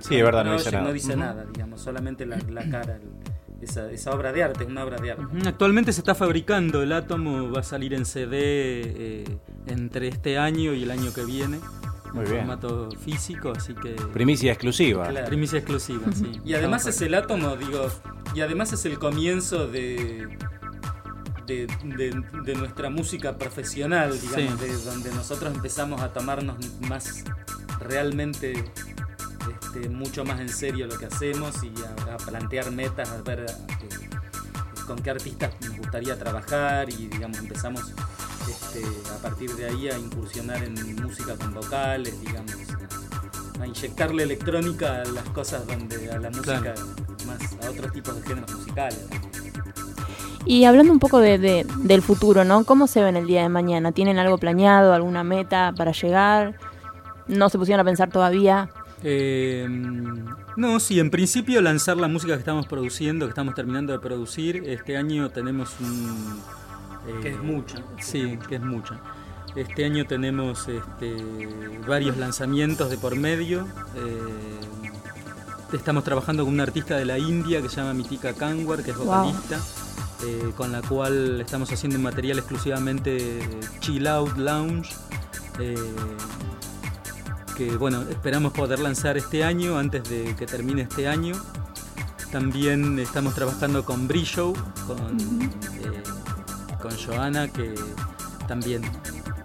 Sí, 0.00 0.16
es 0.16 0.22
verdad, 0.22 0.44
no, 0.44 0.52
dice 0.52 0.70
nada. 0.70 0.84
No 0.84 0.92
dice 0.92 1.16
nada, 1.16 1.44
digamos, 1.52 1.80
solamente 1.80 2.24
la, 2.24 2.38
la 2.48 2.70
cara 2.70 3.00
esa, 3.62 4.10
obra 4.10 4.32
de 4.32 4.42
arte, 4.42 4.64
una 4.64 4.84
obra 4.84 4.98
de 4.98 5.12
arte. 5.12 5.24
Actualmente 5.46 5.92
se 5.92 6.00
está 6.00 6.14
fabricando, 6.14 6.82
el 6.82 6.92
átomo 6.92 7.50
va 7.50 7.60
a 7.60 7.62
salir 7.62 7.94
en 7.94 8.04
CD 8.04 8.38
eh, 8.40 9.38
entre 9.66 10.08
este 10.08 10.38
año 10.38 10.74
y 10.74 10.82
el 10.82 10.90
año 10.90 11.12
que 11.12 11.24
viene. 11.24 11.60
Muy 12.12 12.26
en 12.26 12.30
formato 12.30 12.90
físico, 12.90 13.52
así 13.56 13.74
que... 13.74 13.94
Primicia 14.12 14.52
exclusiva. 14.52 15.08
Primicia 15.26 15.58
exclusiva, 15.58 16.12
sí. 16.12 16.40
Y 16.44 16.54
además 16.54 16.86
es 16.86 17.00
el 17.00 17.14
átomo, 17.14 17.56
digo, 17.56 17.88
y 18.34 18.42
además 18.42 18.72
es 18.74 18.84
el 18.84 18.98
comienzo 18.98 19.66
de, 19.66 20.28
de, 21.46 22.54
nuestra 22.54 22.90
música 22.90 23.38
profesional, 23.38 24.18
digamos, 24.20 24.60
de 24.60 24.72
donde 24.84 25.10
nosotros 25.12 25.54
empezamos 25.54 26.02
a 26.02 26.12
tomarnos 26.12 26.56
más 26.80 27.24
realmente 27.80 28.52
este, 29.50 29.88
mucho 29.88 30.24
más 30.24 30.40
en 30.40 30.48
serio 30.48 30.86
lo 30.86 30.98
que 30.98 31.06
hacemos 31.06 31.62
y 31.64 31.72
a, 31.82 31.91
plantear 32.24 32.70
metas, 32.70 33.10
a 33.10 33.22
ver 33.22 33.40
eh, 33.40 34.08
con 34.86 34.98
qué 34.98 35.10
artistas 35.10 35.52
nos 35.60 35.76
gustaría 35.78 36.18
trabajar 36.18 36.90
y 36.90 37.06
digamos 37.06 37.38
empezamos 37.38 37.92
este, 38.48 38.82
a 39.14 39.22
partir 39.22 39.54
de 39.54 39.66
ahí 39.66 39.88
a 39.88 39.98
incursionar 39.98 40.62
en 40.62 40.74
música 41.02 41.36
con 41.36 41.54
vocales, 41.54 42.20
digamos, 42.20 42.54
a 43.60 43.66
inyectarle 43.66 44.24
electrónica 44.24 45.02
a 45.02 45.04
las 45.04 45.28
cosas 45.30 45.66
donde 45.66 46.10
a 46.10 46.18
la 46.18 46.30
música 46.30 46.74
más 47.26 47.64
a 47.64 47.70
otros 47.70 47.92
tipos 47.92 48.16
de 48.16 48.22
géneros 48.22 48.52
musicales. 48.54 49.06
Y 50.44 50.64
hablando 50.64 50.92
un 50.92 50.98
poco 50.98 51.20
de, 51.20 51.64
del 51.78 52.02
futuro, 52.02 52.44
¿no? 52.44 52.64
¿Cómo 52.64 52.88
se 52.88 53.02
ven 53.02 53.16
el 53.16 53.26
día 53.26 53.42
de 53.42 53.48
mañana? 53.48 53.92
¿Tienen 53.92 54.18
algo 54.18 54.38
planeado, 54.38 54.92
alguna 54.92 55.22
meta 55.22 55.72
para 55.76 55.92
llegar? 55.92 56.56
¿No 57.28 57.48
se 57.48 57.58
pusieron 57.58 57.80
a 57.80 57.84
pensar 57.84 58.10
todavía? 58.10 58.68
Eh, 59.04 59.68
no, 60.56 60.80
sí, 60.80 61.00
en 61.00 61.10
principio 61.10 61.60
lanzar 61.60 61.96
la 61.96 62.08
música 62.08 62.34
que 62.34 62.40
estamos 62.40 62.66
produciendo, 62.66 63.26
que 63.26 63.30
estamos 63.30 63.54
terminando 63.54 63.92
de 63.92 63.98
producir. 63.98 64.62
Este 64.66 64.96
año 64.96 65.30
tenemos 65.30 65.74
un... 65.80 66.40
que 67.22 67.30
es 67.30 67.42
mucha. 67.42 67.82
Sí, 68.00 68.38
que 68.48 68.56
es 68.56 68.62
mucha. 68.62 69.00
Este 69.54 69.84
año 69.84 70.06
tenemos 70.06 70.66
este, 70.68 71.14
varios 71.86 72.16
lanzamientos 72.16 72.88
de 72.88 72.96
por 72.96 73.16
medio. 73.16 73.66
Eh, 73.96 75.76
estamos 75.76 76.04
trabajando 76.04 76.44
con 76.44 76.54
una 76.54 76.62
artista 76.62 76.96
de 76.96 77.04
la 77.04 77.18
India 77.18 77.60
que 77.60 77.68
se 77.68 77.76
llama 77.76 77.92
Mitika 77.92 78.32
Kanwar, 78.32 78.82
que 78.82 78.92
es 78.92 78.96
vocalista, 78.96 79.60
eh, 80.24 80.52
con 80.56 80.72
la 80.72 80.80
cual 80.80 81.40
estamos 81.40 81.70
haciendo 81.70 81.98
un 81.98 82.04
material 82.04 82.38
exclusivamente 82.38 83.40
chill 83.80 84.06
out 84.06 84.36
lounge. 84.38 84.90
Eh, 85.58 85.74
que 87.68 87.76
bueno, 87.76 88.02
esperamos 88.02 88.52
poder 88.52 88.78
lanzar 88.78 89.16
este 89.16 89.44
año, 89.44 89.78
antes 89.78 90.08
de 90.08 90.34
que 90.36 90.46
termine 90.46 90.82
este 90.82 91.08
año. 91.08 91.34
También 92.30 92.98
estamos 92.98 93.34
trabajando 93.34 93.84
con 93.84 94.08
Brillo, 94.08 94.52
con, 94.86 95.18
con 96.80 96.96
Joana, 96.96 97.48
que 97.48 97.74
también 98.48 98.82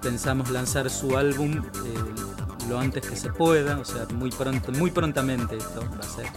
pensamos 0.01 0.49
lanzar 0.49 0.89
su 0.89 1.17
álbum 1.17 1.57
eh, 1.57 2.67
lo 2.69 2.79
antes 2.79 3.05
que 3.05 3.15
se 3.15 3.29
pueda, 3.29 3.79
o 3.79 3.85
sea, 3.85 4.05
muy 4.13 4.29
pronto, 4.29 4.71
muy 4.71 4.91
prontamente 4.91 5.57
esto 5.57 5.81
va 5.81 5.99
a 5.99 6.03
ser. 6.03 6.27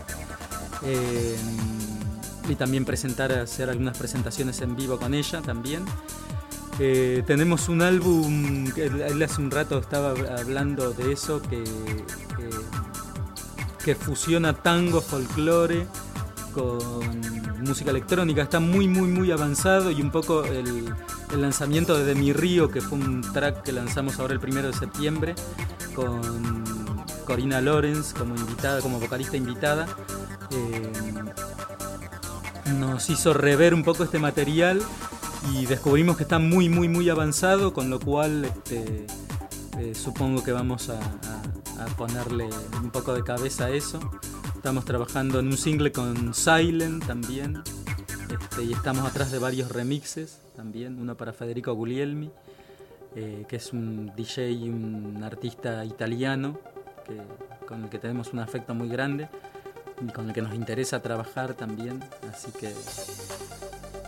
Eh, 0.83 1.37
y 2.49 2.55
también 2.57 2.85
presentar, 2.85 3.33
hacer 3.33 3.71
algunas 3.71 3.97
presentaciones 3.97 4.61
en 4.61 4.75
vivo 4.77 4.99
con 4.99 5.15
ella 5.15 5.41
también. 5.41 5.85
Eh, 6.79 7.23
tenemos 7.27 7.69
un 7.69 7.83
álbum, 7.83 8.67
él 8.77 9.23
hace 9.23 9.41
un 9.43 9.51
rato 9.51 9.79
estaba 9.79 10.15
hablando 10.39 10.93
de 10.93 11.13
eso, 11.13 11.43
que, 11.43 11.65
que 13.85 13.95
fusiona 13.95 14.55
tango, 14.55 15.01
folclore 15.01 15.87
con 16.53 17.61
música 17.63 17.91
electrónica. 17.91 18.43
Está 18.43 18.61
muy, 18.61 18.89
muy, 18.89 19.09
muy 19.09 19.31
avanzado 19.31 19.91
y 19.91 20.01
un 20.01 20.11
poco 20.11 20.45
el, 20.45 20.93
lanzamiento 21.37 21.97
de, 22.03 22.15
Mi 22.15 22.33
Río, 22.33 22.71
que 22.71 22.81
fue 22.81 22.99
un 22.99 23.21
track 23.33 23.63
que 23.63 23.73
lanzamos 23.73 24.19
ahora 24.19 24.35
el 24.35 24.41
primero 24.41 24.69
de 24.69 24.75
septiembre 24.75 25.35
con 25.95 27.05
Corina 27.25 27.61
Lorenz 27.61 28.13
como 28.13 28.35
invitada, 28.37 28.81
como 28.81 28.99
vocalista 28.99 29.37
invitada. 29.37 29.87
Eh, 30.51 30.93
nos 32.79 33.11
hizo 33.11 33.33
rever 33.33 33.75
un 33.75 33.83
poco 33.85 34.05
este 34.05 34.19
material 34.19 34.81
y 35.49 35.67
descubrimos 35.67 36.17
que 36.17 36.25
está 36.25 36.39
muy, 36.39 36.69
muy, 36.69 36.89
muy 36.89 37.09
avanzado, 37.09 37.73
con 37.73 37.91
lo 37.91 37.99
cual 37.99 38.45
este, 38.45 39.07
eh, 39.79 39.95
supongo 39.95 40.43
que 40.45 40.53
vamos 40.53 40.91
a, 40.91 41.01
ponerle 41.97 42.49
un 42.83 42.91
poco 42.91 43.15
de 43.15 43.25
cabeza 43.25 43.67
a 43.67 43.71
eso. 43.71 43.99
Estamos 44.55 44.85
trabajando 44.85 45.41
en 45.41 45.47
un 45.47 45.57
single 45.57 45.93
con 45.93 46.35
Silent 46.35 47.07
también. 47.07 47.63
Este, 48.31 48.65
y 48.65 48.73
estamos 48.73 49.07
atrás 49.07 49.33
de 49.33 49.39
varios 49.39 49.71
remixes 49.73 50.41
también. 50.55 50.99
Uno 51.01 51.17
para 51.17 51.33
Federico 51.33 51.73
Guglielmi, 51.73 52.31
eh, 53.17 53.47
que 53.49 53.57
es 53.57 53.73
un 53.73 54.13
DJ 54.15 54.51
y 54.51 54.69
un 54.69 55.23
artista 55.25 55.85
italiano 55.85 56.59
con 57.67 57.85
el 57.85 57.89
que 57.89 57.99
tenemos 57.99 58.33
un 58.33 58.41
afecto 58.41 58.75
muy 58.75 58.89
grande 58.89 59.29
y 60.07 60.13
con 60.13 60.29
el 60.29 60.35
que 60.35 60.43
nos 60.43 60.55
interesa 60.55 61.01
trabajar 61.01 61.55
también. 61.55 62.01
Así 62.31 62.51
que 62.53 62.75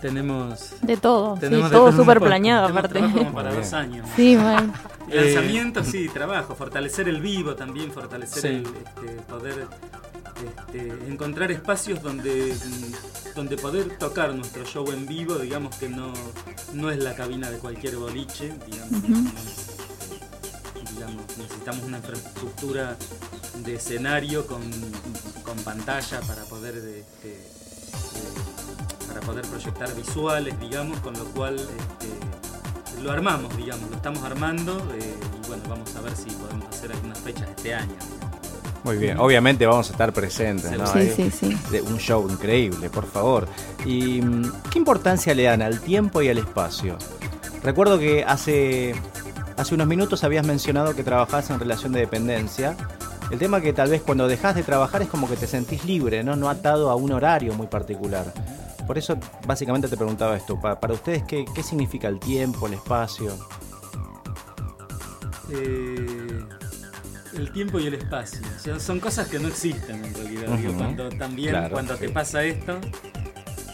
tenemos 0.02 0.74
de 0.82 0.96
todo, 0.96 1.36
tenemos 1.38 1.70
todo 1.70 1.92
súper 1.92 2.20
planeado 2.20 2.66
aparte. 2.66 3.00
Como 3.00 3.32
para 3.32 3.54
dos 3.54 3.72
años. 3.72 4.06
Sí, 4.16 4.36
bueno. 4.36 4.74
Lanzamiento, 5.08 5.84
sí, 5.84 6.08
trabajo, 6.08 6.54
fortalecer 6.54 7.08
el 7.08 7.20
vivo 7.20 7.54
también, 7.54 7.92
fortalecer 7.92 8.46
el 8.46 8.66
este, 8.66 9.22
poder 9.28 9.66
este, 10.44 10.88
encontrar 11.08 11.52
espacios 11.52 12.02
donde, 12.02 12.54
donde 13.34 13.56
poder 13.56 13.96
tocar 13.98 14.34
nuestro 14.34 14.64
show 14.64 14.90
en 14.90 15.06
vivo, 15.06 15.36
digamos 15.36 15.76
que 15.76 15.88
no, 15.88 16.12
no 16.74 16.90
es 16.90 16.98
la 17.02 17.14
cabina 17.14 17.50
de 17.50 17.58
cualquier 17.58 17.96
boliche, 17.96 18.52
digamos, 18.66 19.02
necesitamos 21.36 21.84
una 21.84 21.98
infraestructura 21.98 22.96
de 23.64 23.74
escenario 23.74 24.46
con, 24.46 24.62
pantalla 25.64 26.20
para 26.22 26.42
poder 26.44 26.76
este, 26.76 27.61
poder 29.22 29.46
proyectar 29.46 29.94
visuales, 29.94 30.58
digamos, 30.60 30.98
con 31.00 31.14
lo 31.14 31.24
cual 31.26 31.56
este, 31.56 33.02
lo 33.02 33.10
armamos, 33.10 33.56
digamos, 33.56 33.90
lo 33.90 33.96
estamos 33.96 34.22
armando 34.22 34.76
eh, 34.94 35.14
y 35.42 35.48
bueno, 35.48 35.62
vamos 35.68 35.94
a 35.96 36.00
ver 36.00 36.14
si 36.14 36.30
podemos 36.30 36.66
hacer 36.68 36.92
algunas 36.92 37.18
fechas 37.18 37.48
este 37.50 37.74
año. 37.74 37.96
Muy 38.84 38.96
bien, 38.96 39.18
obviamente 39.18 39.64
vamos 39.64 39.88
a 39.88 39.92
estar 39.92 40.12
presentes, 40.12 40.76
¿no? 40.76 40.86
Sí, 40.86 41.08
sí, 41.14 41.30
sí. 41.30 41.56
De 41.70 41.82
un 41.82 41.98
show 41.98 42.28
increíble, 42.28 42.90
por 42.90 43.06
favor. 43.06 43.46
¿Y 43.84 44.20
mm, 44.20 44.52
qué 44.70 44.78
importancia 44.78 45.34
le 45.34 45.44
dan 45.44 45.62
al 45.62 45.80
tiempo 45.80 46.20
y 46.20 46.28
al 46.28 46.38
espacio? 46.38 46.98
Recuerdo 47.62 47.98
que 48.00 48.24
hace, 48.24 48.94
hace 49.56 49.74
unos 49.74 49.86
minutos 49.86 50.24
habías 50.24 50.44
mencionado 50.44 50.96
que 50.96 51.04
trabajás 51.04 51.50
en 51.50 51.60
relación 51.60 51.92
de 51.92 52.00
dependencia. 52.00 52.76
El 53.30 53.38
tema 53.38 53.60
que 53.60 53.72
tal 53.72 53.88
vez 53.88 54.02
cuando 54.02 54.26
dejas 54.26 54.56
de 54.56 54.64
trabajar 54.64 55.00
es 55.02 55.08
como 55.08 55.28
que 55.28 55.36
te 55.36 55.46
sentís 55.46 55.84
libre, 55.84 56.24
¿no? 56.24 56.34
No 56.34 56.50
atado 56.50 56.90
a 56.90 56.96
un 56.96 57.12
horario 57.12 57.54
muy 57.54 57.68
particular. 57.68 58.32
Por 58.86 58.98
eso 58.98 59.16
básicamente 59.46 59.88
te 59.88 59.96
preguntaba 59.96 60.36
esto. 60.36 60.60
Para, 60.60 60.92
ustedes, 60.92 61.22
¿qué, 61.24 61.44
¿qué 61.54 61.62
significa 61.62 62.08
el 62.08 62.18
tiempo, 62.18 62.66
el 62.66 62.74
espacio? 62.74 63.36
Eh, 65.50 66.44
el 67.36 67.52
tiempo 67.52 67.78
y 67.78 67.86
el 67.86 67.94
espacio. 67.94 68.40
son 68.78 69.00
cosas 69.00 69.28
que 69.28 69.38
no 69.38 69.48
existen 69.48 70.04
en 70.04 70.14
realidad. 70.14 70.76
cuando, 70.76 71.08
también 71.10 71.68
cuando 71.70 71.96
te 71.96 72.08
pasa 72.08 72.44
esto, 72.44 72.78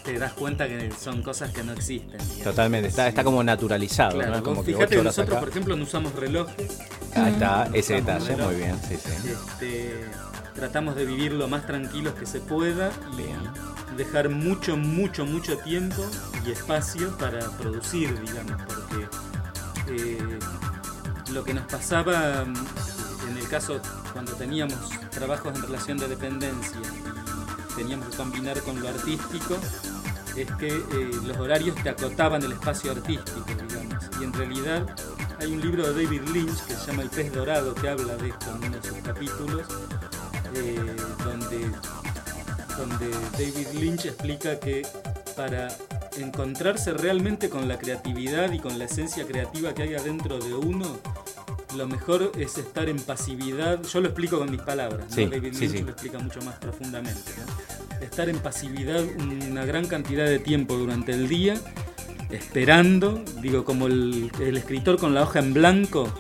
te 0.04 0.18
das 0.18 0.32
cuenta 0.32 0.66
que 0.66 0.90
son 0.92 1.22
cosas 1.22 1.52
que 1.52 1.62
no 1.62 1.72
existen. 1.72 2.20
Totalmente, 2.42 2.88
está, 2.88 3.08
está 3.08 3.24
como 3.24 3.42
naturalizado. 3.42 4.20
Como 4.42 4.62
fíjate 4.62 4.96
que 4.96 5.02
nosotros, 5.02 5.38
por 5.38 5.48
ejemplo, 5.48 5.76
no 5.76 5.84
usamos 5.84 6.14
relojes. 6.14 6.78
Ahí 7.14 7.32
está, 7.32 7.68
ese 7.72 7.94
detalle, 7.94 8.36
muy 8.36 8.54
bien. 8.54 8.76
Sí, 8.88 8.96
sí. 8.96 9.10
Este, 9.28 10.04
tratamos 10.58 10.96
de 10.96 11.06
vivir 11.06 11.32
lo 11.32 11.46
más 11.46 11.66
tranquilos 11.66 12.14
que 12.14 12.26
se 12.26 12.40
pueda 12.40 12.90
y 13.16 13.96
dejar 13.96 14.28
mucho, 14.28 14.76
mucho, 14.76 15.24
mucho 15.24 15.56
tiempo 15.58 16.04
y 16.44 16.50
espacio 16.50 17.16
para 17.16 17.48
producir, 17.58 18.18
digamos, 18.20 18.60
porque 18.66 19.08
eh, 19.86 20.38
lo 21.32 21.44
que 21.44 21.54
nos 21.54 21.64
pasaba 21.66 22.42
en 22.42 23.36
el 23.36 23.48
caso 23.48 23.80
cuando 24.12 24.32
teníamos 24.32 24.90
trabajos 25.10 25.54
en 25.54 25.62
relación 25.62 25.96
de 25.98 26.08
dependencia 26.08 26.80
teníamos 27.76 28.08
que 28.08 28.16
combinar 28.16 28.60
con 28.62 28.80
lo 28.80 28.88
artístico, 28.88 29.56
es 30.36 30.50
que 30.56 30.66
eh, 30.66 31.10
los 31.24 31.36
horarios 31.36 31.76
te 31.80 31.90
acotaban 31.90 32.42
el 32.42 32.52
espacio 32.52 32.90
artístico, 32.90 33.44
digamos. 33.68 34.04
Y 34.20 34.24
en 34.24 34.32
realidad 34.32 34.84
hay 35.38 35.52
un 35.52 35.60
libro 35.60 35.86
de 35.92 36.04
David 36.04 36.22
Lynch 36.32 36.60
que 36.64 36.74
se 36.74 36.86
llama 36.90 37.02
El 37.02 37.10
pez 37.10 37.32
dorado 37.32 37.74
que 37.76 37.88
habla 37.88 38.16
de 38.16 38.30
esto 38.30 38.50
en 38.50 38.64
uno 38.64 38.76
de 38.76 38.88
sus 38.88 38.98
capítulos, 38.98 39.66
eh, 40.54 40.76
donde, 41.24 41.70
donde 42.76 43.10
David 43.32 43.68
Lynch 43.80 44.06
explica 44.06 44.58
que 44.58 44.86
para 45.36 45.68
encontrarse 46.18 46.92
realmente 46.92 47.48
con 47.48 47.68
la 47.68 47.78
creatividad 47.78 48.52
y 48.52 48.58
con 48.58 48.78
la 48.78 48.86
esencia 48.86 49.26
creativa 49.26 49.74
que 49.74 49.82
hay 49.82 49.94
adentro 49.94 50.38
de 50.38 50.54
uno, 50.54 50.98
lo 51.76 51.86
mejor 51.86 52.32
es 52.38 52.58
estar 52.58 52.88
en 52.88 52.98
pasividad. 52.98 53.82
Yo 53.82 54.00
lo 54.00 54.08
explico 54.08 54.38
con 54.38 54.50
mis 54.50 54.60
palabras, 54.60 55.16
¿no? 55.16 55.28
David 55.28 55.54
Lynch 55.54 55.84
lo 55.84 55.90
explica 55.90 56.18
mucho 56.18 56.40
más 56.42 56.56
profundamente. 56.56 57.32
Estar 58.00 58.28
en 58.28 58.38
pasividad 58.38 59.04
una 59.18 59.64
gran 59.64 59.86
cantidad 59.86 60.24
de 60.24 60.38
tiempo 60.38 60.74
durante 60.76 61.12
el 61.12 61.28
día, 61.28 61.54
esperando, 62.30 63.22
digo, 63.40 63.64
como 63.64 63.86
el, 63.86 64.30
escritor 64.40 64.98
con 64.98 65.14
la 65.14 65.22
hoja 65.22 65.40
en 65.40 65.52
blanco, 65.52 66.12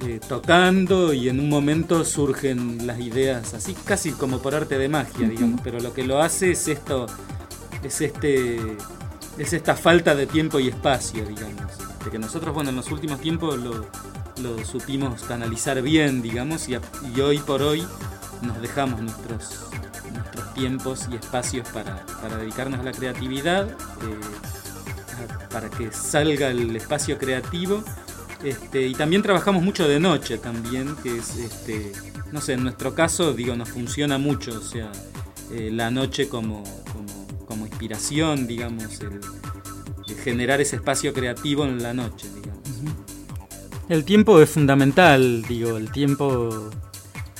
eh, 0.00 0.20
tocando 0.26 1.12
y 1.12 1.28
en 1.28 1.40
un 1.40 1.48
momento 1.48 2.04
surgen 2.04 2.86
las 2.86 3.00
ideas, 3.00 3.52
así 3.54 3.74
casi 3.74 4.12
como 4.12 4.40
por 4.40 4.54
arte 4.54 4.78
de 4.78 4.88
magia, 4.88 5.28
digamos, 5.28 5.60
pero 5.62 5.80
lo 5.80 5.92
que 5.92 6.04
lo 6.04 6.22
hace 6.22 6.52
es 6.52 6.68
esto, 6.68 7.06
es 7.82 8.00
este, 8.00 8.60
es 9.38 9.52
esta 9.52 9.74
falta 9.74 10.14
de 10.14 10.26
tiempo 10.26 10.60
y 10.60 10.68
espacio, 10.68 11.24
digamos, 11.24 11.72
de 12.04 12.10
que 12.12 12.18
nosotros, 12.18 12.54
bueno, 12.54 12.70
en 12.70 12.76
los 12.76 12.92
últimos 12.92 13.20
tiempos 13.20 13.58
lo, 13.58 13.86
lo 14.40 14.64
supimos 14.64 15.24
canalizar 15.24 15.82
bien, 15.82 16.22
digamos, 16.22 16.68
y, 16.68 16.76
hoy 17.20 17.38
por 17.38 17.62
hoy 17.62 17.84
nos 18.42 18.60
dejamos 18.62 19.02
nuestros, 19.02 19.66
nuestros 20.12 20.54
tiempos 20.54 21.08
y 21.10 21.16
espacios 21.16 21.68
para, 21.70 22.04
dedicarnos 22.36 22.78
a 22.78 22.84
la 22.84 22.92
creatividad, 22.92 23.68
eh, 23.68 23.74
para 25.50 25.68
que 25.70 25.90
salga 25.90 26.50
el 26.50 26.76
espacio 26.76 27.18
creativo 27.18 27.82
Este, 28.42 28.86
y 28.86 28.94
también 28.94 29.22
trabajamos 29.22 29.62
mucho 29.62 29.88
de 29.88 29.98
noche 29.98 30.38
también, 30.38 30.94
que 31.02 31.18
es, 31.18 31.36
este, 31.36 31.92
no 32.32 32.40
sé, 32.40 32.52
en 32.52 32.62
nuestro 32.62 32.94
caso, 32.94 33.32
digo, 33.32 33.56
nos 33.56 33.68
funciona 33.68 34.18
mucho, 34.18 34.58
o 34.58 34.62
sea, 34.62 34.92
eh, 35.52 35.70
la 35.72 35.90
noche 35.90 36.28
como, 36.28 36.62
como, 37.46 37.66
inspiración, 37.66 38.46
digamos, 38.46 39.00
el, 39.00 39.20
generar 40.22 40.60
ese 40.60 40.76
espacio 40.76 41.12
creativo 41.12 41.64
en 41.64 41.82
la 41.82 41.92
noche, 41.92 42.28
digamos. 42.34 42.58
El 43.88 44.04
tiempo 44.04 44.40
es 44.40 44.50
fundamental, 44.50 45.42
digo, 45.42 45.76
el 45.76 45.90
tiempo, 45.90 46.70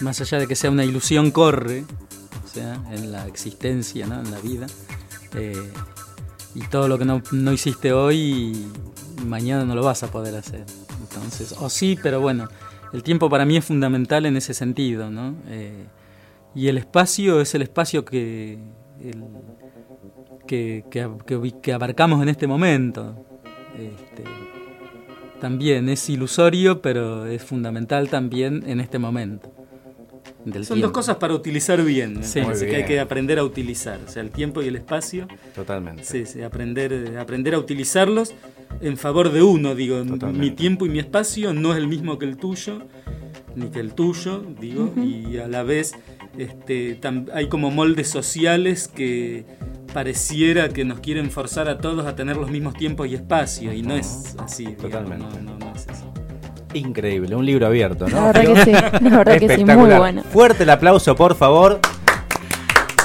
más 0.01 0.21
allá 0.21 0.39
de 0.39 0.47
que 0.47 0.57
sea 0.57 0.71
una 0.71 0.85
ilusión, 0.85 1.31
corre, 1.31 1.85
o 2.45 2.49
sea, 2.49 2.83
en 2.91 3.13
la 3.13 3.27
existencia, 3.27 4.07
¿no? 4.07 4.21
en 4.21 4.31
la 4.31 4.41
vida. 4.41 4.67
Eh, 5.35 5.71
y 6.55 6.61
todo 6.69 6.89
lo 6.89 6.99
que 6.99 7.05
no, 7.05 7.23
no 7.31 7.53
hiciste 7.53 7.93
hoy, 7.93 8.67
mañana 9.27 9.65
no 9.65 9.75
lo 9.75 9.83
vas 9.83 10.03
a 10.03 10.11
poder 10.11 10.35
hacer. 10.37 10.65
Entonces, 11.11 11.55
o 11.59 11.69
sí, 11.69 11.99
pero 12.03 12.21
bueno, 12.21 12.49
el 12.93 13.03
tiempo 13.03 13.29
para 13.29 13.45
mí 13.45 13.57
es 13.57 13.65
fundamental 13.65 14.27
en 14.27 14.37
ese 14.37 14.55
sentido, 14.55 15.11
¿no? 15.11 15.35
Eh, 15.49 15.87
y 16.55 16.69
el 16.69 16.79
espacio 16.79 17.41
es 17.41 17.55
el 17.55 17.63
espacio 17.63 18.05
que, 18.05 18.59
que, 20.47 20.85
que, 21.63 21.73
abarcamos 21.73 22.23
en 22.23 22.29
este 22.29 22.47
momento. 22.47 23.15
Este, 23.79 24.25
también 25.41 25.89
es 25.89 26.09
ilusorio, 26.09 26.83
pero 26.83 27.27
es 27.27 27.43
fundamental 27.43 28.09
también 28.09 28.65
en 28.67 28.81
este 28.81 28.99
momento. 28.99 29.53
Son 30.63 30.81
dos 30.81 30.93
cosas 30.93 31.17
para 31.17 31.35
utilizar 31.35 31.83
bien, 31.83 32.25
sí. 32.25 32.41
que 32.41 32.77
hay 32.77 32.85
que 32.85 33.01
aprender 33.01 33.39
a 33.39 33.45
utilizar, 33.45 34.01
o 34.07 34.09
sea, 34.09 34.23
el 34.23 34.31
tiempo 34.31 34.63
y 34.63 34.69
el 34.69 34.77
espacio. 34.77 35.29
Totalmente. 35.55 36.05
Sí, 36.05 36.25
sí, 36.27 36.43
aprender, 36.43 37.17
aprender 37.19 37.55
a 37.55 37.59
utilizarlos 37.59 38.35
en 38.81 38.97
favor 38.97 39.33
de 39.33 39.43
uno, 39.43 39.75
digo, 39.75 40.05
mi 40.05 40.51
tiempo 40.51 40.87
y 40.87 40.89
mi 40.89 40.99
espacio 40.99 41.53
no 41.53 41.73
es 41.73 41.79
el 41.79 41.89
mismo 41.89 42.19
que 42.19 42.27
el 42.27 42.37
tuyo, 42.37 42.83
ni 43.57 43.69
que 43.69 43.81
el 43.81 43.95
tuyo, 43.95 44.43
digo, 44.61 44.93
y 44.97 45.39
a 45.39 45.49
la 45.49 45.63
vez 45.63 45.95
este, 46.37 47.01
hay 47.35 47.49
como 47.49 47.71
moldes 47.71 48.09
sociales 48.09 48.89
que 48.89 49.45
pareciera 49.93 50.69
que 50.69 50.85
nos 50.85 51.01
quieren 51.01 51.31
forzar 51.31 51.69
a 51.69 51.79
todos 51.79 52.07
a 52.07 52.15
tener 52.15 52.37
los 52.37 52.51
mismos 52.51 52.75
tiempos 52.75 53.09
y 53.09 53.15
espacios, 53.15 53.75
y 53.75 53.83
no 53.83 53.95
es 53.95 54.37
así. 54.39 54.67
Totalmente. 54.75 55.41
no, 55.43 55.59
no, 55.59 55.73
es 55.75 55.89
así. 55.89 56.05
Increíble, 56.75 57.35
un 57.35 57.47
libro 57.47 57.67
abierto, 57.67 58.07
¿no? 58.09 58.17
La 58.17 58.33
verdad 58.33 58.55
que 58.55 58.65
sí, 58.65 58.73
la 58.73 59.17
verdad 59.17 59.39
que 59.39 59.57
sí, 59.57 59.65
muy 59.65 59.97
bueno. 59.97 60.23
Fuerte 60.23 60.65
el 60.65 60.71
aplauso, 60.71 61.17
por 61.17 61.35
favor. 61.35 61.81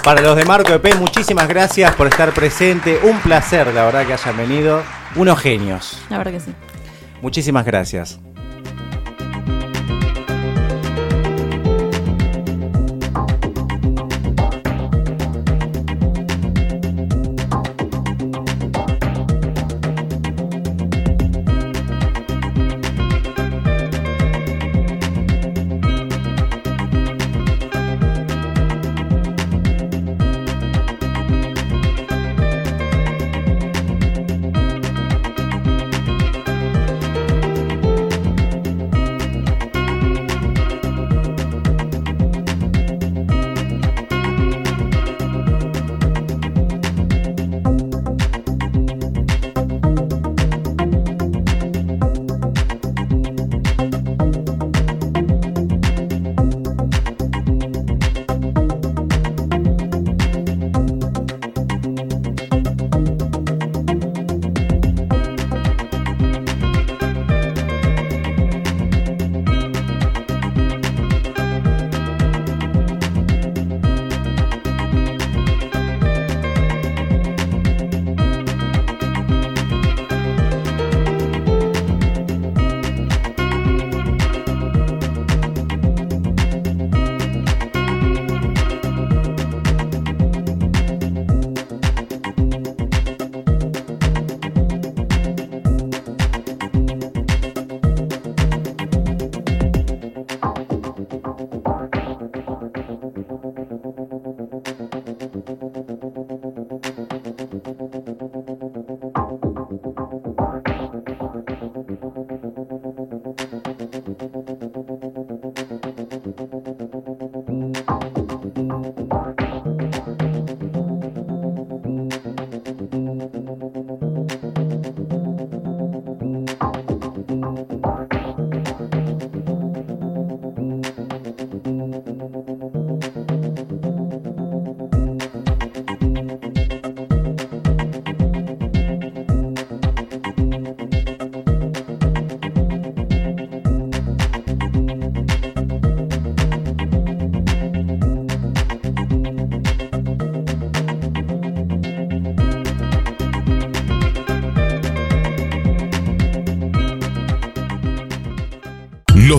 Para 0.03 0.21
los 0.21 0.35
de 0.35 0.43
Marco 0.43 0.73
EP, 0.73 0.95
muchísimas 0.99 1.47
gracias 1.47 1.95
por 1.95 2.07
estar 2.07 2.33
presente. 2.33 2.99
Un 3.03 3.17
placer, 3.19 3.73
la 3.73 3.85
verdad, 3.85 4.05
que 4.05 4.13
hayan 4.13 4.35
venido. 4.35 4.81
Unos 5.15 5.39
genios. 5.39 6.01
La 6.09 6.17
verdad 6.17 6.31
que 6.33 6.39
sí. 6.39 6.53
Muchísimas 7.21 7.65
gracias. 7.65 8.19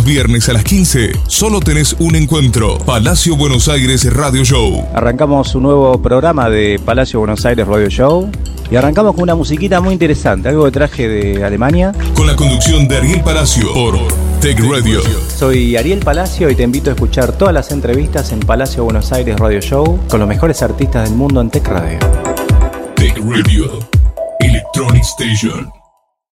Viernes 0.03 0.49
a 0.49 0.55
las 0.55 0.65
15, 0.65 1.13
solo 1.27 1.61
tenés 1.61 1.95
un 1.99 2.17
encuentro. 2.17 2.79
Palacio 2.79 3.37
Buenos 3.37 3.69
Aires 3.69 4.11
Radio 4.13 4.43
Show. 4.43 4.89
Arrancamos 4.95 5.55
un 5.55 5.65
nuevo 5.65 6.01
programa 6.01 6.49
de 6.49 6.81
Palacio 6.83 7.19
Buenos 7.21 7.45
Aires 7.45 7.67
Radio 7.67 7.91
Show. 7.91 8.31
Y 8.71 8.77
arrancamos 8.77 9.13
con 9.15 9.25
una 9.25 9.35
musiquita 9.35 9.83
muy 9.83 9.93
interesante, 9.93 10.49
algo 10.49 10.65
que 10.65 10.71
traje 10.71 11.07
de 11.07 11.45
Alemania. 11.45 11.93
Con 12.15 12.27
la 12.27 12.35
conducción 12.35 12.89
de 12.89 12.97
Ariel 12.97 13.21
Palacio 13.21 13.73
por 13.75 13.99
Tech 14.41 14.59
Radio. 14.59 15.01
Soy 15.29 15.77
Ariel 15.77 16.01
Palacio 16.01 16.49
y 16.49 16.55
te 16.55 16.63
invito 16.63 16.91
a 16.91 16.95
escuchar 16.95 17.33
todas 17.33 17.53
las 17.53 17.71
entrevistas 17.71 18.33
en 18.33 18.41
Palacio 18.41 18.85
Buenos 18.85 19.13
Aires 19.13 19.39
Radio 19.39 19.61
Show 19.61 20.01
con 20.09 20.19
los 20.19 20.29
mejores 20.29 20.63
artistas 20.63 21.09
del 21.09 21.17
mundo 21.17 21.43
en 21.43 21.51
Tech 21.51 21.69
Radio. 21.69 21.99
Tech 22.97 23.19
Radio, 23.19 23.79
Electronic 24.41 25.03
Station. 25.03 25.84